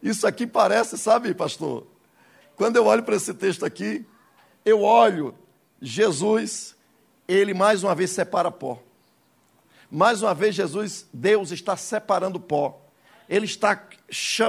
Isso 0.00 0.24
aqui 0.24 0.46
parece, 0.46 0.96
sabe, 0.96 1.34
pastor? 1.34 1.93
Quando 2.56 2.76
eu 2.76 2.86
olho 2.86 3.02
para 3.02 3.16
esse 3.16 3.34
texto 3.34 3.64
aqui, 3.64 4.06
eu 4.64 4.82
olho 4.82 5.34
Jesus, 5.80 6.76
ele 7.26 7.52
mais 7.52 7.82
uma 7.82 7.94
vez 7.94 8.10
separa 8.10 8.50
pó. 8.50 8.82
Mais 9.90 10.22
uma 10.22 10.34
vez, 10.34 10.54
Jesus, 10.54 11.06
Deus 11.12 11.50
está 11.52 11.76
separando 11.76 12.40
pó. 12.40 12.80
Ele 13.28 13.44
está 13.44 13.80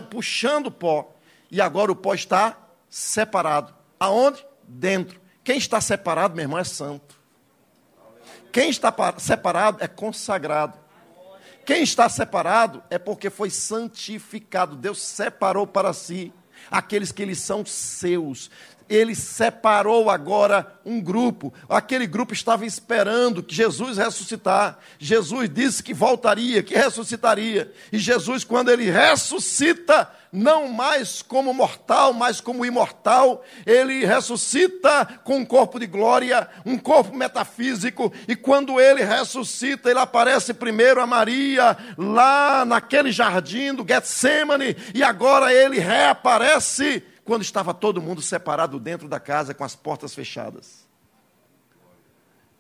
puxando 0.09 0.71
pó. 0.71 1.13
E 1.51 1.61
agora 1.61 1.91
o 1.91 1.95
pó 1.95 2.13
está 2.13 2.57
separado. 2.89 3.73
Aonde? 3.99 4.45
Dentro. 4.67 5.19
Quem 5.43 5.57
está 5.57 5.79
separado, 5.79 6.35
meu 6.35 6.43
irmão, 6.43 6.57
é 6.57 6.63
santo. 6.63 7.19
Quem 8.51 8.69
está 8.69 8.93
separado 9.17 9.83
é 9.83 9.87
consagrado. 9.87 10.79
Quem 11.65 11.83
está 11.83 12.07
separado 12.07 12.83
é 12.89 12.97
porque 12.97 13.29
foi 13.29 13.49
santificado. 13.49 14.75
Deus 14.75 15.01
separou 15.01 15.67
para 15.67 15.93
si 15.93 16.31
aqueles 16.69 17.11
que 17.11 17.21
eles 17.21 17.39
são 17.39 17.65
seus 17.65 18.49
ele 18.89 19.15
separou 19.15 20.09
agora 20.09 20.79
um 20.85 21.01
grupo. 21.01 21.53
Aquele 21.67 22.05
grupo 22.05 22.33
estava 22.33 22.65
esperando 22.65 23.41
que 23.41 23.55
Jesus 23.55 23.97
ressuscitar. 23.97 24.77
Jesus 24.99 25.49
disse 25.49 25.81
que 25.81 25.93
voltaria, 25.93 26.61
que 26.61 26.75
ressuscitaria. 26.75 27.71
E 27.91 27.97
Jesus, 27.97 28.43
quando 28.43 28.69
ele 28.69 28.89
ressuscita, 28.89 30.09
não 30.35 30.67
mais 30.67 31.21
como 31.21 31.53
mortal, 31.53 32.13
mas 32.13 32.41
como 32.41 32.65
imortal, 32.65 33.43
ele 33.65 34.05
ressuscita 34.05 35.05
com 35.23 35.37
um 35.37 35.45
corpo 35.45 35.79
de 35.79 35.87
glória, 35.87 36.47
um 36.65 36.77
corpo 36.77 37.15
metafísico, 37.15 38.11
e 38.27 38.35
quando 38.35 38.79
ele 38.79 39.03
ressuscita, 39.03 39.89
ele 39.89 39.99
aparece 39.99 40.53
primeiro 40.53 41.01
a 41.01 41.07
Maria, 41.07 41.77
lá 41.97 42.65
naquele 42.65 43.11
jardim 43.11 43.73
do 43.73 43.85
Getsemane, 43.87 44.75
e 44.93 45.01
agora 45.01 45.53
ele 45.53 45.79
reaparece 45.79 47.01
quando 47.25 47.41
estava 47.41 47.73
todo 47.73 48.01
mundo 48.01 48.21
separado 48.21 48.79
dentro 48.79 49.09
da 49.09 49.19
casa 49.19 49.53
com 49.53 49.63
as 49.63 49.75
portas 49.75 50.13
fechadas. 50.13 50.85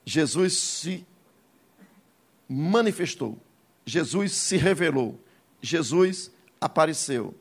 Jesus 0.03 0.57
se 0.57 1.05
manifestou, 2.49 3.37
Jesus 3.85 4.33
se 4.33 4.57
revelou, 4.57 5.19
Jesus 5.61 6.31
apareceu. 6.59 7.35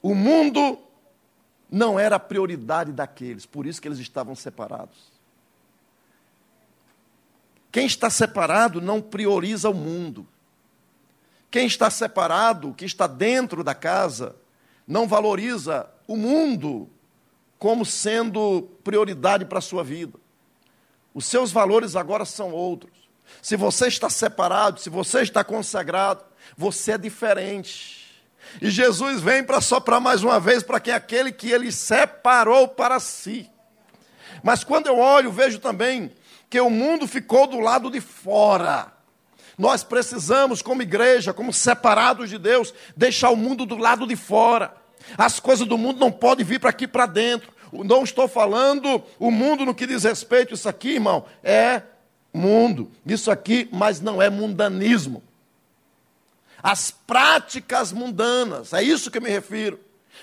O 0.00 0.14
mundo 0.14 0.78
não 1.70 2.00
era 2.00 2.16
a 2.16 2.20
prioridade 2.20 2.92
daqueles, 2.92 3.44
por 3.44 3.66
isso 3.66 3.80
que 3.80 3.86
eles 3.86 3.98
estavam 3.98 4.34
separados. 4.34 5.12
Quem 7.70 7.86
está 7.86 8.08
separado 8.08 8.80
não 8.80 9.00
prioriza 9.02 9.68
o 9.68 9.74
mundo. 9.74 10.26
Quem 11.50 11.66
está 11.66 11.90
separado, 11.90 12.72
que 12.72 12.86
está 12.86 13.06
dentro 13.06 13.62
da 13.62 13.74
casa, 13.74 14.34
não 14.86 15.06
valoriza 15.06 15.91
o 16.06 16.16
mundo 16.16 16.88
como 17.58 17.84
sendo 17.84 18.62
prioridade 18.82 19.44
para 19.44 19.58
a 19.58 19.62
sua 19.62 19.84
vida. 19.84 20.18
Os 21.14 21.26
seus 21.26 21.52
valores 21.52 21.94
agora 21.94 22.24
são 22.24 22.52
outros. 22.52 22.92
Se 23.40 23.56
você 23.56 23.86
está 23.86 24.10
separado, 24.10 24.80
se 24.80 24.90
você 24.90 25.22
está 25.22 25.44
consagrado, 25.44 26.24
você 26.56 26.92
é 26.92 26.98
diferente. 26.98 28.02
E 28.60 28.70
Jesus 28.70 29.20
vem 29.20 29.44
para 29.44 29.60
soprar 29.60 30.00
mais 30.00 30.22
uma 30.22 30.40
vez 30.40 30.62
para 30.62 30.80
quem 30.80 30.92
é 30.92 30.96
aquele 30.96 31.32
que 31.32 31.50
ele 31.50 31.70
separou 31.70 32.68
para 32.68 32.98
si. 32.98 33.48
Mas 34.42 34.64
quando 34.64 34.88
eu 34.88 34.98
olho, 34.98 35.30
vejo 35.30 35.58
também 35.58 36.10
que 36.50 36.60
o 36.60 36.68
mundo 36.68 37.06
ficou 37.06 37.46
do 37.46 37.60
lado 37.60 37.90
de 37.90 38.00
fora. 38.00 38.92
Nós 39.56 39.84
precisamos, 39.84 40.60
como 40.60 40.82
igreja, 40.82 41.32
como 41.32 41.52
separados 41.52 42.28
de 42.28 42.38
Deus, 42.38 42.74
deixar 42.96 43.30
o 43.30 43.36
mundo 43.36 43.64
do 43.64 43.76
lado 43.76 44.06
de 44.06 44.16
fora. 44.16 44.81
As 45.16 45.40
coisas 45.40 45.66
do 45.66 45.78
mundo 45.78 45.98
não 45.98 46.10
podem 46.10 46.44
vir 46.44 46.60
para 46.60 46.70
aqui 46.70 46.86
para 46.86 47.06
dentro. 47.06 47.52
Não 47.72 48.04
estou 48.04 48.28
falando 48.28 49.02
o 49.18 49.30
mundo 49.30 49.64
no 49.64 49.74
que 49.74 49.86
diz 49.86 50.04
respeito, 50.04 50.52
isso 50.52 50.68
aqui, 50.68 50.94
irmão, 50.94 51.24
é 51.42 51.82
mundo. 52.32 52.90
Isso 53.06 53.30
aqui, 53.30 53.68
mas 53.72 54.00
não 54.00 54.20
é 54.20 54.28
mundanismo. 54.28 55.22
As 56.62 56.90
práticas 56.90 57.92
mundanas, 57.92 58.72
é 58.72 58.82
isso 58.82 59.10
que 59.10 59.18
eu 59.18 59.22
me 59.22 59.30
refiro. 59.30 59.80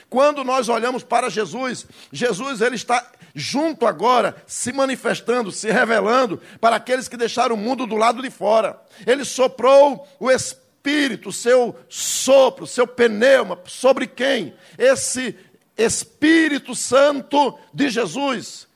Quando 0.10 0.44
nós 0.44 0.70
olhamos 0.70 1.04
para 1.04 1.30
Jesus, 1.30 1.86
Jesus 2.12 2.62
ele 2.62 2.76
está 2.76 3.12
junto 3.36 3.86
agora, 3.86 4.36
se 4.48 4.72
manifestando, 4.72 5.52
se 5.52 5.72
revelando 5.72 6.42
para 6.62 6.76
aqueles 6.76 7.08
que 7.08 7.18
deixaram 7.18 7.56
o 7.56 7.58
mundo 7.58 7.86
do 7.86 7.96
lado 7.96 8.22
de 8.22 8.30
fora. 8.30 8.80
Ele 9.06 9.26
soprou 9.26 10.08
o 10.20 10.32
Espírito 10.32 10.69
Espírito, 10.80 11.32
seu 11.32 11.76
sopro, 11.90 12.66
seu 12.66 12.88
pneuma, 12.88 13.60
sobre 13.66 14.08
quem? 14.08 14.54
Esse 14.78 15.36
Espírito 15.78 16.74
Santo 16.74 17.60
de 17.74 17.90
Jesus 17.90 18.68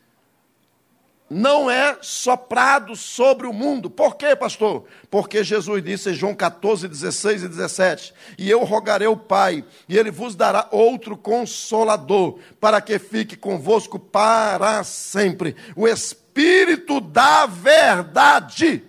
não 1.30 1.72
é 1.72 1.98
soprado 2.02 2.96
sobre 2.96 3.48
o 3.48 3.54
mundo. 3.54 3.90
Por 3.90 4.18
quê, 4.18 4.36
pastor? 4.36 4.86
Porque 5.10 5.46
Jesus 5.46 5.82
disse 5.82 6.10
em 6.10 6.14
João 6.14 6.36
14, 6.36 6.90
16 6.90 7.44
e 7.44 7.48
17: 7.48 8.14
E 8.38 8.50
eu 8.52 8.66
rogarei 8.66 9.08
ao 9.08 9.16
Pai, 9.16 9.64
e 9.88 9.98
ele 9.98 10.12
vos 10.12 10.36
dará 10.36 10.68
outro 10.72 11.16
consolador, 11.16 12.38
para 12.60 12.82
que 12.82 13.00
fique 13.00 13.38
convosco 13.38 13.98
para 13.98 14.84
sempre. 14.84 15.56
O 15.74 15.88
Espírito 15.88 17.00
da 17.00 17.46
verdade 17.46 18.84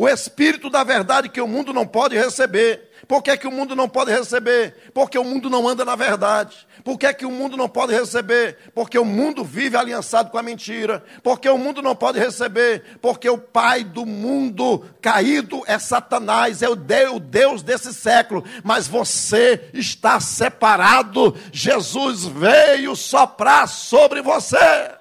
o 0.00 0.08
Espírito 0.08 0.70
da 0.70 0.82
verdade 0.82 1.28
que 1.28 1.42
o 1.42 1.46
mundo 1.46 1.74
não 1.74 1.86
pode 1.86 2.16
receber. 2.16 2.88
Por 3.06 3.22
que, 3.22 3.36
que 3.36 3.46
o 3.46 3.52
mundo 3.52 3.76
não 3.76 3.86
pode 3.86 4.10
receber? 4.10 4.74
Porque 4.94 5.18
o 5.18 5.24
mundo 5.24 5.50
não 5.50 5.68
anda 5.68 5.84
na 5.84 5.94
verdade. 5.94 6.66
Por 6.82 6.98
que, 6.98 7.12
que 7.12 7.26
o 7.26 7.30
mundo 7.30 7.54
não 7.54 7.68
pode 7.68 7.92
receber? 7.92 8.56
Porque 8.74 8.98
o 8.98 9.04
mundo 9.04 9.44
vive 9.44 9.76
aliançado 9.76 10.30
com 10.30 10.38
a 10.38 10.42
mentira. 10.42 11.04
Porque 11.22 11.46
o 11.50 11.58
mundo 11.58 11.82
não 11.82 11.94
pode 11.94 12.18
receber? 12.18 12.98
Porque 13.02 13.28
o 13.28 13.36
pai 13.36 13.84
do 13.84 14.06
mundo 14.06 14.86
caído 15.02 15.62
é 15.66 15.78
Satanás, 15.78 16.62
é 16.62 16.68
o 16.70 16.74
Deus 17.20 17.62
desse 17.62 17.92
século. 17.92 18.42
Mas 18.64 18.88
você 18.88 19.68
está 19.74 20.18
separado. 20.18 21.36
Jesus 21.52 22.24
veio 22.24 22.96
soprar 22.96 23.68
sobre 23.68 24.22
você. 24.22 24.94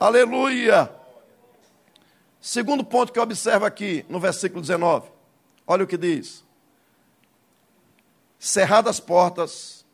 Aleluia. 0.00 0.97
Segundo 2.48 2.82
ponto 2.82 3.12
que 3.12 3.18
eu 3.18 3.22
observo 3.22 3.66
aqui 3.66 4.06
no 4.08 4.18
versículo 4.18 4.62
19. 4.62 5.10
Olha 5.66 5.84
o 5.84 5.86
que 5.86 5.98
diz: 5.98 6.42
Cerradas 8.38 8.96
as 8.96 9.00
portas, 9.00 9.84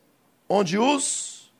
onde 0.48 0.78
os 0.78 1.52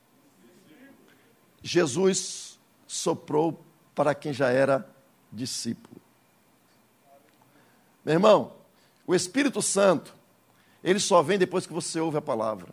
Jesus 1.61 2.61
soprou 2.86 3.61
para 3.92 4.14
quem 4.14 4.32
já 4.32 4.51
era 4.51 4.88
discípulo. 5.32 6.01
Meu 8.05 8.14
irmão, 8.14 8.53
o 9.05 9.16
Espírito 9.16 9.61
Santo, 9.61 10.14
ele 10.80 11.01
só 11.01 11.22
vem 11.22 11.40
depois 11.40 11.66
que 11.66 11.72
você 11.72 11.99
ouve 11.99 12.18
a 12.18 12.22
palavra. 12.22 12.68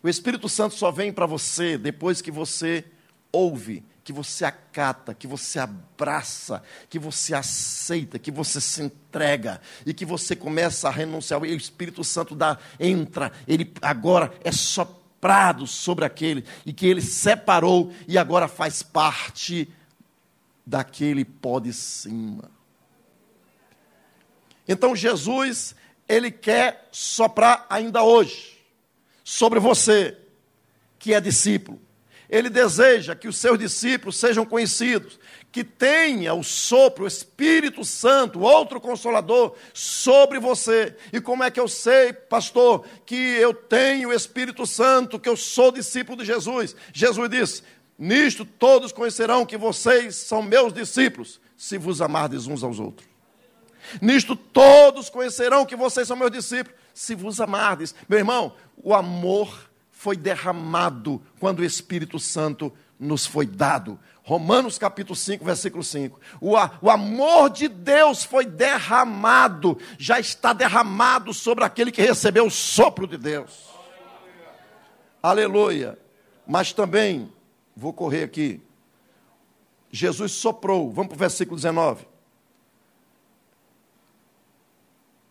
O 0.00 0.08
Espírito 0.08 0.48
Santo 0.48 0.76
só 0.76 0.92
vem 0.92 1.12
para 1.12 1.26
você 1.26 1.76
depois 1.76 2.22
que 2.22 2.30
você 2.30 2.84
ouve 3.32 3.84
que 4.08 4.12
você 4.14 4.46
acata, 4.46 5.12
que 5.12 5.26
você 5.26 5.58
abraça, 5.58 6.62
que 6.88 6.98
você 6.98 7.34
aceita, 7.34 8.18
que 8.18 8.30
você 8.30 8.58
se 8.58 8.82
entrega 8.82 9.60
e 9.84 9.92
que 9.92 10.06
você 10.06 10.34
começa 10.34 10.88
a 10.88 10.90
renunciar. 10.90 11.44
E 11.44 11.52
o 11.52 11.56
Espírito 11.58 12.02
Santo 12.02 12.34
dá, 12.34 12.56
entra, 12.80 13.30
ele 13.46 13.70
agora 13.82 14.32
é 14.42 14.50
soprado 14.50 15.66
sobre 15.66 16.06
aquele 16.06 16.42
e 16.64 16.72
que 16.72 16.86
ele 16.86 17.02
separou 17.02 17.92
e 18.06 18.16
agora 18.16 18.48
faz 18.48 18.82
parte 18.82 19.70
daquele 20.66 21.22
pó 21.22 21.60
de 21.60 21.74
cima. 21.74 22.50
Então 24.66 24.96
Jesus, 24.96 25.74
ele 26.08 26.30
quer 26.30 26.88
soprar 26.90 27.66
ainda 27.68 28.02
hoje 28.02 28.58
sobre 29.22 29.60
você 29.60 30.16
que 30.98 31.12
é 31.12 31.20
discípulo 31.20 31.87
ele 32.28 32.50
deseja 32.50 33.14
que 33.14 33.26
os 33.26 33.38
seus 33.38 33.58
discípulos 33.58 34.16
sejam 34.16 34.44
conhecidos, 34.44 35.18
que 35.50 35.64
tenha 35.64 36.34
o 36.34 36.44
sopro, 36.44 37.04
o 37.04 37.08
Espírito 37.08 37.84
Santo, 37.84 38.40
outro 38.40 38.80
consolador 38.80 39.54
sobre 39.72 40.38
você. 40.38 40.94
E 41.10 41.20
como 41.20 41.42
é 41.42 41.50
que 41.50 41.58
eu 41.58 41.66
sei, 41.66 42.12
pastor, 42.12 42.84
que 43.06 43.14
eu 43.14 43.54
tenho 43.54 44.10
o 44.10 44.12
Espírito 44.12 44.66
Santo, 44.66 45.18
que 45.18 45.28
eu 45.28 45.36
sou 45.36 45.72
discípulo 45.72 46.18
de 46.18 46.26
Jesus? 46.26 46.76
Jesus 46.92 47.30
disse: 47.30 47.62
Nisto 47.98 48.44
todos 48.44 48.92
conhecerão 48.92 49.46
que 49.46 49.56
vocês 49.56 50.14
são 50.16 50.42
meus 50.42 50.72
discípulos, 50.72 51.40
se 51.56 51.78
vos 51.78 52.02
amardes 52.02 52.46
uns 52.46 52.62
aos 52.62 52.78
outros. 52.78 53.08
Nisto 54.02 54.36
todos 54.36 55.08
conhecerão 55.08 55.64
que 55.64 55.74
vocês 55.74 56.06
são 56.06 56.16
meus 56.16 56.30
discípulos, 56.30 56.78
se 56.92 57.14
vos 57.14 57.40
amardes. 57.40 57.94
Meu 58.06 58.18
irmão, 58.18 58.52
o 58.76 58.94
amor 58.94 59.67
foi 59.98 60.16
derramado 60.16 61.20
quando 61.40 61.58
o 61.58 61.64
Espírito 61.64 62.20
Santo 62.20 62.72
nos 63.00 63.26
foi 63.26 63.44
dado. 63.44 63.98
Romanos 64.22 64.78
capítulo 64.78 65.16
5, 65.16 65.44
versículo 65.44 65.82
5. 65.82 66.20
O, 66.40 66.52
o 66.80 66.88
amor 66.88 67.50
de 67.50 67.66
Deus 67.66 68.22
foi 68.22 68.46
derramado, 68.46 69.76
já 69.98 70.20
está 70.20 70.52
derramado 70.52 71.34
sobre 71.34 71.64
aquele 71.64 71.90
que 71.90 72.00
recebeu 72.00 72.46
o 72.46 72.50
sopro 72.50 73.08
de 73.08 73.18
Deus. 73.18 73.70
Aleluia. 75.20 75.98
Mas 76.46 76.72
também, 76.72 77.32
vou 77.76 77.92
correr 77.92 78.22
aqui. 78.22 78.62
Jesus 79.90 80.30
soprou, 80.30 80.92
vamos 80.92 81.08
para 81.08 81.16
o 81.16 81.18
versículo 81.18 81.56
19. 81.56 82.06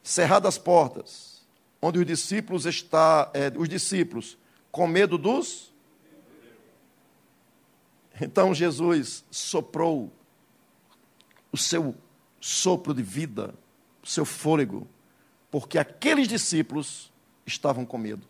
Cerradas 0.04 0.56
as 0.56 0.58
portas, 0.58 1.48
onde 1.82 2.00
os 2.00 2.06
discípulos 2.06 2.66
está, 2.66 3.32
é, 3.34 3.50
os 3.56 3.70
discípulos 3.70 4.38
com 4.78 4.86
medo 4.86 5.18
dos 5.18 5.74
então 8.22 8.54
Jesus 8.54 9.24
soprou 9.32 10.12
o 11.52 11.58
seu 11.58 11.96
sopro 12.40 12.94
de 12.94 13.02
vida, 13.02 13.54
o 14.04 14.08
seu 14.08 14.26
fôlego, 14.26 14.88
porque 15.52 15.78
aqueles 15.78 16.28
discípulos 16.28 17.12
estavam 17.46 17.86
com 17.86 17.98
medo. 17.98 18.28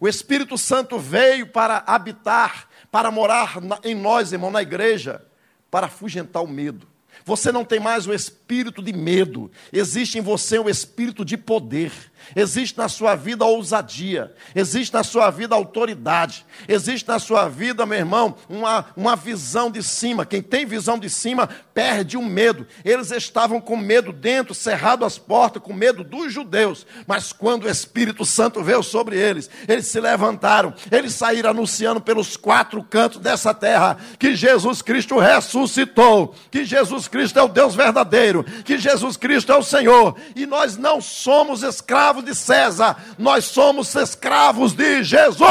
O 0.00 0.08
Espírito 0.08 0.58
Santo 0.58 0.98
veio 0.98 1.46
para 1.46 1.82
habitar, 1.86 2.68
para 2.90 3.10
morar 3.10 3.56
em 3.82 3.94
nós, 3.94 4.32
irmão, 4.32 4.50
na 4.50 4.62
igreja, 4.62 5.24
para 5.70 5.86
afugentar 5.86 6.42
o 6.42 6.48
medo. 6.48 6.86
Você 7.24 7.52
não 7.52 7.64
tem 7.64 7.80
mais 7.80 8.06
o 8.06 8.12
espírito 8.12 8.82
de 8.82 8.92
medo, 8.92 9.50
existe 9.72 10.18
em 10.18 10.20
você 10.20 10.58
o 10.58 10.68
espírito 10.68 11.24
de 11.24 11.36
poder. 11.36 11.92
Existe 12.34 12.76
na 12.78 12.88
sua 12.88 13.14
vida 13.14 13.44
ousadia, 13.44 14.32
existe 14.54 14.92
na 14.92 15.02
sua 15.02 15.30
vida 15.30 15.54
autoridade, 15.54 16.44
existe 16.68 17.08
na 17.08 17.18
sua 17.18 17.48
vida, 17.48 17.86
meu 17.86 17.98
irmão, 17.98 18.36
uma, 18.48 18.86
uma 18.96 19.16
visão 19.16 19.70
de 19.70 19.82
cima. 19.82 20.24
Quem 20.24 20.42
tem 20.42 20.64
visão 20.64 20.98
de 20.98 21.08
cima 21.10 21.48
perde 21.72 22.16
o 22.16 22.22
medo. 22.22 22.66
Eles 22.84 23.10
estavam 23.10 23.60
com 23.60 23.76
medo 23.76 24.12
dentro, 24.12 24.54
cerrado 24.54 25.04
as 25.04 25.18
portas, 25.18 25.62
com 25.62 25.72
medo 25.72 26.04
dos 26.04 26.32
judeus. 26.32 26.86
Mas 27.06 27.32
quando 27.32 27.64
o 27.64 27.70
Espírito 27.70 28.24
Santo 28.24 28.62
veio 28.62 28.82
sobre 28.82 29.18
eles, 29.18 29.50
eles 29.66 29.86
se 29.86 30.00
levantaram, 30.00 30.72
eles 30.90 31.14
saíram 31.14 31.50
anunciando 31.50 32.00
pelos 32.00 32.36
quatro 32.36 32.82
cantos 32.82 33.20
dessa 33.20 33.52
terra 33.52 33.96
que 34.18 34.36
Jesus 34.36 34.82
Cristo 34.82 35.18
ressuscitou, 35.18 36.34
que 36.50 36.64
Jesus 36.64 37.08
Cristo 37.08 37.38
é 37.38 37.42
o 37.42 37.48
Deus 37.48 37.74
verdadeiro, 37.74 38.44
que 38.64 38.78
Jesus 38.78 39.16
Cristo 39.16 39.52
é 39.52 39.56
o 39.56 39.62
Senhor, 39.62 40.16
e 40.36 40.46
nós 40.46 40.76
não 40.76 41.00
somos 41.00 41.62
escravos 41.62 42.13
escravos 42.14 42.24
de 42.24 42.34
César, 42.34 43.14
nós 43.18 43.46
somos 43.46 43.94
escravos 43.94 44.72
de 44.72 45.02
Jesus. 45.02 45.42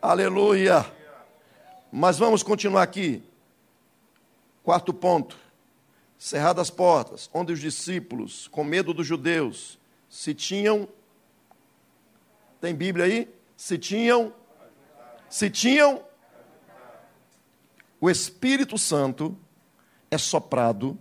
Aleluia. 0.00 0.76
Aleluia. 0.76 0.92
Mas 1.92 2.18
vamos 2.18 2.42
continuar 2.42 2.82
aqui. 2.82 3.22
Quarto 4.62 4.94
ponto. 4.94 5.36
Cerradas 6.18 6.68
as 6.68 6.70
portas, 6.70 7.28
onde 7.34 7.52
os 7.52 7.60
discípulos, 7.60 8.48
com 8.48 8.64
medo 8.64 8.94
dos 8.94 9.06
judeus, 9.06 9.78
se 10.08 10.32
tinham. 10.32 10.88
Tem 12.60 12.74
Bíblia 12.74 13.04
aí? 13.04 13.34
Se 13.56 13.76
tinham. 13.76 14.32
Se 15.28 15.50
tinham. 15.50 16.02
O 18.00 18.08
Espírito 18.08 18.78
Santo 18.78 19.36
é 20.10 20.16
soprado 20.16 20.98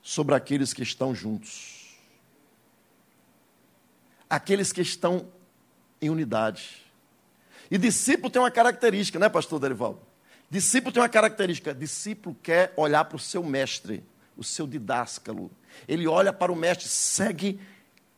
sobre 0.00 0.34
aqueles 0.34 0.72
que 0.72 0.82
estão 0.82 1.14
juntos 1.14 1.77
aqueles 4.28 4.72
que 4.72 4.80
estão 4.80 5.26
em 6.00 6.10
unidade. 6.10 6.84
E 7.70 7.76
discípulo 7.76 8.30
tem 8.30 8.40
uma 8.40 8.50
característica, 8.50 9.18
né, 9.18 9.28
pastor 9.28 9.60
Derivaldo? 9.60 10.00
Discípulo 10.50 10.92
tem 10.92 11.02
uma 11.02 11.08
característica: 11.08 11.74
discípulo 11.74 12.36
quer 12.42 12.72
olhar 12.76 13.04
para 13.04 13.16
o 13.16 13.20
seu 13.20 13.42
mestre, 13.42 14.02
o 14.36 14.44
seu 14.44 14.66
didáscalo. 14.66 15.50
Ele 15.86 16.06
olha 16.06 16.32
para 16.32 16.50
o 16.50 16.56
mestre, 16.56 16.88
segue 16.88 17.60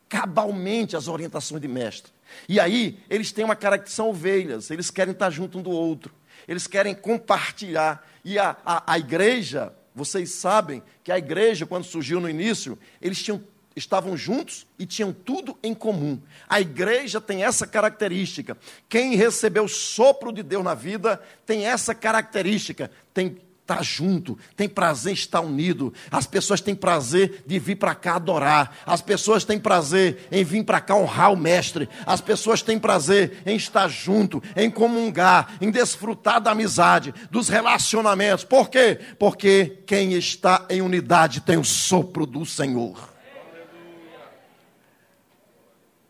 cabalmente 0.09 0.97
as 0.97 1.09
orientações 1.09 1.61
de 1.61 1.69
mestre. 1.69 2.13
E 2.49 2.61
aí, 2.61 2.99
eles 3.09 3.33
têm 3.33 3.45
uma 3.45 3.57
característica, 3.57 3.97
são 3.97 4.11
ovelhas, 4.11 4.71
eles 4.71 4.91
querem 4.91 5.13
estar 5.13 5.31
junto 5.31 5.59
um 5.59 5.63
do 5.63 5.71
outro, 5.71 6.15
eles 6.47 6.67
querem 6.67 6.95
compartilhar. 6.95 8.07
E 8.25 8.39
a, 8.39 8.57
a, 8.65 8.93
a 8.93 8.99
igreja, 8.99 9.73
vocês 9.95 10.33
sabem 10.33 10.83
que 11.03 11.11
a 11.11 11.19
igreja, 11.19 11.67
quando 11.67 11.85
surgiu 11.85 12.21
no 12.21 12.31
início, 12.31 12.79
eles 13.01 13.21
tinham 13.21 13.43
estavam 13.81 14.17
juntos 14.17 14.67
e 14.79 14.87
tinham 14.87 15.13
tudo 15.13 15.59
em 15.63 15.75
comum. 15.75 16.21
A 16.49 16.61
igreja 16.61 17.21
tem 17.21 17.45
essa 17.45 17.67
característica. 17.67 18.57
Quem 18.89 19.17
recebeu 19.17 19.65
o 19.65 19.69
sopro 19.69 20.33
de 20.33 20.43
Deus 20.43 20.65
na 20.65 20.75
vida 20.75 21.21
tem 21.45 21.67
essa 21.67 21.95
característica, 21.95 22.91
tem 23.13 23.41
estar 23.71 23.83
junto, 23.85 24.37
tem 24.57 24.69
prazer 24.69 25.13
em 25.13 25.15
estar 25.15 25.41
unido. 25.41 25.95
As 26.11 26.27
pessoas 26.27 26.61
têm 26.61 26.75
prazer 26.75 27.45
de 27.47 27.59
vir 27.59 27.77
para 27.77 27.95
cá 27.95 28.17
adorar. 28.17 28.77
As 28.85 29.01
pessoas 29.01 29.45
têm 29.45 29.59
prazer 29.59 30.29
em 30.31 30.43
vir 30.43 30.65
para 30.65 30.81
cá 30.81 30.97
honrar 30.97 31.33
o 31.33 31.37
mestre. 31.37 31.89
As 32.05 32.21
pessoas 32.21 32.63
têm 32.63 32.79
prazer 32.79 33.43
em 33.47 33.57
estar 33.57 33.89
junto, 33.89 34.43
em 34.57 34.71
comungar, 34.71 35.55
em 35.61 35.71
desfrutar 35.71 36.41
da 36.41 36.51
amizade, 36.51 37.15
dos 37.31 37.49
relacionamentos. 37.49 38.45
Por 38.45 38.69
quê? 38.69 38.99
Porque 39.19 39.83
quem 39.87 40.15
está 40.15 40.67
em 40.69 40.83
unidade 40.83 41.41
tem 41.41 41.57
o 41.57 41.65
sopro 41.65 42.27
do 42.27 42.45
Senhor. 42.45 43.11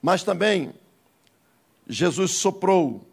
Mas 0.01 0.23
também 0.23 0.73
Jesus 1.89 2.33
soprou. 2.33 3.07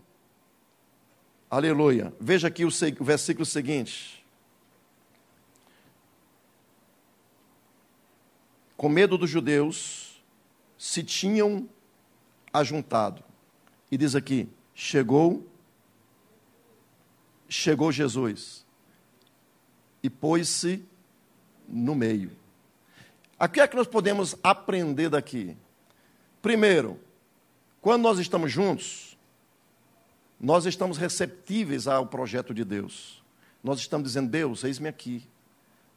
Aleluia. 1.49 2.13
Veja 2.19 2.47
aqui 2.47 2.63
o, 2.63 2.69
o 2.69 3.03
versículo 3.03 3.45
seguinte. 3.45 4.25
Com 8.75 8.89
medo 8.89 9.17
dos 9.17 9.29
judeus, 9.29 10.21
se 10.77 11.03
tinham 11.03 11.67
ajuntado. 12.53 13.23
E 13.91 13.97
diz 13.97 14.15
aqui: 14.15 14.47
chegou, 14.75 15.47
chegou 17.49 17.91
Jesus 17.91 18.65
e 20.03 20.09
pôs-se 20.09 20.85
no 21.67 21.95
meio. 21.95 22.31
O 23.39 23.47
que 23.47 23.59
é 23.59 23.67
que 23.67 23.75
nós 23.75 23.87
podemos 23.87 24.35
aprender 24.43 25.09
daqui? 25.09 25.57
Primeiro, 26.41 26.99
quando 27.81 28.03
nós 28.03 28.19
estamos 28.19 28.51
juntos, 28.51 29.17
nós 30.39 30.65
estamos 30.65 30.97
receptíveis 30.97 31.87
ao 31.87 32.05
projeto 32.05 32.53
de 32.53 32.63
Deus. 32.63 33.23
Nós 33.63 33.79
estamos 33.79 34.07
dizendo: 34.07 34.29
Deus, 34.29 34.63
eis-me 34.63 34.87
aqui. 34.87 35.27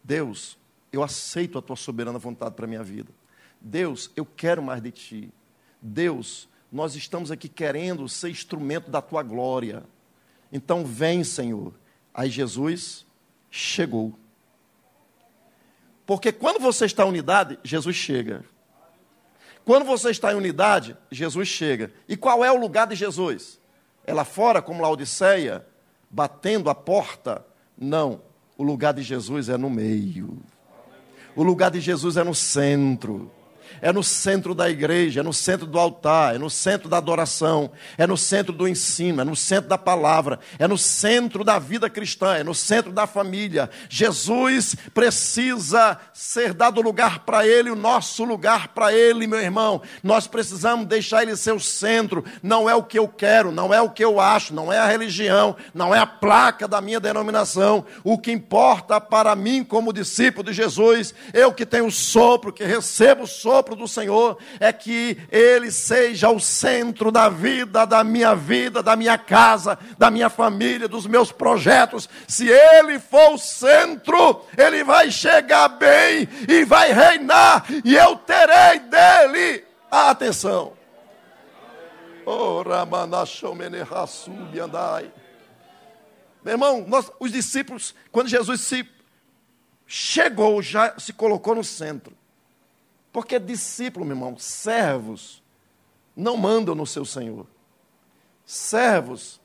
Deus, 0.03 0.59
eu 0.93 1.03
aceito 1.03 1.59
a 1.59 1.62
tua 1.62 1.76
soberana 1.76 2.18
vontade 2.18 2.55
para 2.55 2.64
a 2.64 2.68
minha 2.68 2.82
vida. 2.82 3.12
Deus, 3.61 4.11
eu 4.16 4.24
quero 4.24 4.62
mais 4.62 4.82
de 4.82 4.91
ti. 4.91 5.32
Deus, 5.80 6.49
nós 6.72 6.95
estamos 6.95 7.30
aqui 7.30 7.49
querendo 7.49 8.09
ser 8.09 8.30
instrumento 8.30 8.91
da 8.91 9.03
tua 9.03 9.22
glória. 9.22 9.84
Então 10.53 10.84
vem, 10.84 11.22
Senhor. 11.22 11.74
Aí 12.14 12.30
Jesus 12.30 13.07
chegou. 13.51 14.18
Porque 16.07 16.32
quando 16.32 16.61
você 16.61 16.86
está 16.86 17.05
em 17.05 17.09
unidade, 17.09 17.59
Jesus 17.62 17.95
chega. 17.95 18.45
Quando 19.71 19.85
você 19.85 20.11
está 20.11 20.33
em 20.33 20.35
unidade, 20.35 20.97
Jesus 21.12 21.47
chega. 21.47 21.93
E 22.09 22.16
qual 22.16 22.45
é 22.45 22.51
o 22.51 22.57
lugar 22.57 22.89
de 22.89 22.97
Jesus? 22.97 23.61
É 24.05 24.12
lá 24.12 24.25
fora, 24.25 24.61
como 24.61 24.83
Laodiceia, 24.83 25.64
batendo 26.11 26.68
a 26.68 26.75
porta? 26.75 27.47
Não. 27.79 28.21
O 28.59 28.64
lugar 28.64 28.93
de 28.93 29.03
Jesus 29.03 29.49
é 29.49 29.57
no 29.57 29.71
meio. 29.71 30.43
O 31.37 31.45
lugar 31.45 31.71
de 31.71 31.79
Jesus 31.79 32.16
é 32.16 32.25
no 32.25 32.35
centro 32.35 33.31
é 33.81 33.93
no 33.93 34.03
centro 34.03 34.55
da 34.55 34.68
igreja, 34.68 35.21
é 35.21 35.23
no 35.23 35.33
centro 35.33 35.66
do 35.66 35.79
altar, 35.79 36.35
é 36.35 36.39
no 36.39 36.51
centro 36.51 36.89
da 36.89 36.97
adoração, 36.97 37.71
é 37.97 38.07
no 38.07 38.16
centro 38.16 38.53
do 38.53 38.66
ensino, 38.66 39.21
é 39.21 39.25
no 39.25 39.37
centro 39.37 39.68
da 39.68 39.79
palavra, 39.79 40.39
é 40.59 40.66
no 40.66 40.79
centro 40.79 41.45
da 41.45 41.59
vida 41.59 41.89
cristã, 41.89 42.37
é 42.37 42.45
no 42.45 42.55
centro 42.55 42.93
da 42.93 43.07
família. 43.07 43.71
Jesus 43.89 44.75
precisa 44.95 45.99
ser 46.12 46.55
dado 46.55 46.81
lugar 46.81 47.21
para 47.21 47.47
Ele, 47.47 47.71
o 47.71 47.77
nosso 47.77 48.25
lugar 48.25 48.68
para 48.68 48.93
Ele, 48.93 49.27
meu 49.27 49.41
irmão. 49.41 49.83
Nós 50.03 50.27
precisamos 50.27 50.87
deixar 50.87 51.23
Ele 51.23 51.37
ser 51.37 51.53
o 51.53 51.61
centro. 51.61 52.25
Não 52.43 52.68
é 52.68 52.75
o 52.75 52.83
que 52.83 52.99
eu 52.99 53.09
quero, 53.09 53.53
não 53.53 53.73
é 53.73 53.81
o 53.81 53.91
que 53.91 54.05
eu 54.05 54.21
acho, 54.21 54.55
não 54.55 54.73
é 54.73 54.79
a 54.79 54.87
religião, 54.87 55.57
não 55.75 55.95
é 55.95 55.99
a 55.99 56.07
placa 56.07 56.66
da 56.66 56.81
minha 56.81 57.01
denominação. 57.01 57.85
O 58.03 58.18
que 58.18 58.33
importa 58.33 59.01
para 59.01 59.35
mim, 59.37 59.62
como 59.62 59.93
discípulo 59.93 60.45
de 60.45 60.53
Jesus, 60.53 61.14
eu 61.33 61.53
que 61.53 61.66
tenho 61.66 61.87
o 61.87 61.93
sopro, 61.93 62.53
que 62.53 62.64
recebo 62.64 63.25
o 63.25 63.27
sopro 63.27 63.60
sopro 63.61 63.77
do 63.77 63.87
Senhor 63.87 64.39
é 64.59 64.73
que 64.73 65.19
Ele 65.31 65.71
seja 65.71 66.31
o 66.31 66.41
centro 66.41 67.13
da 67.13 67.29
vida, 67.29 67.85
da 67.85 68.03
minha 68.03 68.35
vida, 68.35 68.83
da 68.83 68.97
minha 68.97 69.19
casa, 69.19 69.79
da 69.99 70.11
minha 70.11 70.31
família, 70.31 70.89
dos 70.89 71.07
meus 71.07 71.31
projetos. 71.31 72.09
Se 72.27 72.49
Ele 72.49 72.99
for 72.99 73.35
o 73.35 73.39
centro, 73.39 74.47
Ele 74.57 74.83
vai 74.83 75.11
chegar 75.11 75.69
bem 75.69 76.27
e 76.49 76.65
vai 76.65 76.93
reinar, 76.93 77.67
e 77.85 77.95
eu 77.95 78.17
terei 78.17 78.79
dele 78.81 79.65
a 79.91 80.11
atenção. 80.11 80.73
Oh. 82.25 82.65
Meu 86.43 86.53
irmão, 86.55 86.85
nós, 86.89 87.11
os 87.21 87.31
discípulos, 87.31 87.95
quando 88.11 88.29
Jesus 88.29 88.63
se 88.63 88.89
chegou, 89.87 90.63
já 90.63 90.99
se 90.99 91.13
colocou 91.13 91.55
no 91.55 91.65
centro. 91.65 92.20
Porque 93.13 93.39
discípulo, 93.39 94.05
meu 94.05 94.17
irmão, 94.17 94.39
servos 94.39 95.43
não 96.15 96.37
mandam 96.37 96.75
no 96.75 96.87
seu 96.87 97.05
Senhor. 97.05 97.47
Servos 98.45 99.41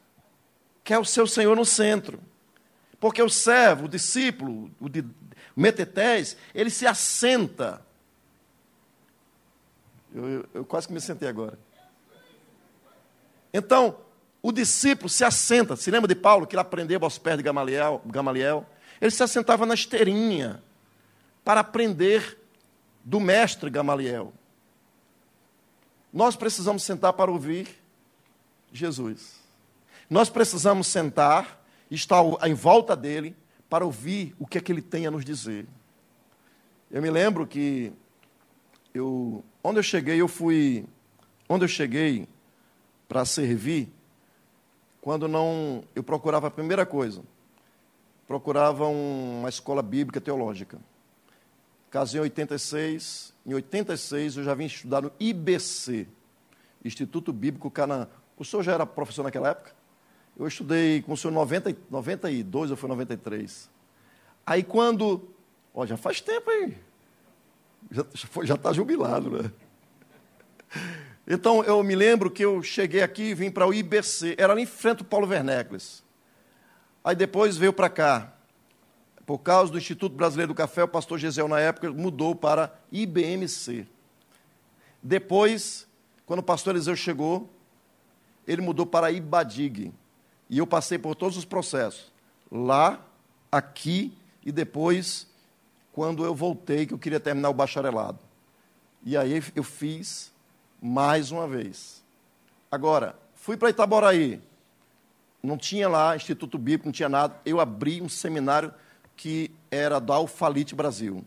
quer 0.84 1.00
o 1.00 1.06
seu 1.06 1.26
Senhor 1.26 1.56
no 1.56 1.66
centro. 1.66 2.20
Porque 3.00 3.22
o 3.22 3.30
servo, 3.30 3.86
o 3.86 3.90
discípulo, 3.90 4.72
o, 4.80 4.88
de, 4.88 5.06
metetés, 5.56 6.38
ele 6.54 6.70
se 6.70 6.86
assenta. 6.86 7.82
Eu, 10.14 10.28
eu, 10.28 10.50
eu 10.54 10.66
quase 10.66 10.88
que 10.88 10.94
me 10.94 11.02
sentei 11.02 11.28
agora. 11.28 11.58
Então, 13.54 13.98
o 14.42 14.52
discípulo 14.52 15.10
se 15.10 15.24
assenta. 15.24 15.76
Se 15.76 15.90
lembra 15.90 16.08
de 16.08 16.16
Paulo, 16.16 16.46
que 16.46 16.56
ele 16.56 16.62
aprendeu 16.62 17.00
aos 17.02 17.18
pés 17.18 17.38
de 17.38 17.44
Gamaliel? 17.44 18.02
Gamaliel? 18.06 18.66
Ele 19.02 19.12
se 19.12 19.24
assentava 19.24 19.66
na 19.66 19.74
esteirinha 19.74 20.64
para 21.44 21.62
aprender 21.62 22.38
do 23.06 23.20
mestre 23.20 23.70
Gamaliel. 23.70 24.34
Nós 26.12 26.36
precisamos 26.36 26.82
sentar 26.82 27.14
para 27.14 27.30
ouvir 27.30 27.68
Jesus. 28.74 29.40
Nós 30.10 30.28
precisamos 30.28 30.88
sentar 30.88 31.64
estar 31.90 32.24
em 32.48 32.54
volta 32.56 32.96
dele 32.96 33.36
para 33.70 33.86
ouvir 33.86 34.36
o 34.40 34.48
que 34.48 34.58
é 34.58 34.62
que 34.62 34.72
ele 34.72 34.82
tem 34.82 35.06
a 35.06 35.12
nos 35.12 35.24
dizer. 35.24 35.68
Eu 36.90 37.02
me 37.02 37.12
lembro 37.12 37.46
que 37.46 37.94
eu, 38.94 39.44
onde 39.64 39.80
eu 39.80 39.84
cheguei, 39.84 40.20
eu 40.20 40.28
fui, 40.28 40.86
onde 41.48 41.66
eu 41.66 41.70
cheguei 41.70 42.28
para 43.08 43.24
servir, 43.26 43.94
quando 45.00 45.28
não, 45.28 45.84
eu 45.94 46.04
procurava 46.04 46.48
a 46.48 46.52
primeira 46.52 46.86
coisa, 46.86 47.22
procurava 48.28 48.88
uma 48.88 49.50
escola 49.50 49.84
bíblica 49.84 50.20
teológica. 50.20 50.80
Casei 51.96 52.20
em 52.20 52.24
86, 52.24 53.34
em 53.46 53.54
86 53.54 54.36
eu 54.36 54.44
já 54.44 54.54
vim 54.54 54.66
estudar 54.66 55.02
no 55.02 55.14
IBC, 55.18 56.06
Instituto 56.84 57.32
Bíblico 57.32 57.72
Canaã. 57.72 58.10
O 58.38 58.44
senhor 58.44 58.64
já 58.64 58.74
era 58.74 58.86
professor 58.86 59.24
naquela 59.24 59.52
época? 59.52 59.72
Eu 60.38 60.46
estudei 60.46 61.02
com 61.04 61.14
o 61.14 61.18
senhor 61.18 61.32
em 61.32 61.36
90, 61.36 61.74
92 61.90 62.72
ou 62.72 62.76
foi 62.76 62.90
93. 62.90 63.70
Aí 64.46 64.62
quando, 64.62 65.30
ó, 65.74 65.86
já 65.86 65.96
faz 65.96 66.20
tempo 66.20 66.52
aí, 66.52 66.78
já 68.44 68.56
está 68.56 68.74
jubilado, 68.74 69.42
né? 69.42 69.52
Então 71.26 71.64
eu 71.64 71.82
me 71.82 71.96
lembro 71.96 72.30
que 72.30 72.44
eu 72.44 72.62
cheguei 72.62 73.04
aqui 73.04 73.30
e 73.30 73.34
vim 73.34 73.50
para 73.50 73.66
o 73.66 73.74
IBC, 73.74 74.36
era 74.38 74.52
ali 74.52 74.64
em 74.64 74.66
frente 74.66 75.00
ao 75.00 75.06
Paulo 75.06 75.28
Vernecles. 75.28 76.04
Aí 77.02 77.16
depois 77.16 77.56
veio 77.56 77.72
para 77.72 77.88
cá. 77.88 78.35
Por 79.26 79.40
causa 79.40 79.72
do 79.72 79.78
Instituto 79.78 80.16
Brasileiro 80.16 80.54
do 80.54 80.58
Café, 80.58 80.84
o 80.84 80.88
pastor 80.88 81.18
Gesiel, 81.18 81.48
na 81.48 81.60
época, 81.60 81.92
mudou 81.92 82.36
para 82.36 82.74
IBMC. 82.92 83.88
Depois, 85.02 85.88
quando 86.26 86.40
o 86.40 86.44
pastor 86.44 86.76
Eliseu 86.76 86.96
chegou, 86.96 87.50
ele 88.48 88.62
mudou 88.62 88.86
para 88.86 89.12
Ibadig. 89.12 89.92
E 90.50 90.58
eu 90.58 90.68
passei 90.68 90.98
por 90.98 91.16
todos 91.16 91.38
os 91.38 91.46
processos. 91.46 92.12
Lá, 92.52 93.04
aqui 93.52 94.16
e 94.46 94.52
depois, 94.52 95.28
quando 95.92 96.24
eu 96.24 96.36
voltei, 96.36 96.86
que 96.86 96.94
eu 96.94 97.00
queria 97.00 97.20
terminar 97.20 97.50
o 97.50 97.54
bacharelado. 97.54 98.20
E 99.04 99.18
aí 99.18 99.44
eu 99.56 99.64
fiz 99.64 100.32
mais 100.80 101.32
uma 101.32 101.48
vez. 101.48 102.04
Agora, 102.72 103.18
fui 103.34 103.58
para 103.58 103.70
Itaboraí 103.70 104.42
não 105.46 105.58
tinha 105.58 105.88
lá 105.88 106.16
Instituto 106.16 106.58
Bíblico, 106.58 106.86
não 106.86 106.92
tinha 106.92 107.08
nada. 107.08 107.40
Eu 107.46 107.60
abri 107.60 108.02
um 108.02 108.10
seminário 108.10 108.74
que 109.16 109.52
era 109.72 110.00
da 110.00 110.16
Alfalite 110.16 110.76
Brasil. 110.76 111.24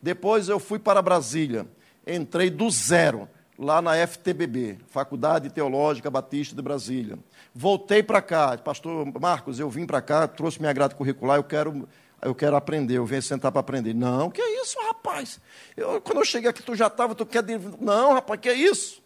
Depois 0.00 0.48
eu 0.48 0.58
fui 0.58 0.78
para 0.78 1.02
Brasília, 1.02 1.66
entrei 2.06 2.50
do 2.50 2.70
zero, 2.70 3.28
lá 3.58 3.82
na 3.82 3.96
FTBB, 4.06 4.78
Faculdade 4.86 5.50
Teológica 5.50 6.08
Batista 6.08 6.54
de 6.54 6.62
Brasília. 6.62 7.18
Voltei 7.52 8.02
para 8.02 8.22
cá, 8.22 8.56
pastor 8.56 9.06
Marcos, 9.20 9.58
eu 9.58 9.68
vim 9.68 9.84
para 9.84 10.00
cá, 10.00 10.28
trouxe 10.28 10.60
minha 10.60 10.72
grade 10.72 10.94
curricular, 10.94 11.38
eu 11.38 11.44
quero, 11.44 11.88
eu 12.22 12.34
quero 12.34 12.54
aprender, 12.54 12.98
eu 12.98 13.04
venho 13.04 13.22
sentar 13.22 13.50
para 13.50 13.60
aprender. 13.60 13.94
Não, 13.94 14.30
que 14.30 14.40
é 14.40 14.62
isso, 14.62 14.78
rapaz? 14.86 15.40
Eu, 15.76 16.00
quando 16.00 16.18
eu 16.18 16.24
cheguei 16.24 16.48
aqui, 16.48 16.62
tu 16.62 16.76
já 16.76 16.86
estava, 16.86 17.14
tu 17.14 17.26
quer... 17.26 17.42
Não, 17.80 18.12
rapaz, 18.12 18.40
que 18.40 18.48
é 18.48 18.54
isso? 18.54 19.02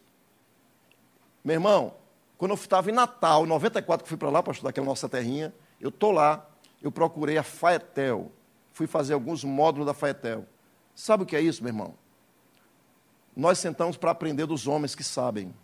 Meu 1.42 1.54
irmão, 1.54 1.94
quando 2.36 2.50
eu 2.50 2.56
estava 2.56 2.90
em 2.90 2.94
Natal, 2.94 3.44
em 3.44 3.48
94, 3.48 4.04
que 4.04 4.08
fui 4.08 4.18
para 4.18 4.28
lá 4.28 4.42
para 4.42 4.52
estudar 4.52 4.70
aquela 4.70 4.86
nossa 4.86 5.08
terrinha, 5.08 5.54
eu 5.80 5.88
estou 5.88 6.12
lá, 6.12 6.46
eu 6.82 6.90
procurei 6.90 7.38
a 7.38 7.42
Faetel. 7.42 8.32
Fui 8.72 8.86
fazer 8.86 9.14
alguns 9.14 9.44
módulos 9.44 9.86
da 9.86 9.94
Faetel. 9.94 10.46
Sabe 10.94 11.22
o 11.22 11.26
que 11.26 11.36
é 11.36 11.40
isso, 11.40 11.62
meu 11.62 11.70
irmão? 11.70 11.94
Nós 13.36 13.58
sentamos 13.58 13.96
para 13.96 14.10
aprender 14.10 14.46
dos 14.46 14.66
homens 14.66 14.94
que 14.94 15.04
sabem. 15.04 15.54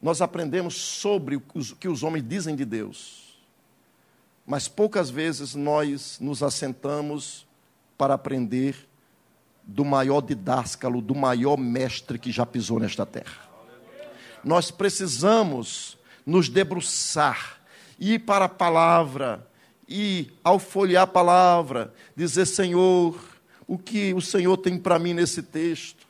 Nós 0.00 0.20
aprendemos 0.20 0.74
sobre 0.74 1.36
o 1.36 1.40
que 1.40 1.88
os 1.88 2.02
homens 2.02 2.26
dizem 2.26 2.54
de 2.54 2.64
Deus. 2.64 3.42
Mas 4.46 4.68
poucas 4.68 5.08
vezes 5.08 5.54
nós 5.54 6.18
nos 6.20 6.42
assentamos 6.42 7.46
para 7.96 8.14
aprender 8.14 8.88
do 9.64 9.84
maior 9.84 10.20
didáscalo, 10.20 11.00
do 11.00 11.14
maior 11.14 11.56
mestre 11.56 12.18
que 12.18 12.30
já 12.30 12.44
pisou 12.44 12.78
nesta 12.78 13.06
terra 13.06 13.44
nós 14.44 14.70
precisamos 14.70 15.96
nos 16.24 16.48
debruçar, 16.48 17.60
ir 17.98 18.20
para 18.20 18.46
a 18.46 18.48
palavra, 18.48 19.46
e 19.88 20.32
ao 20.42 20.58
folhear 20.58 21.02
a 21.02 21.06
palavra, 21.06 21.92
dizer: 22.16 22.46
Senhor, 22.46 23.18
o 23.66 23.78
que 23.78 24.14
o 24.14 24.20
Senhor 24.20 24.56
tem 24.56 24.78
para 24.78 24.98
mim 24.98 25.14
nesse 25.14 25.42
texto? 25.42 26.06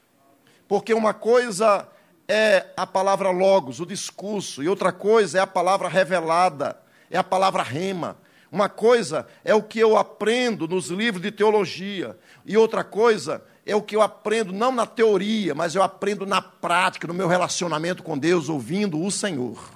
Porque 0.69 0.95
uma 0.95 1.13
coisa 1.13 1.87
é 2.27 2.67
a 2.77 2.87
palavra 2.87 3.31
logos, 3.31 3.81
o 3.81 3.87
discurso, 3.87 4.63
e 4.63 4.69
outra 4.69 4.93
coisa 4.93 5.39
é 5.39 5.41
a 5.41 5.47
palavra 5.47 5.89
revelada, 5.89 6.79
é 7.11 7.19
a 7.19 7.25
palavra 7.25 7.63
rema. 7.63 8.17
Uma 8.51 8.69
coisa 8.69 9.27
é 9.45 9.55
o 9.55 9.63
que 9.63 9.81
eu 9.81 9.97
aprendo 9.97 10.69
nos 10.69 10.89
livros 10.89 11.23
de 11.23 11.33
teologia, 11.33 12.17
e 12.47 12.57
outra 12.57 12.85
coisa 12.85 13.43
é 13.67 13.75
o 13.75 13.83
que 13.83 13.97
eu 13.97 14.03
aprendo 14.03 14.53
não 14.53 14.71
na 14.71 14.87
teoria, 14.87 15.55
mas 15.55 15.75
eu 15.75 15.83
aprendo 15.83 16.25
na 16.25 16.41
prática, 16.41 17.07
no 17.07 17.15
meu 17.15 17.27
relacionamento 17.27 18.03
com 18.03 18.17
Deus, 18.17 18.49
ouvindo 18.49 19.03
o 19.03 19.11
Senhor. 19.11 19.74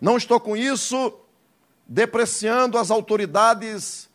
Não 0.00 0.16
estou 0.16 0.38
com 0.38 0.56
isso 0.56 1.12
depreciando 1.86 2.78
as 2.78 2.90
autoridades 2.90 4.08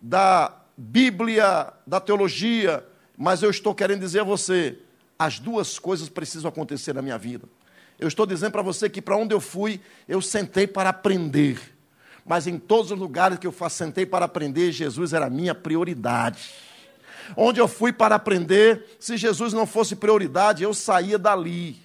da 0.00 0.54
Bíblia, 0.76 1.72
da 1.86 2.00
teologia, 2.00 2.86
mas 3.16 3.42
eu 3.42 3.50
estou 3.50 3.74
querendo 3.74 4.00
dizer 4.00 4.20
a 4.20 4.24
você: 4.24 4.78
as 5.18 5.38
duas 5.38 5.78
coisas 5.78 6.08
precisam 6.08 6.48
acontecer 6.48 6.94
na 6.94 7.02
minha 7.02 7.18
vida. 7.18 7.48
Eu 7.98 8.06
estou 8.06 8.24
dizendo 8.24 8.52
para 8.52 8.62
você 8.62 8.88
que 8.88 9.02
para 9.02 9.16
onde 9.16 9.34
eu 9.34 9.40
fui, 9.40 9.80
eu 10.06 10.22
sentei 10.22 10.66
para 10.66 10.90
aprender. 10.90 11.60
Mas 12.24 12.46
em 12.46 12.58
todos 12.58 12.92
os 12.92 12.98
lugares 12.98 13.38
que 13.38 13.46
eu 13.46 13.54
sentei 13.68 14.06
para 14.06 14.26
aprender, 14.26 14.70
Jesus 14.70 15.12
era 15.12 15.26
a 15.26 15.30
minha 15.30 15.54
prioridade 15.54 16.68
onde 17.36 17.60
eu 17.60 17.68
fui 17.68 17.92
para 17.92 18.14
aprender. 18.14 18.96
Se 18.98 19.16
Jesus 19.16 19.52
não 19.52 19.66
fosse 19.66 19.96
prioridade, 19.96 20.62
eu 20.62 20.72
saía 20.72 21.18
dali. 21.18 21.80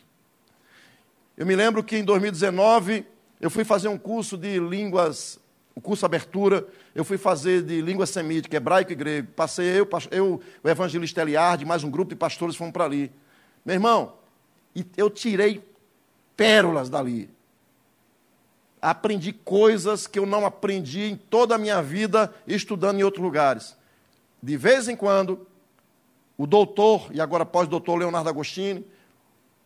Eu 1.36 1.45
me 1.45 1.56
lembro 1.56 1.84
que 1.84 1.98
em 1.98 2.03
2019 2.03 3.06
eu 3.44 3.49
fui 3.49 3.65
fazer 3.65 3.90
um 3.90 3.98
curso 3.98 4.38
de 4.38 4.57
línguas, 4.57 5.38
um 5.76 5.82
curso 5.82 6.06
abertura, 6.06 6.65
eu 6.95 7.03
fui 7.03 7.18
fazer 7.18 7.61
de 7.61 7.82
língua 7.82 8.06
semítica, 8.06 8.56
hebraico 8.56 8.91
e 8.94 8.95
grego. 8.95 9.28
Passei 9.36 9.80
eu, 9.80 9.88
eu 10.11 10.41
o 10.64 10.70
evangelista 10.70 11.22
Eliardi, 11.22 11.65
mais 11.65 11.84
um 11.84 11.91
grupo 11.91 12.11
de 12.11 12.15
pastores 12.15 12.56
fomos 12.56 12.72
para 12.72 12.86
ali. 12.86 13.11
Meu 13.65 13.76
irmão, 13.76 14.14
eu 14.95 15.10
tirei 15.10 15.61
pérolas 16.38 16.90
dali. 16.90 17.30
Aprendi 18.82 19.34
coisas 19.34 20.07
que 20.07 20.18
eu 20.18 20.26
não 20.26 20.45
aprendi 20.45 21.03
em 21.03 21.15
toda 21.15 21.56
a 21.56 21.57
minha 21.57 21.82
vida 21.82 22.34
estudando 22.48 22.99
em 22.99 23.03
outros 23.03 23.24
lugares 23.24 23.76
de 24.44 24.57
vez 24.57 24.90
em 24.90 24.95
quando, 24.95 25.48
o 26.38 26.45
doutor, 26.45 27.07
e 27.14 27.22
agora 27.22 27.45
pós-doutor 27.45 27.95
Leonardo 27.95 28.28
Agostini, 28.28 28.86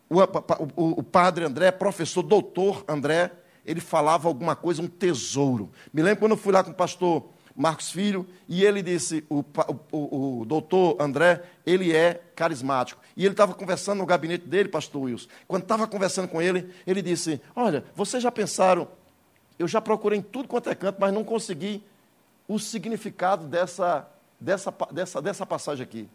o, 0.07 0.19
o, 0.19 0.99
o, 0.99 1.03
padre 1.03 1.43
André, 1.45 1.71
professor 1.71 2.21
doutor 2.21 2.85
André, 2.87 3.31
ele 3.67 3.81
falava 3.81 4.29
alguma 4.29 4.55
coisa, 4.55 4.81
um 4.81 4.87
tesouro. 4.87 5.69
Me 5.93 6.01
lembro 6.01 6.21
quando 6.21 6.31
eu 6.31 6.37
fui 6.37 6.53
lá 6.53 6.63
com 6.63 6.71
o 6.71 6.73
pastor 6.73 7.27
Marcos 7.53 7.91
Filho, 7.91 8.25
e 8.47 8.63
ele 8.63 8.81
disse: 8.81 9.25
o, 9.29 9.43
o, 9.91 10.41
o, 10.41 10.45
doutor 10.45 10.95
André, 11.01 11.43
ele 11.65 11.93
é 11.93 12.21
carismático. 12.33 13.01
E 13.15 13.25
ele 13.25 13.33
estava 13.33 13.53
conversando 13.53 13.97
no 13.97 14.05
gabinete 14.05 14.47
dele, 14.47 14.69
pastor 14.69 15.01
Wilson. 15.01 15.27
Quando 15.47 15.63
estava 15.63 15.85
conversando 15.85 16.29
com 16.29 16.41
ele, 16.41 16.73
ele 16.85 17.01
disse: 17.01 17.41
Olha, 17.53 17.83
vocês 17.93 18.23
já 18.23 18.31
pensaram, 18.31 18.87
eu 19.59 19.67
já 19.67 19.81
procurei 19.81 20.19
em 20.19 20.21
tudo 20.21 20.47
quanto 20.47 20.69
é 20.69 20.75
canto, 20.75 20.97
mas 21.01 21.13
não 21.13 21.23
consegui 21.23 21.83
o 22.47 22.57
significado 22.57 23.47
dessa, 23.47 24.07
dessa, 24.39 24.73
dessa, 24.91 25.21
dessa 25.21 25.45
passagem 25.45 25.83
aqui. 25.83 26.07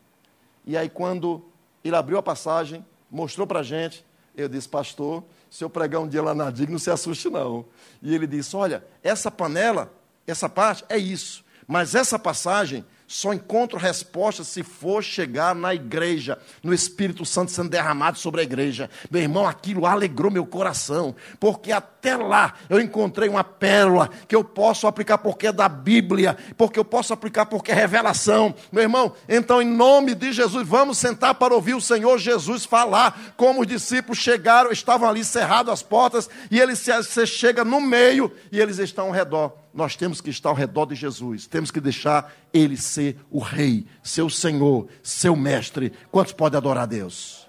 E 0.65 0.75
aí, 0.75 0.89
quando 0.89 1.45
ele 1.85 1.97
abriu 1.97 2.17
a 2.17 2.23
passagem, 2.23 2.87
mostrou 3.11 3.47
para 3.47 3.61
a 3.61 3.63
gente, 3.65 4.07
eu 4.37 4.49
disse, 4.49 4.69
pastor, 4.69 5.23
se 5.51 5.63
eu 5.63 5.71
pregar 5.71 6.01
um 6.01 6.09
dia 6.09 6.23
lá 6.23 6.35
na 6.35 6.51
DIG, 6.51 6.71
não 6.71 6.79
se 6.79 6.91
assuste 6.91 7.29
não. 7.29 7.65
E 8.01 8.15
ele 8.15 8.27
disse, 8.27 8.57
olha, 8.57 8.85
essa 9.03 9.31
panela, 9.31 9.93
essa 10.27 10.49
parte 10.49 10.85
é 10.89 10.97
isso, 10.97 11.45
mas 11.67 11.95
essa 11.95 12.19
passagem 12.19 12.85
só 13.07 13.35
encontro 13.35 13.79
resposta 13.79 14.43
se 14.43 14.63
for 14.63 15.03
chegar 15.05 15.55
na 15.55 15.75
igreja, 15.75 16.39
no 16.63 16.73
Espírito 16.73 17.27
Santo 17.27 17.51
sendo 17.51 17.69
derramado 17.69 18.19
sobre 18.19 18.41
a 18.41 18.45
igreja. 18.45 18.89
Meu 19.11 19.21
irmão, 19.21 19.47
aquilo 19.47 19.85
alegrou 19.85 20.31
meu 20.31 20.47
coração, 20.47 21.15
porque 21.39 21.71
até 22.03 22.17
lá 22.17 22.55
eu 22.69 22.81
encontrei 22.81 23.29
uma 23.29 23.45
pérola 23.45 24.11
que 24.27 24.35
eu 24.35 24.43
posso 24.43 24.89
aplicar 24.89 25.19
porque 25.19 25.47
é 25.47 25.53
da 25.53 25.69
Bíblia, 25.69 26.37
porque 26.59 26.77
eu 26.77 26.85
posso 26.85 27.13
aplicar 27.13 27.47
porque 27.47 27.71
é 27.71 27.75
revelação. 27.75 28.53
Meu 28.73 28.83
irmão, 28.83 29.15
então 29.29 29.63
em 29.63 29.69
nome 29.69 30.17
de 30.17 30.33
Jesus, 30.33 30.67
vamos 30.67 30.99
sentar 30.99 31.37
para 31.37 31.55
ouvir 31.55 31.75
o 31.75 31.81
Senhor 31.81 32.19
Jesus 32.19 32.65
falar, 32.65 33.35
como 33.37 33.61
os 33.61 33.69
discípulos 33.69 34.19
chegaram, 34.19 34.73
estavam 34.73 35.09
ali 35.09 35.25
cerradas 35.25 35.75
as 35.75 35.83
portas, 35.83 36.29
e 36.51 36.59
ele 36.59 36.75
se, 36.75 36.91
se 37.05 37.25
chega 37.25 37.65
no 37.65 37.81
meio 37.81 38.33
e 38.51 38.59
eles 38.59 38.79
estão 38.79 39.07
ao 39.07 39.13
redor 39.13 39.63
nós 39.73 39.97
temos 39.97 40.21
que 40.21 40.29
estar 40.29 40.51
ao 40.51 40.55
redor 40.55 40.85
de 40.85 40.95
Jesus, 40.95 41.47
temos 41.47 41.71
que 41.71 41.81
deixar 41.81 42.31
Ele 42.53 42.77
ser 42.77 43.17
o 43.31 43.39
Rei, 43.39 43.87
seu 44.03 44.29
Senhor, 44.29 44.87
seu 45.03 45.35
Mestre. 45.35 45.95
Quantos 46.11 46.35
podem 46.35 46.59
adorar 46.59 46.83
a 46.83 46.87
Deus? 46.87 47.49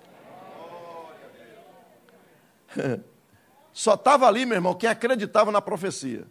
Só 3.74 3.96
estava 3.96 4.28
ali, 4.28 4.46
meu 4.46 4.56
irmão, 4.56 4.76
quem 4.76 4.90
acreditava 4.90 5.52
na 5.52 5.62
profecia. 5.62 6.26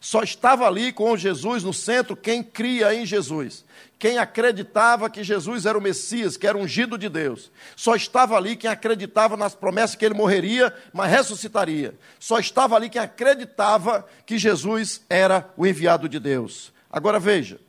Só 0.00 0.22
estava 0.22 0.66
ali 0.66 0.92
com 0.92 1.16
Jesus 1.16 1.64
no 1.64 1.74
centro 1.74 2.16
quem 2.16 2.42
cria 2.42 2.94
em 2.94 3.04
Jesus. 3.04 3.64
Quem 3.98 4.18
acreditava 4.18 5.10
que 5.10 5.24
Jesus 5.24 5.66
era 5.66 5.76
o 5.76 5.80
Messias, 5.80 6.36
que 6.36 6.46
era 6.46 6.56
ungido 6.56 6.96
de 6.96 7.08
Deus. 7.08 7.50
Só 7.74 7.96
estava 7.96 8.36
ali 8.36 8.56
quem 8.56 8.70
acreditava 8.70 9.36
nas 9.36 9.54
promessas 9.54 9.96
que 9.96 10.04
ele 10.04 10.14
morreria, 10.14 10.74
mas 10.92 11.10
ressuscitaria. 11.10 11.98
Só 12.18 12.38
estava 12.38 12.76
ali 12.76 12.88
quem 12.88 13.00
acreditava 13.00 14.06
que 14.24 14.38
Jesus 14.38 15.02
era 15.10 15.52
o 15.56 15.66
enviado 15.66 16.08
de 16.08 16.18
Deus. 16.18 16.72
Agora 16.90 17.18
veja. 17.18 17.60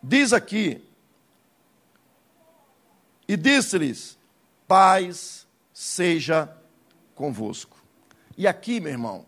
Diz 0.00 0.32
aqui: 0.32 0.84
E 3.26 3.36
disse-lhes: 3.36 4.16
Paz 4.68 5.45
seja 5.78 6.50
convosco. 7.14 7.76
E 8.34 8.46
aqui, 8.46 8.80
meu 8.80 8.90
irmão, 8.92 9.26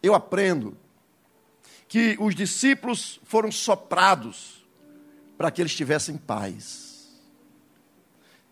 eu 0.00 0.14
aprendo 0.14 0.78
que 1.88 2.16
os 2.20 2.32
discípulos 2.32 3.18
foram 3.24 3.50
soprados 3.50 4.64
para 5.36 5.50
que 5.50 5.60
eles 5.60 5.74
tivessem 5.74 6.16
paz. 6.16 7.08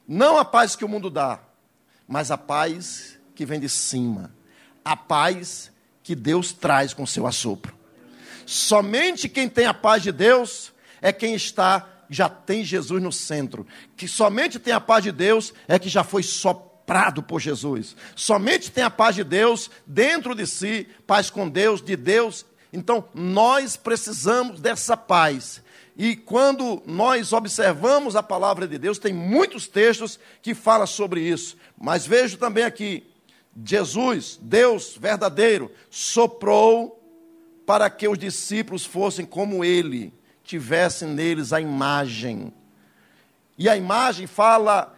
Não 0.07 0.37
a 0.37 0.45
paz 0.45 0.75
que 0.75 0.85
o 0.85 0.89
mundo 0.89 1.09
dá, 1.09 1.39
mas 2.09 2.33
a 2.33 2.37
paz 2.37 3.17
que 3.37 3.47
vem 3.47 3.61
de 3.61 3.69
cima. 3.69 4.35
A 4.85 4.97
paz 4.97 5.71
que 6.03 6.17
Deus 6.17 6.53
traz 6.53 6.93
com 6.93 7.07
seu 7.07 7.25
assopro. 7.25 7.73
Somente 8.45 9.29
quem 9.29 9.49
tem 9.49 9.67
a 9.67 9.75
paz 9.75 10.03
de 10.03 10.11
Deus 10.11 10.73
é 11.01 11.13
quem 11.13 11.37
está 11.37 11.89
já 12.11 12.29
tem 12.29 12.65
Jesus 12.65 13.01
no 13.01 13.13
centro. 13.13 13.65
Que 13.97 14.09
somente 14.09 14.59
tem 14.59 14.73
a 14.73 14.81
paz 14.81 15.05
de 15.05 15.13
Deus 15.13 15.55
é 15.69 15.79
que 15.79 15.89
já 15.89 16.03
foi 16.03 16.25
soprado 16.25 16.66
soprado 16.87 17.21
por 17.21 17.41
Jesus. 17.41 17.97
Somente 18.15 18.71
tem 18.71 18.85
a 18.85 18.91
paz 18.91 19.17
de 19.17 19.25
Deus 19.25 19.69
dentro 19.85 20.37
de 20.37 20.47
si, 20.47 20.87
paz 21.05 21.29
com 21.29 21.49
Deus, 21.49 21.83
de 21.83 21.97
Deus. 21.97 22.47
Então, 22.73 23.09
nós 23.13 23.77
precisamos 23.77 24.61
dessa 24.61 24.97
paz. 24.97 25.61
E 25.97 26.15
quando 26.15 26.81
nós 26.87 27.33
observamos 27.33 28.15
a 28.15 28.23
palavra 28.23 28.69
de 28.69 28.79
Deus, 28.79 28.99
tem 29.01 29.13
muitos 29.13 29.67
textos 29.67 30.21
que 30.41 30.55
falam 30.55 30.87
sobre 30.87 31.21
isso. 31.21 31.57
Mas 31.77 32.07
vejo 32.07 32.37
também 32.37 32.63
aqui, 32.63 33.05
Jesus, 33.65 34.39
Deus 34.41 34.97
verdadeiro, 34.97 35.73
soprou 35.91 37.03
para 37.67 37.91
que 37.91 38.07
os 38.07 38.17
discípulos 38.17 38.87
fossem 38.87 39.27
como 39.27 39.65
ele, 39.65 40.15
tivessem 40.45 41.09
neles 41.09 41.53
a 41.53 41.61
imagem. 41.61 42.53
E 43.59 43.69
a 43.69 43.77
imagem 43.77 44.29
fala 44.29 44.96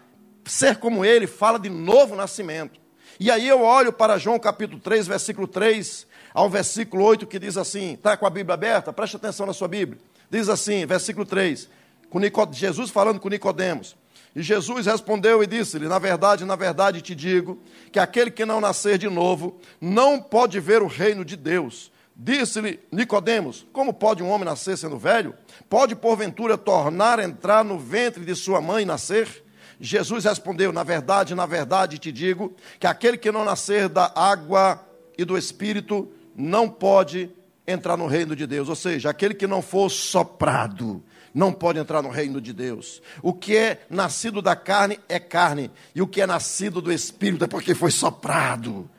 ser 0.48 0.76
como 0.76 1.04
ele 1.04 1.26
fala 1.26 1.58
de 1.58 1.68
novo 1.68 2.16
nascimento. 2.16 2.80
E 3.20 3.30
aí 3.30 3.48
eu 3.48 3.62
olho 3.62 3.92
para 3.92 4.18
João 4.18 4.38
capítulo 4.38 4.80
3, 4.80 5.06
versículo 5.06 5.46
3 5.46 6.06
ao 6.32 6.48
versículo 6.48 7.04
8, 7.04 7.26
que 7.26 7.38
diz 7.38 7.56
assim: 7.56 7.94
está 7.94 8.16
com 8.16 8.26
a 8.26 8.30
Bíblia 8.30 8.54
aberta? 8.54 8.92
Preste 8.92 9.16
atenção 9.16 9.46
na 9.46 9.52
sua 9.52 9.68
Bíblia. 9.68 9.98
Diz 10.30 10.48
assim, 10.48 10.86
versículo 10.86 11.24
3, 11.24 11.68
com 12.10 12.20
Jesus 12.52 12.90
falando 12.90 13.18
com 13.18 13.28
Nicodemos. 13.28 13.96
E 14.36 14.42
Jesus 14.42 14.86
respondeu 14.86 15.42
e 15.42 15.46
disse-lhe: 15.46 15.88
Na 15.88 15.98
verdade, 15.98 16.44
na 16.44 16.54
verdade 16.54 17.02
te 17.02 17.14
digo 17.14 17.60
que 17.90 17.98
aquele 17.98 18.30
que 18.30 18.44
não 18.44 18.60
nascer 18.60 18.98
de 18.98 19.08
novo 19.08 19.58
não 19.80 20.20
pode 20.20 20.60
ver 20.60 20.82
o 20.82 20.86
reino 20.86 21.24
de 21.24 21.36
Deus. 21.36 21.90
Disse-lhe 22.14 22.78
Nicodemos: 22.92 23.66
Como 23.72 23.92
pode 23.92 24.22
um 24.22 24.28
homem 24.28 24.44
nascer 24.44 24.76
sendo 24.76 24.98
velho? 24.98 25.34
Pode 25.68 25.96
porventura 25.96 26.56
tornar 26.56 27.18
a 27.18 27.24
entrar 27.24 27.64
no 27.64 27.78
ventre 27.78 28.24
de 28.24 28.34
sua 28.36 28.60
mãe 28.60 28.82
e 28.82 28.86
nascer? 28.86 29.44
Jesus 29.80 30.24
respondeu: 30.24 30.72
Na 30.72 30.82
verdade, 30.82 31.34
na 31.34 31.46
verdade 31.46 31.98
te 31.98 32.10
digo 32.10 32.55
que 32.78 32.86
aquele 32.86 33.16
que 33.16 33.30
não 33.30 33.44
nascer 33.44 33.88
da 33.88 34.12
água 34.14 34.84
e 35.16 35.24
do 35.24 35.38
espírito 35.38 36.09
não 36.34 36.68
pode 36.68 37.30
entrar 37.66 37.96
no 37.96 38.06
reino 38.06 38.34
de 38.34 38.46
Deus. 38.46 38.68
Ou 38.68 38.76
seja, 38.76 39.10
aquele 39.10 39.34
que 39.34 39.46
não 39.46 39.62
for 39.62 39.88
soprado 39.90 41.02
não 41.34 41.52
pode 41.52 41.78
entrar 41.78 42.02
no 42.02 42.09
reino 42.09 42.40
de 42.40 42.52
Deus. 42.52 43.00
O 43.22 43.32
que 43.32 43.56
é 43.56 43.86
nascido 43.88 44.42
da 44.42 44.56
carne 44.56 44.98
é 45.09 45.20
carne, 45.20 45.70
e 45.94 46.02
o 46.02 46.06
que 46.06 46.20
é 46.20 46.26
nascido 46.26 46.80
do 46.80 46.92
espírito 46.92 47.44
é 47.44 47.48
porque 47.48 47.74
foi 47.74 47.90
soprado. 47.90 48.90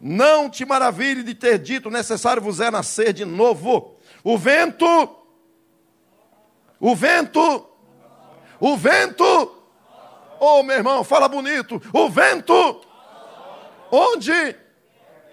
Não 0.00 0.50
te 0.50 0.64
maravilhe 0.64 1.22
de 1.22 1.34
ter 1.34 1.58
dito: 1.58 1.90
necessário 1.90 2.42
vos 2.42 2.60
é 2.60 2.70
nascer 2.70 3.12
de 3.12 3.24
novo. 3.24 3.96
O 4.22 4.38
vento, 4.38 4.86
o 6.78 6.94
vento, 6.94 7.66
o 8.60 8.76
vento 8.76 9.61
Oh, 10.44 10.60
meu 10.64 10.74
irmão, 10.74 11.04
fala 11.04 11.28
bonito. 11.28 11.80
O 11.92 12.10
vento. 12.10 12.80
Onde? 13.92 14.56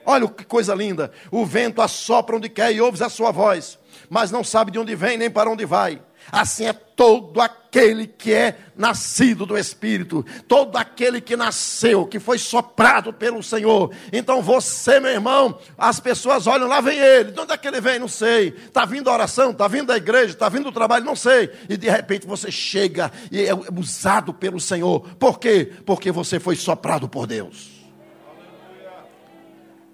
Olha 0.06 0.28
que 0.28 0.46
coisa 0.46 0.76
linda. 0.76 1.12
O 1.32 1.44
vento 1.48 1.82
assopra 1.82 2.36
onde 2.36 2.48
quer 2.48 2.72
e 2.72 2.80
ouves 2.80 3.02
a 3.02 3.10
sua 3.10 3.32
voz, 3.32 3.80
mas 4.08 4.30
não 4.30 4.44
sabe 4.44 4.70
de 4.70 4.78
onde 4.78 4.94
vem 4.94 5.18
nem 5.18 5.28
para 5.28 5.50
onde 5.50 5.66
vai. 5.66 6.00
Assim 6.32 6.66
é 6.66 6.74
todo 6.74 7.40
aquele 7.40 8.06
que 8.06 8.34
é 8.34 8.58
nascido 8.76 9.46
do 9.46 9.58
Espírito, 9.58 10.26
todo 10.48 10.78
aquele 10.78 11.22
que 11.22 11.36
nasceu, 11.36 12.06
que 12.06 12.20
foi 12.20 12.38
soprado 12.38 13.14
pelo 13.14 13.42
Senhor. 13.42 13.92
Então 14.12 14.42
você, 14.42 15.00
meu 15.00 15.12
irmão, 15.12 15.58
as 15.78 16.00
pessoas 16.00 16.46
olham, 16.46 16.68
lá 16.68 16.82
vem 16.82 16.98
ele, 16.98 17.32
de 17.32 17.40
onde 17.40 17.54
é 17.54 17.58
que 17.58 17.68
ele 17.68 17.80
vem? 17.80 18.00
Não 18.00 18.08
sei. 18.08 18.50
Está 18.50 18.86
vindo 18.86 19.10
a 19.10 19.14
oração, 19.14 19.52
está 19.52 19.68
vindo 19.68 19.92
a 19.92 19.98
igreja, 19.98 20.34
está 20.34 20.50
vindo 20.50 20.68
o 20.70 20.74
trabalho, 20.74 21.06
não 21.06 21.16
sei. 21.16 21.50
E 21.70 21.78
de 21.78 21.90
repente 21.90 22.28
você 22.28 22.52
chega 22.52 23.12
e 23.32 23.46
é 23.46 23.54
usado 23.78 24.34
pelo 24.34 24.60
Senhor. 24.60 25.02
Por 25.16 25.40
quê? 25.40 25.72
Porque 25.86 26.12
você 26.12 26.40
foi 26.40 26.56
soprado 26.56 27.08
por 27.08 27.26
Deus. 27.26 27.80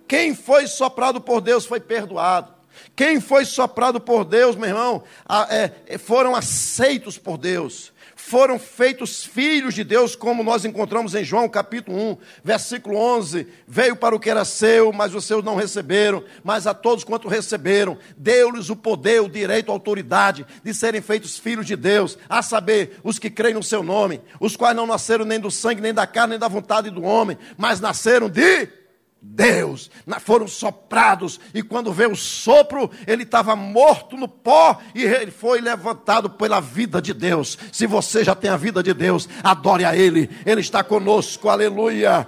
Quem 0.08 0.36
foi 0.36 0.68
soprado 0.68 1.20
por 1.20 1.42
Deus 1.42 1.66
foi 1.66 1.80
perdoado. 1.80 2.55
Quem 2.96 3.20
foi 3.20 3.46
soprado 3.46 4.00
por 4.00 4.26
Deus, 4.26 4.56
meu 4.56 4.70
irmão, 4.70 5.04
é, 5.50 5.98
foram 5.98 6.36
aceitos 6.36 7.18
por 7.18 7.38
Deus, 7.38 7.94
foram 8.16 8.58
feitos 8.58 9.24
filhos 9.24 9.76
de 9.76 9.84
Deus, 9.84 10.16
como 10.16 10.44
nós 10.44 10.66
encontramos 10.66 11.14
em 11.14 11.24
João 11.24 11.48
capítulo 11.48 11.98
1, 12.12 12.18
versículo 12.44 12.98
11: 12.98 13.48
Veio 13.68 13.96
para 13.96 14.16
o 14.16 14.20
que 14.20 14.30
era 14.30 14.44
seu, 14.44 14.92
mas 14.92 15.14
os 15.14 15.26
seus 15.26 15.44
não 15.44 15.56
receberam, 15.56 16.24
mas 16.44 16.66
a 16.66 16.74
todos 16.74 17.04
quanto 17.04 17.28
receberam, 17.28 17.98
deu-lhes 18.18 18.70
o 18.70 18.76
poder, 18.76 19.22
o 19.22 19.30
direito, 19.30 19.70
a 19.70 19.76
autoridade 19.76 20.46
de 20.64 20.74
serem 20.74 21.02
feitos 21.02 21.38
filhos 21.38 21.66
de 21.66 21.76
Deus, 21.76 22.18
a 22.28 22.42
saber, 22.42 23.00
os 23.04 23.20
que 23.20 23.30
creem 23.30 23.54
no 23.54 23.64
seu 23.64 23.84
nome, 23.84 24.22
os 24.40 24.56
quais 24.56 24.76
não 24.76 24.88
nasceram 24.88 25.26
nem 25.26 25.40
do 25.40 25.52
sangue, 25.52 25.82
nem 25.82 25.94
da 25.94 26.08
carne, 26.08 26.32
nem 26.32 26.40
da 26.40 26.48
vontade 26.48 26.90
do 26.90 27.04
homem, 27.04 27.38
mas 27.58 27.80
nasceram 27.80 28.30
de 28.30 28.85
Deus, 29.28 29.90
foram 30.22 30.48
soprados, 30.48 31.40
e 31.54 31.62
quando 31.62 31.92
veio 31.92 32.12
o 32.12 32.16
sopro, 32.16 32.90
ele 33.06 33.24
estava 33.24 33.56
morto 33.56 34.16
no 34.16 34.28
pó, 34.28 34.80
e 34.94 35.04
ele 35.04 35.32
foi 35.32 35.60
levantado 35.60 36.30
pela 36.30 36.62
vida 36.62 37.02
de 37.02 37.14
Deus. 37.14 37.58
Se 37.72 37.86
você 37.86 38.24
já 38.24 38.36
tem 38.36 38.50
a 38.50 38.56
vida 38.56 38.82
de 38.82 38.94
Deus, 38.94 39.28
adore 39.44 39.84
a 39.84 39.96
Ele, 39.96 40.30
Ele 40.46 40.62
está 40.62 40.84
conosco, 40.84 41.50
aleluia. 41.50 42.26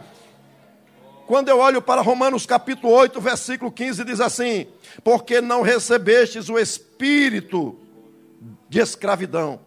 Quando 1.28 1.50
eu 1.50 1.60
olho 1.60 1.82
para 1.82 2.02
Romanos 2.02 2.46
capítulo 2.46 2.92
8, 2.92 3.22
versículo 3.22 3.72
15, 3.72 4.04
diz 4.04 4.20
assim: 4.20 4.68
Porque 5.04 5.40
não 5.40 5.62
recebestes 5.62 6.50
o 6.50 6.58
espírito 6.58 7.78
de 8.68 8.80
escravidão, 8.80 9.62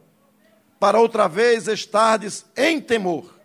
para 0.78 0.98
outra 0.98 1.28
vez 1.28 1.68
estardes 1.68 2.44
em 2.56 2.80
temor, 2.80 3.39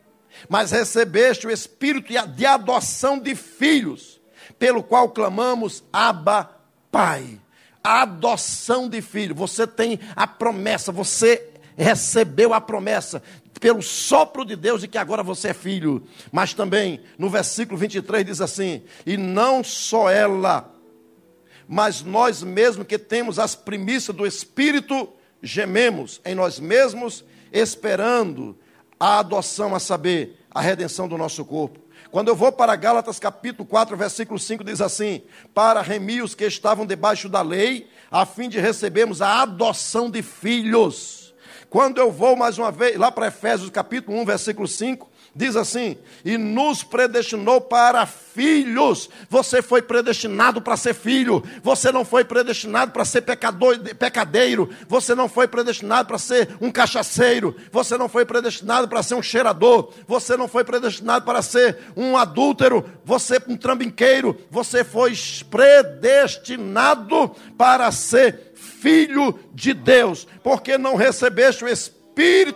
mas 0.49 0.72
recebeste 0.72 1.48
o 1.48 1.52
espírito 1.52 2.14
de 2.36 2.45
adoção 2.45 3.20
de 3.20 3.36
filhos, 3.36 4.20
pelo 4.57 4.84
qual 4.84 5.10
clamamos, 5.10 5.84
Abba, 5.91 6.49
Pai. 6.91 7.40
A 7.84 8.02
adoção 8.02 8.90
de 8.90 9.02
filho, 9.02 9.36
você 9.36 9.68
tem 9.68 9.99
a 10.16 10.26
promessa, 10.26 10.91
você 10.91 11.52
recebeu 11.78 12.53
a 12.53 12.60
promessa 12.60 13.22
pelo 13.60 13.82
sopro 13.82 14.44
de 14.44 14.56
Deus 14.56 14.82
de 14.82 14.88
que 14.88 14.98
agora 14.98 15.24
você 15.24 15.49
é 15.49 15.53
filho. 15.53 16.03
Mas 16.32 16.53
também, 16.53 17.02
no 17.18 17.30
versículo 17.30 17.78
23 17.78 18.26
diz 18.26 18.41
assim: 18.41 18.84
E 19.06 19.18
não 19.18 19.64
só 19.64 20.10
ela, 20.10 20.72
mas 21.68 22.02
nós 22.02 22.44
mesmos 22.44 22.88
que 22.88 22.98
temos 22.98 23.40
as 23.40 23.56
primícias 23.56 24.16
do 24.16 24.26
Espírito, 24.26 25.10
gememos 25.41 26.22
em 26.26 26.36
nós 26.36 26.60
mesmos, 26.60 27.24
esperando 27.52 28.57
a 29.00 29.20
adoção, 29.20 29.76
a 29.76 29.80
saber, 29.80 30.40
a 30.52 30.62
redenção 30.62 31.08
do 31.08 31.18
nosso 31.18 31.44
corpo. 31.44 31.80
Quando 32.12 32.30
eu 32.30 32.36
vou 32.36 32.52
para 32.52 32.76
Gálatas 32.76 33.20
capítulo 33.20 33.68
4, 33.68 33.98
versículo 33.98 34.40
5, 34.40 34.64
diz 34.64 34.80
assim: 34.80 35.22
Para 35.54 35.82
remir 35.82 36.24
os 36.24 36.34
que 36.34 36.46
estavam 36.46 36.86
debaixo 36.86 37.28
da 37.28 37.42
lei, 37.42 37.90
a 38.10 38.26
fim 38.26 38.48
de 38.48 38.60
recebermos 38.60 39.22
a 39.22 39.42
adoção 39.42 40.10
de 40.10 40.22
filhos. 40.22 41.34
Quando 41.70 41.98
eu 41.98 42.10
vou 42.12 42.36
mais 42.36 42.58
uma 42.58 42.72
vez, 42.72 42.96
lá 42.96 43.12
para 43.12 43.28
Efésios 43.28 43.70
capítulo 43.70 44.18
1, 44.20 44.26
versículo 44.26 44.68
5, 44.68 45.10
diz 45.36 45.56
assim: 45.56 45.98
E 46.24 46.38
nos 46.38 46.84
predestinou 46.84 47.60
para 47.60 48.06
filhos. 48.06 49.10
Você 49.30 49.62
foi 49.62 49.82
predestinado 49.82 50.62
para 50.62 50.78
ser 50.78 50.94
filho. 50.94 51.44
Você 51.62 51.91
não 51.91 52.06
foi 52.06 52.24
predestinado 52.24 52.91
para 52.91 53.03
ser 53.03 53.22
pecador, 53.22 53.78
pecadeiro. 53.95 54.70
Você 54.88 55.14
não 55.14 55.28
foi 55.28 55.48
predestinado 55.48 56.07
para 56.07 56.18
ser 56.18 56.56
um 56.62 56.72
cachaceiro. 56.72 57.56
Você 57.72 57.98
não 57.98 58.07
foi 58.07 58.26
predestinado 58.26 58.88
para 58.88 59.03
ser 59.03 59.16
um 59.16 59.22
cheirador. 59.22 59.91
Você 60.07 60.38
não 60.38 60.48
foi 60.48 60.64
predestinado 60.64 61.26
para 61.26 61.41
ser 61.41 61.78
um 61.95 62.16
adúltero. 62.18 62.90
Você 63.03 63.41
um 63.48 63.57
trambiqueiro. 63.57 64.40
Você 64.49 64.84
foi 64.84 65.14
predestinado 65.49 67.36
para 67.57 67.91
ser 67.91 68.53
filho 68.56 69.38
de 69.53 69.74
Deus, 69.74 70.28
porque 70.44 70.78
não 70.78 70.95
recebeste 70.95 71.64
o 71.64 71.68
espírito 71.68 71.95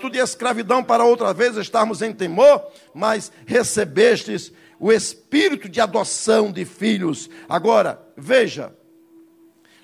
de 0.10 0.20
escravidão 0.20 0.84
para 0.84 1.04
outra 1.04 1.34
vez 1.34 1.58
estarmos 1.58 2.02
em 2.02 2.14
temor, 2.14 2.66
mas 2.94 3.32
recebestes 3.46 4.52
o 4.80 4.92
espírito 4.92 5.68
de 5.68 5.82
adoção 5.82 6.52
de 6.52 6.64
filhos. 6.64 7.30
Agora, 7.48 8.02
veja, 8.16 8.74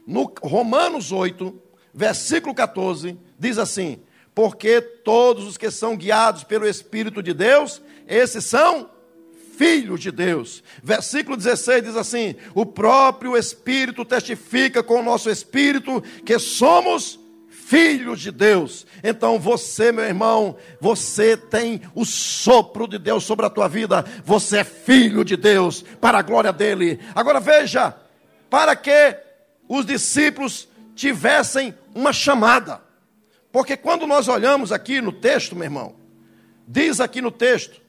no 0.07 0.33
Romanos 0.41 1.11
8, 1.11 1.61
versículo 1.93 2.53
14, 2.53 3.17
diz 3.37 3.57
assim: 3.57 3.99
Porque 4.33 4.79
todos 4.81 5.45
os 5.45 5.57
que 5.57 5.69
são 5.69 5.97
guiados 5.97 6.43
pelo 6.43 6.67
Espírito 6.67 7.21
de 7.21 7.33
Deus, 7.33 7.81
esses 8.07 8.45
são 8.45 8.89
filhos 9.57 9.99
de 9.99 10.11
Deus. 10.11 10.63
Versículo 10.83 11.35
16 11.35 11.83
diz 11.83 11.95
assim: 11.95 12.35
O 12.53 12.65
próprio 12.65 13.35
Espírito 13.35 14.05
testifica 14.05 14.81
com 14.83 14.99
o 14.99 15.03
nosso 15.03 15.29
espírito 15.29 16.01
que 16.23 16.37
somos 16.39 17.03
filhos 17.05 17.24
de 18.15 18.31
Deus. 18.31 18.85
Então 19.03 19.39
você, 19.39 19.91
meu 19.91 20.05
irmão, 20.05 20.57
você 20.79 21.35
tem 21.35 21.81
o 21.93 22.05
sopro 22.05 22.87
de 22.87 22.99
Deus 22.99 23.23
sobre 23.23 23.45
a 23.45 23.49
tua 23.49 23.67
vida. 23.67 24.05
Você 24.23 24.59
é 24.59 24.63
filho 24.63 25.25
de 25.25 25.35
Deus, 25.35 25.83
para 25.99 26.19
a 26.19 26.21
glória 26.21 26.53
dele. 26.53 26.99
Agora 27.15 27.39
veja, 27.39 27.95
para 28.49 28.75
que 28.75 29.17
os 29.67 29.85
discípulos 29.85 30.67
tivessem 30.95 31.73
uma 31.93 32.13
chamada. 32.13 32.81
Porque 33.51 33.75
quando 33.75 34.05
nós 34.05 34.27
olhamos 34.27 34.71
aqui 34.71 35.01
no 35.01 35.11
texto, 35.11 35.55
meu 35.55 35.63
irmão, 35.63 35.95
diz 36.67 36.99
aqui 36.99 37.21
no 37.21 37.31
texto 37.31 37.81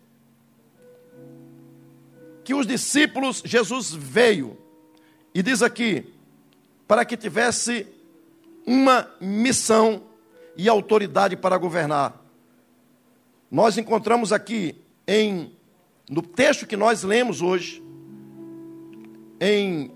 que 2.44 2.54
os 2.54 2.66
discípulos, 2.66 3.42
Jesus 3.44 3.92
veio, 3.92 4.56
e 5.34 5.42
diz 5.42 5.62
aqui, 5.62 6.14
para 6.86 7.04
que 7.04 7.16
tivesse 7.16 7.86
uma 8.66 9.08
missão 9.20 10.02
e 10.56 10.68
autoridade 10.68 11.36
para 11.36 11.56
governar. 11.56 12.20
Nós 13.50 13.78
encontramos 13.78 14.32
aqui 14.32 14.74
em 15.06 15.56
no 16.08 16.22
texto 16.22 16.66
que 16.66 16.76
nós 16.76 17.02
lemos 17.02 17.42
hoje, 17.42 17.82
em 19.40 19.92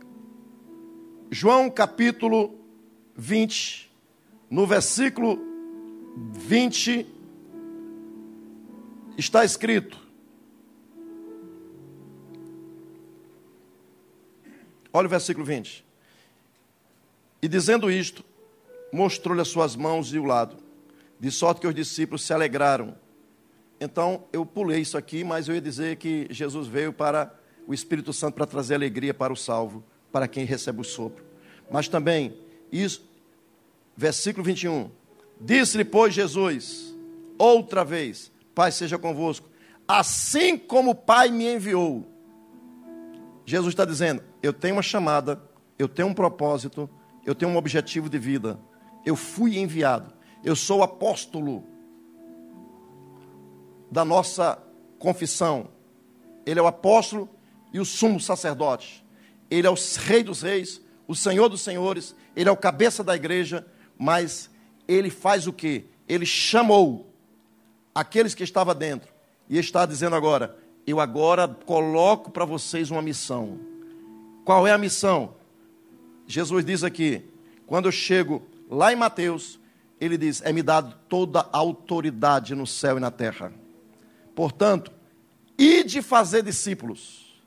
João 1.31 1.71
capítulo 1.71 2.59
20, 3.17 3.91
no 4.51 4.67
versículo 4.67 5.39
20, 6.17 7.07
está 9.17 9.45
escrito: 9.45 9.99
Olha 14.93 15.07
o 15.07 15.11
versículo 15.11 15.47
20. 15.47 15.85
E 17.43 17.49
dizendo 17.49 17.91
isto, 17.91 18.25
mostrou-lhe 18.93 19.41
as 19.41 19.49
suas 19.49 19.77
mãos 19.77 20.13
e 20.13 20.19
o 20.19 20.25
lado, 20.25 20.57
de 21.19 21.31
sorte 21.31 21.61
que 21.61 21.67
os 21.67 21.75
discípulos 21.75 22.23
se 22.23 22.33
alegraram. 22.33 22.95
Então, 23.81 24.25
eu 24.33 24.45
pulei 24.45 24.81
isso 24.81 24.99
aqui, 24.99 25.25
mas 25.25 25.49
eu 25.49 25.55
ia 25.55 25.61
dizer 25.61 25.97
que 25.97 26.27
Jesus 26.31 26.67
veio 26.67 26.93
para 26.93 27.35
o 27.67 27.75
Espírito 27.75 28.13
Santo 28.13 28.35
para 28.35 28.47
trazer 28.47 28.75
alegria 28.75 29.15
para 29.15 29.33
o 29.33 29.37
salvo, 29.37 29.85
para 30.13 30.29
quem 30.29 30.45
recebe 30.45 30.81
o 30.81 30.85
sopro. 30.85 31.25
Mas 31.71 31.89
também, 31.89 32.37
isso, 32.71 33.09
versículo 33.97 34.45
21. 34.45 34.91
Disse-lhe, 35.41 35.85
pois, 35.85 36.13
Jesus, 36.13 36.95
outra 37.39 37.85
vez: 37.85 38.31
Pai 38.55 38.73
seja 38.73 38.99
convosco, 38.99 39.49
assim 39.87 40.59
como 40.59 40.91
o 40.91 40.95
Pai 40.95 41.31
me 41.31 41.55
enviou. 41.55 42.07
Jesus 43.47 43.73
está 43.73 43.85
dizendo: 43.85 44.23
eu 44.43 44.53
tenho 44.53 44.77
uma 44.77 44.83
chamada, 44.83 45.41
eu 45.79 45.89
tenho 45.89 46.09
um 46.09 46.15
propósito, 46.15 46.89
eu 47.25 47.35
tenho 47.35 47.51
um 47.51 47.57
objetivo 47.57 48.09
de 48.09 48.19
vida. 48.19 48.59
Eu 49.05 49.17
fui 49.17 49.59
enviado. 49.59 50.13
Eu 50.43 50.57
sou 50.57 50.81
o 50.81 50.83
apóstolo 50.83 51.65
da 53.91 54.05
nossa 54.05 54.63
confissão. 54.99 55.69
Ele 56.47 56.61
é 56.61 56.63
o 56.63 56.67
apóstolo 56.67 57.29
e 57.73 57.81
o 57.81 57.85
sumo 57.85 58.21
sacerdote. 58.21 59.05
Ele 59.51 59.67
é 59.67 59.71
o 59.71 59.77
rei 60.05 60.23
dos 60.23 60.43
reis, 60.43 60.81
o 61.09 61.15
senhor 61.15 61.49
dos 61.49 61.61
senhores, 61.61 62.15
ele 62.37 62.49
é 62.49 62.53
o 62.53 62.57
cabeça 62.57 63.03
da 63.03 63.17
igreja, 63.17 63.67
mas 63.99 64.49
ele 64.87 65.11
faz 65.11 65.47
o 65.47 65.53
que? 65.53 65.87
Ele 66.09 66.25
chamou 66.25 67.13
aqueles 67.95 68.35
que 68.35 68.45
estavam 68.45 68.75
dentro 68.75 69.13
e 69.49 69.59
está 69.59 69.85
dizendo 69.85 70.15
agora: 70.15 70.57
eu 70.87 71.01
agora 71.01 71.49
coloco 71.49 72.31
para 72.31 72.45
vocês 72.45 72.91
uma 72.91 73.03
missão. 73.03 73.59
Qual 74.45 74.67
é 74.67 74.73
a 74.73 74.79
missão? 74.79 75.35
Jesus 76.27 76.65
diz 76.65 76.85
aqui, 76.85 77.25
quando 77.67 77.87
eu 77.87 77.93
chego 77.93 78.43
lá 78.71 78.93
em 78.93 78.97
Mateus, 78.97 79.59
ele 80.01 80.17
diz: 80.17 80.41
É 80.43 80.53
me 80.53 80.63
dado 80.63 80.97
toda 81.09 81.41
a 81.41 81.59
autoridade 81.59 82.55
no 82.55 82.67
céu 82.67 82.97
e 82.97 83.01
na 83.01 83.11
terra. 83.11 83.53
Portanto, 84.35 84.93
ide 85.59 86.01
fazer 86.01 86.43
discípulos. 86.43 87.39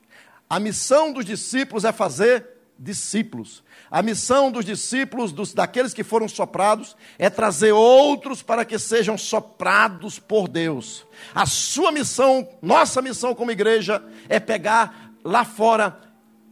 A 0.48 0.60
missão 0.60 1.12
dos 1.12 1.24
discípulos 1.24 1.84
é 1.84 1.92
fazer 1.92 2.46
discípulos. 2.78 3.64
A 3.90 4.02
missão 4.02 4.50
dos 4.50 4.64
discípulos, 4.64 5.32
dos, 5.32 5.52
daqueles 5.52 5.94
que 5.94 6.04
foram 6.04 6.28
soprados, 6.28 6.96
é 7.18 7.30
trazer 7.30 7.72
outros 7.72 8.42
para 8.42 8.64
que 8.64 8.78
sejam 8.78 9.16
soprados 9.16 10.18
por 10.18 10.48
Deus. 10.48 11.06
A 11.34 11.46
sua 11.46 11.90
missão, 11.90 12.48
nossa 12.60 13.00
missão 13.00 13.34
como 13.34 13.50
igreja, 13.50 14.02
é 14.28 14.38
pegar 14.38 15.12
lá 15.24 15.44
fora 15.44 15.98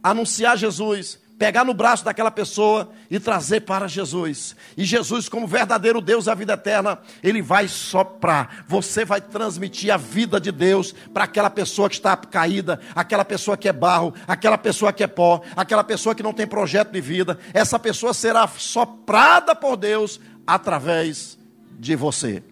anunciar 0.01 0.57
Jesus, 0.57 1.19
pegar 1.37 1.65
no 1.65 1.73
braço 1.73 2.05
daquela 2.05 2.31
pessoa 2.31 2.91
e 3.09 3.19
trazer 3.19 3.61
para 3.61 3.87
Jesus. 3.87 4.55
E 4.77 4.85
Jesus, 4.85 5.27
como 5.27 5.47
verdadeiro 5.47 5.99
Deus 5.99 6.25
da 6.25 6.35
vida 6.35 6.53
eterna, 6.53 6.99
ele 7.21 7.41
vai 7.41 7.67
soprar. 7.67 8.63
Você 8.67 9.03
vai 9.03 9.19
transmitir 9.19 9.93
a 9.93 9.97
vida 9.97 10.39
de 10.39 10.51
Deus 10.51 10.93
para 11.13 11.25
aquela 11.25 11.49
pessoa 11.49 11.89
que 11.89 11.95
está 11.95 12.15
caída, 12.15 12.79
aquela 12.95 13.25
pessoa 13.25 13.57
que 13.57 13.67
é 13.67 13.73
barro, 13.73 14.13
aquela 14.27 14.57
pessoa 14.57 14.93
que 14.93 15.03
é 15.03 15.07
pó, 15.07 15.41
aquela 15.55 15.83
pessoa 15.83 16.15
que 16.15 16.23
não 16.23 16.33
tem 16.33 16.47
projeto 16.47 16.91
de 16.91 17.01
vida. 17.01 17.37
Essa 17.53 17.77
pessoa 17.77 18.13
será 18.13 18.47
soprada 18.47 19.55
por 19.55 19.75
Deus 19.75 20.19
através 20.45 21.37
de 21.79 21.95
você. 21.95 22.43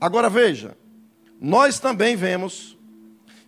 Agora 0.00 0.30
veja, 0.30 0.76
nós 1.40 1.78
também 1.78 2.16
vemos 2.16 2.76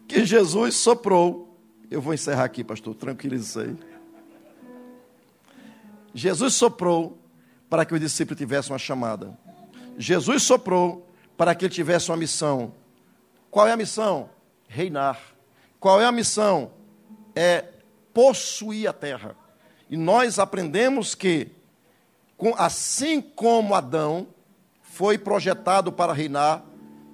que 0.07 0.25
Jesus 0.25 0.75
soprou 0.77 1.52
eu 1.93 2.01
vou 2.01 2.15
encerrar 2.15 2.45
aqui, 2.45 2.65
pastor, 2.65 2.95
tranquilize 2.95 3.59
aí. 3.61 3.77
Jesus 6.15 6.55
soprou 6.55 7.19
para 7.69 7.85
que 7.85 7.95
o 7.95 7.99
discípulo 7.99 8.37
tivesse 8.37 8.71
uma 8.71 8.79
chamada. 8.79 9.39
Jesus 9.99 10.43
soprou 10.43 11.07
para 11.37 11.55
que 11.55 11.67
ele 11.67 11.75
tivesse 11.75 12.11
uma 12.11 12.17
missão. 12.17 12.75
Qual 13.51 13.67
é 13.67 13.73
a 13.73 13.77
missão? 13.77 14.31
Reinar. 14.67 15.21
Qual 15.79 16.01
é 16.01 16.05
a 16.07 16.13
missão? 16.13 16.71
É 17.35 17.67
possuir 18.15 18.89
a 18.89 18.93
terra. 18.93 19.37
E 19.91 19.97
nós 19.97 20.39
aprendemos 20.39 21.15
que, 21.15 21.49
assim 22.57 23.21
como 23.21 23.75
Adão 23.75 24.27
foi 24.83 25.19
projetado 25.19 25.93
para 25.93 26.13
reinar, 26.13 26.65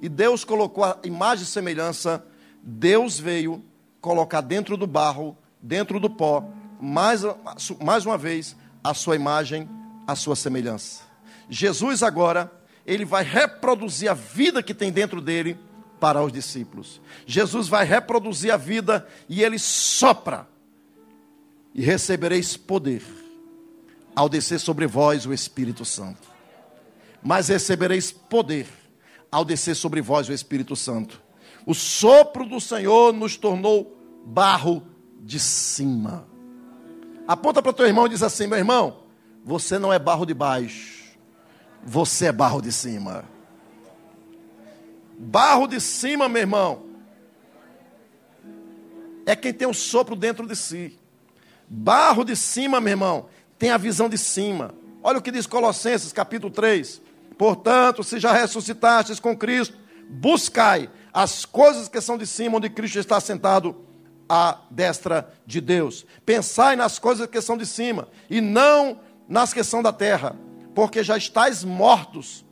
e 0.00 0.08
Deus 0.08 0.44
colocou 0.44 0.84
a 0.84 0.98
imagem 1.02 1.44
e 1.44 1.48
semelhança, 1.48 2.24
Deus 2.62 3.18
veio 3.18 3.64
colocar 4.08 4.40
dentro 4.40 4.74
do 4.74 4.86
barro, 4.86 5.36
dentro 5.60 6.00
do 6.00 6.08
pó, 6.08 6.42
mais, 6.80 7.20
mais 7.84 8.06
uma 8.06 8.16
vez, 8.16 8.56
a 8.82 8.94
sua 8.94 9.16
imagem, 9.16 9.68
a 10.06 10.14
sua 10.16 10.34
semelhança. 10.34 11.02
Jesus 11.50 12.02
agora, 12.02 12.50
ele 12.86 13.04
vai 13.04 13.22
reproduzir 13.22 14.10
a 14.10 14.14
vida 14.14 14.62
que 14.62 14.72
tem 14.72 14.90
dentro 14.90 15.20
dele 15.20 15.58
para 16.00 16.24
os 16.24 16.32
discípulos. 16.32 17.02
Jesus 17.26 17.68
vai 17.68 17.84
reproduzir 17.84 18.50
a 18.50 18.56
vida 18.56 19.06
e 19.28 19.42
ele 19.42 19.58
sopra. 19.58 20.48
E 21.74 21.82
recebereis 21.82 22.56
poder 22.56 23.02
ao 24.16 24.26
descer 24.26 24.58
sobre 24.58 24.86
vós 24.86 25.26
o 25.26 25.34
Espírito 25.34 25.84
Santo. 25.84 26.26
Mas 27.22 27.48
recebereis 27.48 28.10
poder 28.10 28.66
ao 29.30 29.44
descer 29.44 29.76
sobre 29.76 30.00
vós 30.00 30.30
o 30.30 30.32
Espírito 30.32 30.74
Santo. 30.74 31.20
O 31.66 31.74
sopro 31.74 32.46
do 32.46 32.58
Senhor 32.58 33.12
nos 33.12 33.36
tornou 33.36 33.97
barro 34.28 34.86
de 35.20 35.40
cima. 35.40 36.26
Aponta 37.26 37.62
para 37.62 37.72
teu 37.72 37.86
irmão 37.86 38.06
e 38.06 38.10
diz 38.10 38.22
assim: 38.22 38.46
meu 38.46 38.58
irmão, 38.58 38.98
você 39.44 39.78
não 39.78 39.92
é 39.92 39.98
barro 39.98 40.26
de 40.26 40.34
baixo, 40.34 41.16
você 41.82 42.26
é 42.26 42.32
barro 42.32 42.60
de 42.60 42.70
cima. 42.70 43.24
Barro 45.18 45.66
de 45.66 45.80
cima, 45.80 46.28
meu 46.28 46.42
irmão, 46.42 46.84
é 49.26 49.34
quem 49.34 49.52
tem 49.52 49.66
o 49.66 49.74
sopro 49.74 50.14
dentro 50.14 50.46
de 50.46 50.54
si. 50.54 50.98
Barro 51.68 52.24
de 52.24 52.36
cima, 52.36 52.80
meu 52.80 52.92
irmão, 52.92 53.26
tem 53.58 53.70
a 53.70 53.76
visão 53.76 54.08
de 54.08 54.16
cima. 54.16 54.74
Olha 55.02 55.18
o 55.18 55.22
que 55.22 55.32
diz 55.32 55.46
Colossenses 55.46 56.12
capítulo 56.12 56.52
3. 56.52 57.02
Portanto, 57.36 58.04
se 58.04 58.18
já 58.18 58.32
ressuscitastes 58.32 59.18
com 59.18 59.36
Cristo, 59.36 59.76
buscai 60.08 60.88
as 61.12 61.44
coisas 61.44 61.88
que 61.88 62.00
são 62.00 62.16
de 62.16 62.26
cima, 62.26 62.58
onde 62.58 62.70
Cristo 62.70 62.98
está 62.98 63.20
sentado 63.20 63.87
à 64.28 64.58
destra 64.70 65.32
de 65.46 65.60
Deus. 65.60 66.04
Pensai 66.24 66.76
nas 66.76 66.98
coisas 66.98 67.26
que 67.26 67.40
são 67.40 67.56
de 67.56 67.66
cima 67.66 68.08
e 68.28 68.40
não 68.40 69.00
nas 69.28 69.52
que 69.52 69.62
são 69.62 69.82
da 69.82 69.92
terra, 69.92 70.36
porque 70.74 71.02
já 71.02 71.16
estáis 71.16 71.64
mortos 71.64 72.44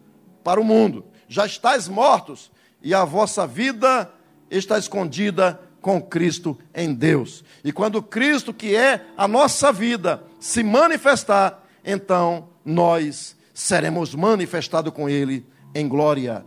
para 0.43 0.61
o 0.61 0.65
mundo, 0.65 1.05
já 1.29 1.47
estáis 1.47 1.89
mortos 1.89 2.51
e 2.83 2.95
a 2.95 3.05
vossa 3.05 3.47
vida 3.47 4.11
está 4.51 4.79
escondida 4.79 5.61
com 5.81 6.03
Cristo 6.03 6.59
em 6.75 6.93
Deus. 6.93 7.45
E 7.63 7.73
quando 7.73 8.03
Cristo, 8.03 8.53
que 8.53 8.75
é 8.75 9.07
a 9.17 9.29
nossa 9.29 9.73
vida, 9.73 10.23
se 10.41 10.63
manifestar, 10.63 11.65
então 11.85 12.49
nós 12.65 13.37
seremos 13.55 14.15
manifestados 14.15 14.93
com 14.93 15.09
Ele 15.09 15.47
em 15.75 15.89
glória. 15.89 16.45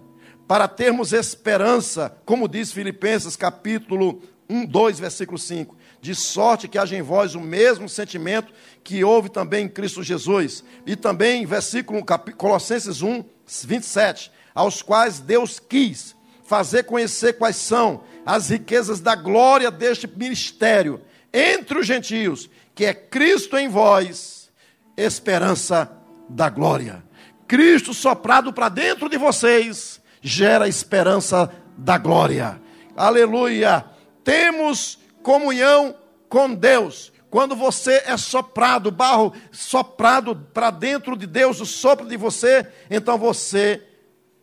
Para 0.47 0.67
termos 0.67 1.13
esperança, 1.13 2.17
como 2.25 2.47
diz 2.47 2.71
Filipenses 2.71 3.35
capítulo 3.35 4.21
1, 4.49 4.65
2, 4.65 4.99
versículo 4.99 5.37
5. 5.37 5.77
De 6.01 6.15
sorte 6.15 6.67
que 6.67 6.77
haja 6.77 6.97
em 6.97 7.01
vós 7.01 7.35
o 7.35 7.39
mesmo 7.39 7.87
sentimento 7.87 8.51
que 8.83 9.03
houve 9.03 9.29
também 9.29 9.65
em 9.65 9.69
Cristo 9.69 10.01
Jesus. 10.01 10.63
E 10.85 10.95
também, 10.95 11.45
versículo 11.45 12.03
Colossenses 12.35 13.01
1, 13.01 13.23
27. 13.65 14.31
Aos 14.55 14.81
quais 14.81 15.19
Deus 15.19 15.59
quis 15.59 16.15
fazer 16.43 16.83
conhecer 16.83 17.33
quais 17.33 17.57
são 17.57 18.03
as 18.25 18.49
riquezas 18.49 18.99
da 18.99 19.15
glória 19.15 19.69
deste 19.69 20.07
ministério 20.07 21.01
entre 21.31 21.77
os 21.77 21.85
gentios, 21.85 22.49
que 22.73 22.85
é 22.85 22.93
Cristo 22.93 23.55
em 23.55 23.69
vós, 23.69 24.49
esperança 24.97 25.91
da 26.27 26.49
glória. 26.49 27.03
Cristo 27.47 27.93
soprado 27.93 28.51
para 28.51 28.67
dentro 28.69 29.07
de 29.07 29.17
vocês 29.17 30.01
gera 30.21 30.67
esperança 30.67 31.51
da 31.77 31.97
glória. 31.97 32.59
Aleluia! 32.95 33.85
Temos 34.29 34.99
comunhão 35.23 35.95
com 36.29 36.53
Deus. 36.53 37.11
Quando 37.31 37.55
você 37.55 38.03
é 38.05 38.15
soprado, 38.15 38.91
barro 38.91 39.33
soprado 39.51 40.35
para 40.53 40.69
dentro 40.69 41.17
de 41.17 41.25
Deus, 41.25 41.59
o 41.59 41.65
sopro 41.65 42.07
de 42.07 42.15
você, 42.15 42.71
então 42.91 43.17
você 43.17 43.83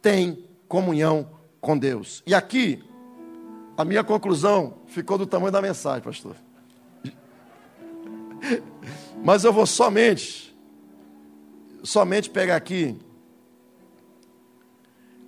tem 0.03 0.45
comunhão 0.67 1.31
com 1.61 1.79
Deus. 1.79 2.21
E 2.27 2.35
aqui, 2.35 2.83
a 3.77 3.85
minha 3.85 4.03
conclusão 4.03 4.79
ficou 4.89 5.17
do 5.17 5.25
tamanho 5.25 5.53
da 5.53 5.63
mensagem, 5.63 6.03
pastor. 6.03 6.35
Mas 9.23 9.45
eu 9.45 9.53
vou 9.53 9.67
somente, 9.67 10.53
somente 11.85 12.29
pegar 12.29 12.57
aqui. 12.57 12.99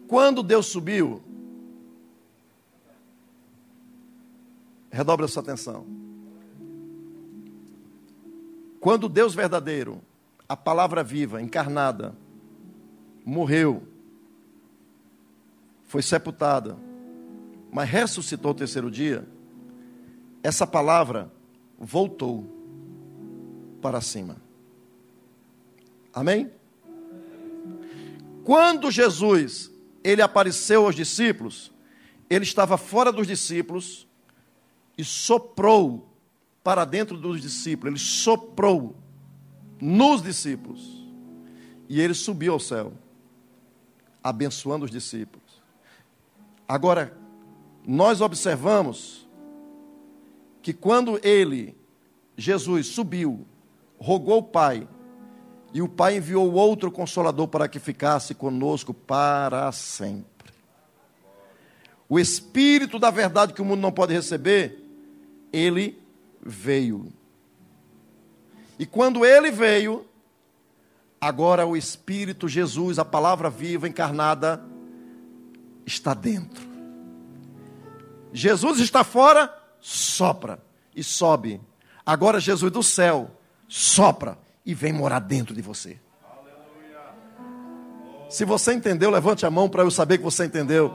Quando 0.09 0.43
Deus 0.43 0.67
subiu, 0.67 1.23
redobre 4.99 5.25
a 5.25 5.29
sua 5.29 5.43
atenção. 5.43 5.87
Quando 8.81 9.09
Deus 9.09 9.33
verdadeiro, 9.33 10.03
a 10.49 10.57
palavra 10.57 11.05
viva, 11.05 11.41
encarnada, 11.41 12.17
morreu, 13.25 13.87
foi 15.85 16.03
sepultada, 16.03 16.77
mas 17.71 17.89
ressuscitou 17.89 18.51
o 18.51 18.55
terceiro 18.55 18.91
dia, 18.91 19.25
essa 20.43 20.67
palavra 20.67 21.31
voltou 21.79 22.45
para 23.81 24.01
cima. 24.01 24.37
Amém? 26.13 26.51
Quando 28.43 28.91
Jesus 28.91 29.71
ele 30.03 30.23
apareceu 30.23 30.87
aos 30.87 30.97
discípulos, 30.97 31.73
ele 32.29 32.43
estava 32.43 32.77
fora 32.77 33.13
dos 33.13 33.29
discípulos 33.29 34.08
e 34.99 35.05
soprou 35.05 36.09
para 36.65 36.85
dentro 36.85 37.17
dos 37.17 37.41
discípulos, 37.41 37.93
ele 37.93 38.05
soprou 38.05 38.97
nos 39.81 40.21
discípulos. 40.21 40.99
E 41.89 42.01
ele 42.01 42.13
subiu 42.13 42.53
ao 42.53 42.61
céu, 42.61 42.93
abençoando 44.23 44.85
os 44.85 44.91
discípulos. 44.91 45.63
Agora, 46.69 47.17
nós 47.87 48.21
observamos 48.21 49.27
que 50.61 50.75
quando 50.75 51.19
ele, 51.23 51.75
Jesus, 52.37 52.89
subiu, 52.89 53.47
rogou 53.99 54.39
o 54.39 54.43
Pai, 54.43 54.87
e 55.73 55.81
o 55.81 55.89
Pai 55.89 56.17
enviou 56.17 56.53
outro 56.53 56.91
consolador 56.91 57.49
para 57.49 57.69
que 57.69 57.79
ficasse 57.79 58.35
conosco 58.35 58.93
para 58.93 59.71
sempre. 59.73 60.53
O 62.09 62.19
Espírito 62.19 62.99
da 62.99 63.11
verdade 63.11 63.53
que 63.53 63.63
o 63.63 63.65
mundo 63.65 63.81
não 63.81 63.93
pode 63.93 64.13
receber, 64.13 64.88
ele 65.53 66.01
veio. 66.41 67.13
E 68.79 68.87
quando 68.87 69.25
ele 69.25 69.51
veio, 69.51 70.07
agora 71.21 71.67
o 71.67 71.77
Espírito 71.77 72.49
Jesus, 72.49 72.99
a 72.99 73.05
palavra 73.05 73.51
viva 73.51 73.89
encarnada, 73.89 74.63
está 75.85 76.15
dentro. 76.15 76.67
Jesus 78.33 78.79
está 78.79 79.03
fora, 79.03 79.53
sopra 79.81 80.63
e 80.95 81.03
sobe. 81.03 81.61
Agora 82.05 82.41
Jesus 82.41 82.71
do 82.71 82.83
céu 82.83 83.31
sopra 83.67 84.39
e 84.65 84.75
vem 84.75 84.93
morar 84.93 85.21
dentro 85.21 85.55
de 85.55 85.63
você. 85.63 85.99
Se 88.29 88.45
você 88.45 88.75
entendeu, 88.75 89.11
levante 89.11 89.47
a 89.47 89.51
mão 89.51 89.69
para 89.69 89.83
eu 89.83 89.91
saber 89.91 90.19
que 90.19 90.25
você 90.25 90.45
entendeu. 90.45 90.95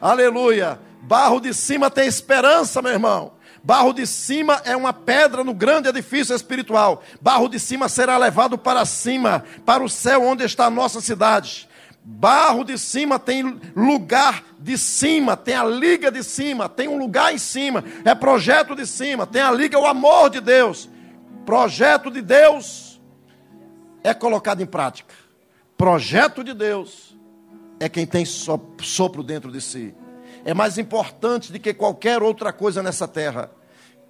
Aleluia. 0.00 0.78
Barro 1.02 1.40
de 1.40 1.54
cima 1.54 1.90
tem 1.90 2.06
esperança, 2.06 2.82
meu 2.82 2.92
irmão. 2.92 3.32
Barro 3.62 3.92
de 3.92 4.06
cima 4.06 4.60
é 4.64 4.76
uma 4.76 4.92
pedra 4.92 5.42
no 5.42 5.52
grande 5.52 5.88
edifício 5.88 6.34
espiritual. 6.34 7.02
Barro 7.20 7.48
de 7.48 7.58
cima 7.58 7.88
será 7.88 8.16
levado 8.16 8.56
para 8.56 8.84
cima, 8.84 9.44
para 9.64 9.82
o 9.82 9.88
céu 9.88 10.22
onde 10.22 10.44
está 10.44 10.66
a 10.66 10.70
nossa 10.70 11.00
cidade. 11.00 11.68
Barro 12.04 12.64
de 12.64 12.78
cima 12.78 13.18
tem 13.18 13.60
lugar 13.76 14.42
de 14.58 14.78
cima, 14.78 15.36
tem 15.36 15.54
a 15.54 15.64
liga 15.64 16.10
de 16.10 16.22
cima, 16.22 16.68
tem 16.68 16.88
um 16.88 16.96
lugar 16.96 17.34
em 17.34 17.38
cima, 17.38 17.84
é 18.04 18.14
projeto 18.14 18.74
de 18.74 18.86
cima, 18.86 19.26
tem 19.26 19.42
a 19.42 19.50
liga, 19.50 19.78
o 19.78 19.86
amor 19.86 20.30
de 20.30 20.40
Deus. 20.40 20.88
Projeto 21.44 22.10
de 22.10 22.22
Deus 22.22 22.98
é 24.02 24.14
colocado 24.14 24.62
em 24.62 24.66
prática. 24.66 25.14
Projeto 25.76 26.42
de 26.42 26.54
Deus 26.54 27.16
é 27.78 27.88
quem 27.88 28.06
tem 28.06 28.24
sopro 28.24 29.22
dentro 29.22 29.52
de 29.52 29.60
si. 29.60 29.94
É 30.48 30.54
mais 30.54 30.78
importante 30.78 31.52
do 31.52 31.60
que 31.60 31.74
qualquer 31.74 32.22
outra 32.22 32.54
coisa 32.54 32.82
nessa 32.82 33.06
terra. 33.06 33.50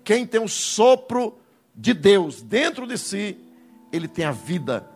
Quem 0.04 0.24
tem 0.24 0.40
o 0.40 0.46
sopro 0.46 1.36
de 1.74 1.92
Deus 1.92 2.40
dentro 2.40 2.86
de 2.86 2.96
si, 2.96 3.36
ele 3.92 4.06
tem 4.06 4.24
a 4.24 4.30
vida, 4.30 4.88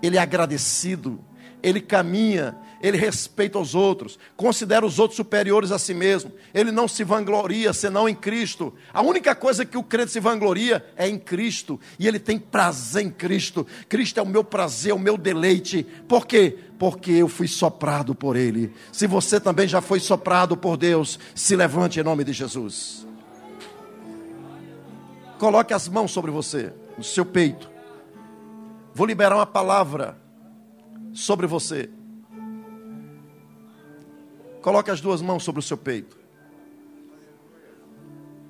ele 0.00 0.16
é 0.16 0.20
agradecido, 0.20 1.18
ele 1.60 1.80
caminha, 1.80 2.56
ele 2.84 2.98
respeita 2.98 3.58
os 3.58 3.74
outros, 3.74 4.18
considera 4.36 4.84
os 4.84 4.98
outros 4.98 5.16
superiores 5.16 5.72
a 5.72 5.78
si 5.78 5.94
mesmo, 5.94 6.30
ele 6.52 6.70
não 6.70 6.86
se 6.86 7.02
vangloria 7.02 7.72
senão 7.72 8.06
em 8.06 8.14
Cristo. 8.14 8.74
A 8.92 9.00
única 9.00 9.34
coisa 9.34 9.64
que 9.64 9.78
o 9.78 9.82
crente 9.82 10.12
se 10.12 10.20
vangloria 10.20 10.84
é 10.94 11.08
em 11.08 11.18
Cristo, 11.18 11.80
e 11.98 12.06
ele 12.06 12.18
tem 12.18 12.38
prazer 12.38 13.06
em 13.06 13.08
Cristo. 13.08 13.66
Cristo 13.88 14.20
é 14.20 14.22
o 14.22 14.26
meu 14.26 14.44
prazer, 14.44 14.92
o 14.92 14.98
meu 14.98 15.16
deleite. 15.16 15.82
Por 16.06 16.26
quê? 16.26 16.58
Porque 16.78 17.10
eu 17.12 17.26
fui 17.26 17.48
soprado 17.48 18.14
por 18.14 18.36
ele. 18.36 18.70
Se 18.92 19.06
você 19.06 19.40
também 19.40 19.66
já 19.66 19.80
foi 19.80 19.98
soprado 19.98 20.54
por 20.54 20.76
Deus, 20.76 21.18
se 21.34 21.56
levante 21.56 21.98
em 21.98 22.02
nome 22.02 22.22
de 22.22 22.34
Jesus. 22.34 23.06
Coloque 25.38 25.72
as 25.72 25.88
mãos 25.88 26.12
sobre 26.12 26.30
você, 26.30 26.70
no 26.98 27.04
seu 27.04 27.24
peito. 27.24 27.70
Vou 28.92 29.06
liberar 29.06 29.36
uma 29.36 29.46
palavra 29.46 30.18
sobre 31.14 31.46
você. 31.46 31.88
Coloque 34.64 34.90
as 34.90 34.98
duas 34.98 35.20
mãos 35.20 35.44
sobre 35.44 35.58
o 35.58 35.62
seu 35.62 35.76
peito. 35.76 36.16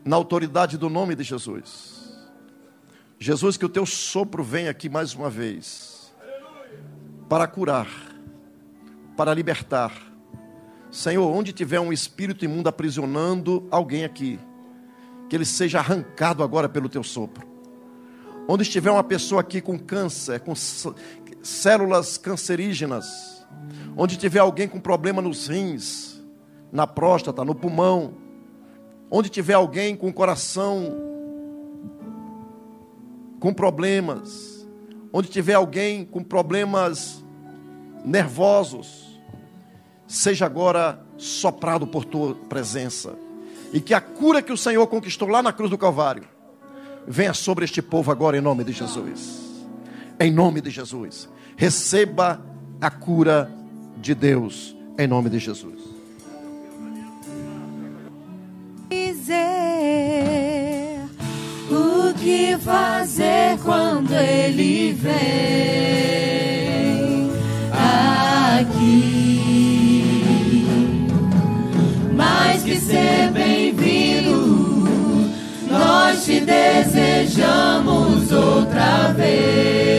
Na 0.05 0.15
autoridade 0.15 0.79
do 0.79 0.89
nome 0.89 1.17
de 1.17 1.25
Jesus. 1.25 2.15
Jesus, 3.19 3.57
que 3.57 3.65
o 3.65 3.69
teu 3.69 3.85
sopro 3.85 4.41
venha 4.45 4.71
aqui 4.71 4.89
mais 4.89 5.13
uma 5.13 5.29
vez. 5.29 6.15
Para 7.29 7.49
curar, 7.49 7.89
para 9.17 9.35
libertar. 9.35 9.93
Senhor, 10.89 11.29
onde 11.29 11.53
tiver 11.53 11.81
um 11.81 11.93
espírito 11.93 12.45
imundo 12.45 12.69
aprisionando 12.69 13.67
alguém 13.69 14.05
aqui, 14.05 14.39
que 15.29 15.35
ele 15.35 15.45
seja 15.45 15.81
arrancado 15.81 16.45
agora 16.45 16.69
pelo 16.69 16.89
teu 16.89 17.03
sopro. 17.03 17.45
Onde 18.47 18.63
estiver 18.63 18.93
uma 18.93 19.03
pessoa 19.03 19.41
aqui 19.41 19.61
com 19.61 19.77
câncer, 19.77 20.39
com 20.39 20.55
células 21.43 22.17
cancerígenas, 22.17 23.34
Onde 23.97 24.17
tiver 24.17 24.41
alguém 24.41 24.69
com 24.69 24.81
problema 24.81 25.23
nos 25.23 25.47
rins, 25.47 26.23
na 26.73 26.87
próstata, 26.87 27.45
no 27.45 27.55
pulmão, 27.55 28.15
onde 29.11 29.29
tiver 29.29 29.55
alguém 29.55 29.95
com 29.97 30.13
coração 30.13 31.13
com 33.45 33.53
problemas, 33.53 34.67
onde 35.13 35.29
tiver 35.29 35.53
alguém 35.53 36.03
com 36.03 36.25
problemas 36.25 37.23
nervosos, 38.03 39.21
seja 40.07 40.47
agora 40.47 40.99
soprado 41.19 41.87
por 41.87 42.07
tua 42.07 42.35
presença. 42.35 43.15
E 43.71 43.83
que 43.83 43.93
a 43.93 44.01
cura 44.01 44.41
que 44.41 44.51
o 44.51 44.57
Senhor 44.57 44.87
conquistou 44.87 45.29
lá 45.29 45.43
na 45.43 45.53
cruz 45.53 45.71
do 45.71 45.77
Calvário 45.77 46.25
venha 47.07 47.35
sobre 47.35 47.67
este 47.67 47.83
povo 47.83 48.11
agora 48.11 48.39
em 48.39 48.41
nome 48.41 48.65
de 48.65 48.73
Jesus. 48.73 49.43
Em 50.19 50.33
nome 50.33 50.63
de 50.63 50.71
Jesus. 50.71 51.29
Receba 51.55 52.43
a 52.81 52.91
cura 52.91 53.51
de 53.97 54.15
Deus, 54.15 54.77
em 54.99 55.07
nome 55.07 55.31
de 55.31 55.39
Jesus. 55.39 55.83
Dizer 58.91 59.45
o 61.71 62.13
que 62.15 62.57
fazer 62.59 63.59
quando 63.63 64.13
ele 64.13 64.93
vem 64.93 65.15
aqui, 68.57 69.25
mais 72.15 72.63
que 72.63 72.77
ser 72.79 73.31
bem-vindo, 73.33 74.65
nós 75.71 76.25
te 76.25 76.41
desejamos 76.41 78.31
outra 78.31 79.13
vez. 79.13 79.94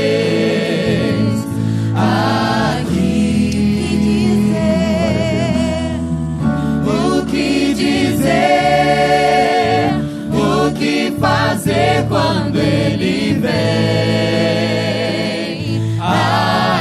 Quando 12.08 12.58
ele 12.58 13.34
vem 13.40 13.52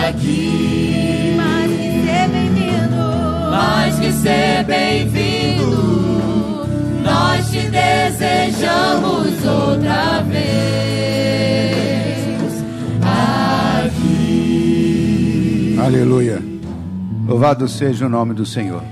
aqui. 0.08 1.34
Mais 1.36 1.70
que 1.70 1.92
ser 1.92 2.28
bem-vindo, 2.30 2.96
mais 3.50 3.98
que 3.98 4.12
ser 4.12 4.64
bem-vindo, 4.64 6.66
nós 7.02 7.50
te 7.50 7.68
desejamos 7.68 9.44
outra 9.44 10.22
vez 10.22 10.44
aqui. 13.82 15.76
Aleluia. 15.80 16.42
Louvado 17.26 17.66
seja 17.68 18.06
o 18.06 18.08
nome 18.08 18.34
do 18.34 18.44
Senhor. 18.44 18.82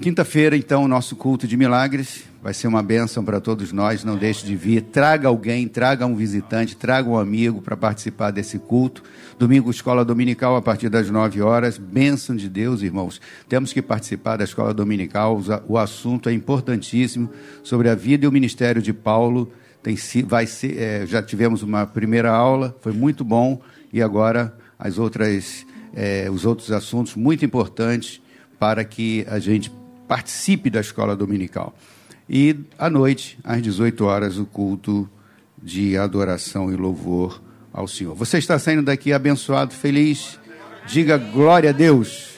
Quinta-feira, 0.00 0.56
então, 0.56 0.84
o 0.84 0.88
nosso 0.88 1.16
culto 1.16 1.46
de 1.46 1.56
milagres. 1.56 2.29
Vai 2.42 2.54
ser 2.54 2.68
uma 2.68 2.82
bênção 2.82 3.22
para 3.22 3.38
todos 3.38 3.70
nós. 3.70 4.02
Não 4.02 4.16
deixe 4.16 4.46
de 4.46 4.56
vir. 4.56 4.80
Traga 4.80 5.28
alguém, 5.28 5.68
traga 5.68 6.06
um 6.06 6.16
visitante, 6.16 6.74
traga 6.74 7.06
um 7.06 7.18
amigo 7.18 7.60
para 7.60 7.76
participar 7.76 8.30
desse 8.30 8.58
culto. 8.58 9.02
Domingo, 9.38 9.70
escola 9.70 10.06
dominical, 10.06 10.56
a 10.56 10.62
partir 10.62 10.88
das 10.88 11.10
9 11.10 11.42
horas. 11.42 11.76
Bênção 11.76 12.34
de 12.34 12.48
Deus, 12.48 12.80
irmãos. 12.80 13.20
Temos 13.46 13.74
que 13.74 13.82
participar 13.82 14.38
da 14.38 14.44
escola 14.44 14.72
dominical. 14.72 15.38
O 15.68 15.76
assunto 15.76 16.30
é 16.30 16.32
importantíssimo 16.32 17.28
sobre 17.62 17.90
a 17.90 17.94
vida 17.94 18.24
e 18.24 18.28
o 18.28 18.32
ministério 18.32 18.80
de 18.80 18.94
Paulo. 18.94 19.52
Tem, 19.82 19.94
vai 20.26 20.46
ser, 20.46 20.78
é, 20.78 21.06
já 21.06 21.22
tivemos 21.22 21.62
uma 21.62 21.86
primeira 21.86 22.30
aula, 22.30 22.74
foi 22.80 22.92
muito 22.92 23.22
bom. 23.22 23.60
E 23.92 24.00
agora 24.00 24.56
as 24.78 24.96
outras, 24.96 25.66
é, 25.94 26.30
os 26.30 26.46
outros 26.46 26.72
assuntos 26.72 27.14
muito 27.14 27.44
importantes 27.44 28.18
para 28.58 28.82
que 28.82 29.26
a 29.28 29.38
gente 29.38 29.70
participe 30.08 30.70
da 30.70 30.80
escola 30.80 31.14
dominical. 31.14 31.74
E 32.32 32.56
à 32.78 32.88
noite, 32.88 33.36
às 33.42 33.60
18 33.60 34.04
horas, 34.04 34.38
o 34.38 34.46
culto 34.46 35.10
de 35.60 35.98
adoração 35.98 36.72
e 36.72 36.76
louvor 36.76 37.42
ao 37.72 37.88
Senhor. 37.88 38.14
Você 38.14 38.38
está 38.38 38.56
saindo 38.56 38.82
daqui 38.82 39.12
abençoado, 39.12 39.74
feliz? 39.74 40.38
Diga 40.86 41.18
glória 41.18 41.70
a 41.70 41.72
Deus. 41.72 42.36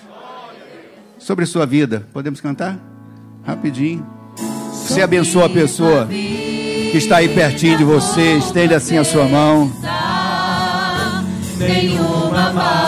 Sobre 1.18 1.44
sua 1.44 1.66
vida, 1.66 2.08
podemos 2.10 2.40
cantar? 2.40 2.80
Rapidinho. 3.44 4.06
Você 4.72 5.02
abençoa 5.02 5.44
a 5.44 5.50
pessoa 5.50 6.06
que 6.06 6.96
está 6.96 7.18
aí 7.18 7.28
pertinho 7.28 7.76
de 7.76 7.84
você, 7.84 8.38
estende 8.38 8.72
assim 8.72 8.96
a 8.96 9.04
sua 9.04 9.26
mão. 9.26 9.70
Nenhuma 11.58 12.50
maldição 12.50 12.81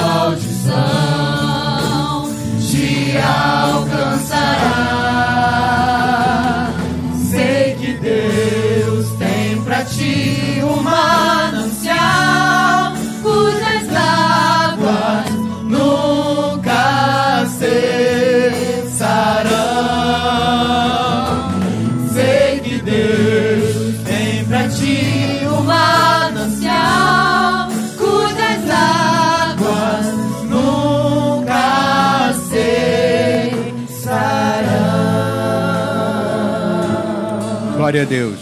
Glória 37.84 38.00
a 38.00 38.06
Deus. 38.06 38.38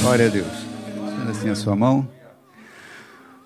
Glória 0.00 0.26
a 0.26 0.28
Deus. 0.28 0.46
Estenda 0.46 1.30
assim 1.32 1.48
a 1.48 1.56
sua 1.56 1.74
mão. 1.74 2.08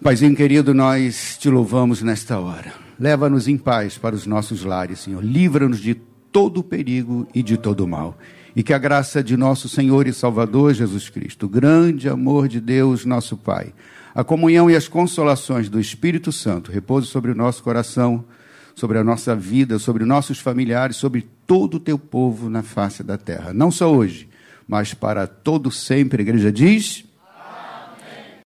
Paizinho 0.03 0.37
querido, 0.37 0.75
nós 0.75 1.39
te 1.41 1.49
louvamos 1.49 2.03
nesta 2.03 2.39
hora. 2.39 2.75
Leva-nos 3.01 3.49
em 3.49 3.57
paz 3.57 3.97
para 3.97 4.15
os 4.15 4.27
nossos 4.27 4.65
lares, 4.65 4.99
Senhor. 4.99 5.25
Livra-nos 5.25 5.81
de 5.81 5.95
todo 5.95 6.63
perigo 6.63 7.27
e 7.35 7.43
de 7.43 7.57
todo 7.57 7.89
mal. 7.89 8.19
E 8.55 8.63
que 8.63 8.75
a 8.75 8.79
graça 8.79 9.23
de 9.23 9.35
nosso 9.35 9.67
Senhor 9.67 10.07
e 10.07 10.13
Salvador 10.13 10.75
Jesus 10.75 11.09
Cristo, 11.09 11.49
grande 11.49 12.07
amor 12.07 12.47
de 12.47 12.61
Deus, 12.61 13.07
nosso 13.07 13.35
Pai, 13.35 13.73
a 14.15 14.23
comunhão 14.23 14.71
e 14.71 14.77
as 14.77 14.89
consolações 14.89 15.71
do 15.71 15.81
Espírito 15.81 16.31
Santo 16.31 16.71
repouse 16.71 17.07
sobre 17.07 17.31
o 17.31 17.35
nosso 17.35 17.63
coração, 17.63 18.27
sobre 18.75 18.99
a 18.99 19.03
nossa 19.03 19.35
vida, 19.35 19.79
sobre 19.79 20.05
nossos 20.05 20.39
familiares, 20.39 20.97
sobre 20.97 21.27
todo 21.47 21.79
o 21.79 21.81
teu 21.81 21.99
povo 21.99 22.51
na 22.51 22.63
face 22.63 23.03
da 23.03 23.17
terra. 23.17 23.55
Não 23.55 23.71
só 23.71 23.91
hoje, 23.91 24.28
mas 24.69 24.93
para 24.93 25.27
todo 25.27 25.71
sempre. 25.71 26.21
A 26.21 26.25
igreja 26.25 26.53
diz. 26.53 27.08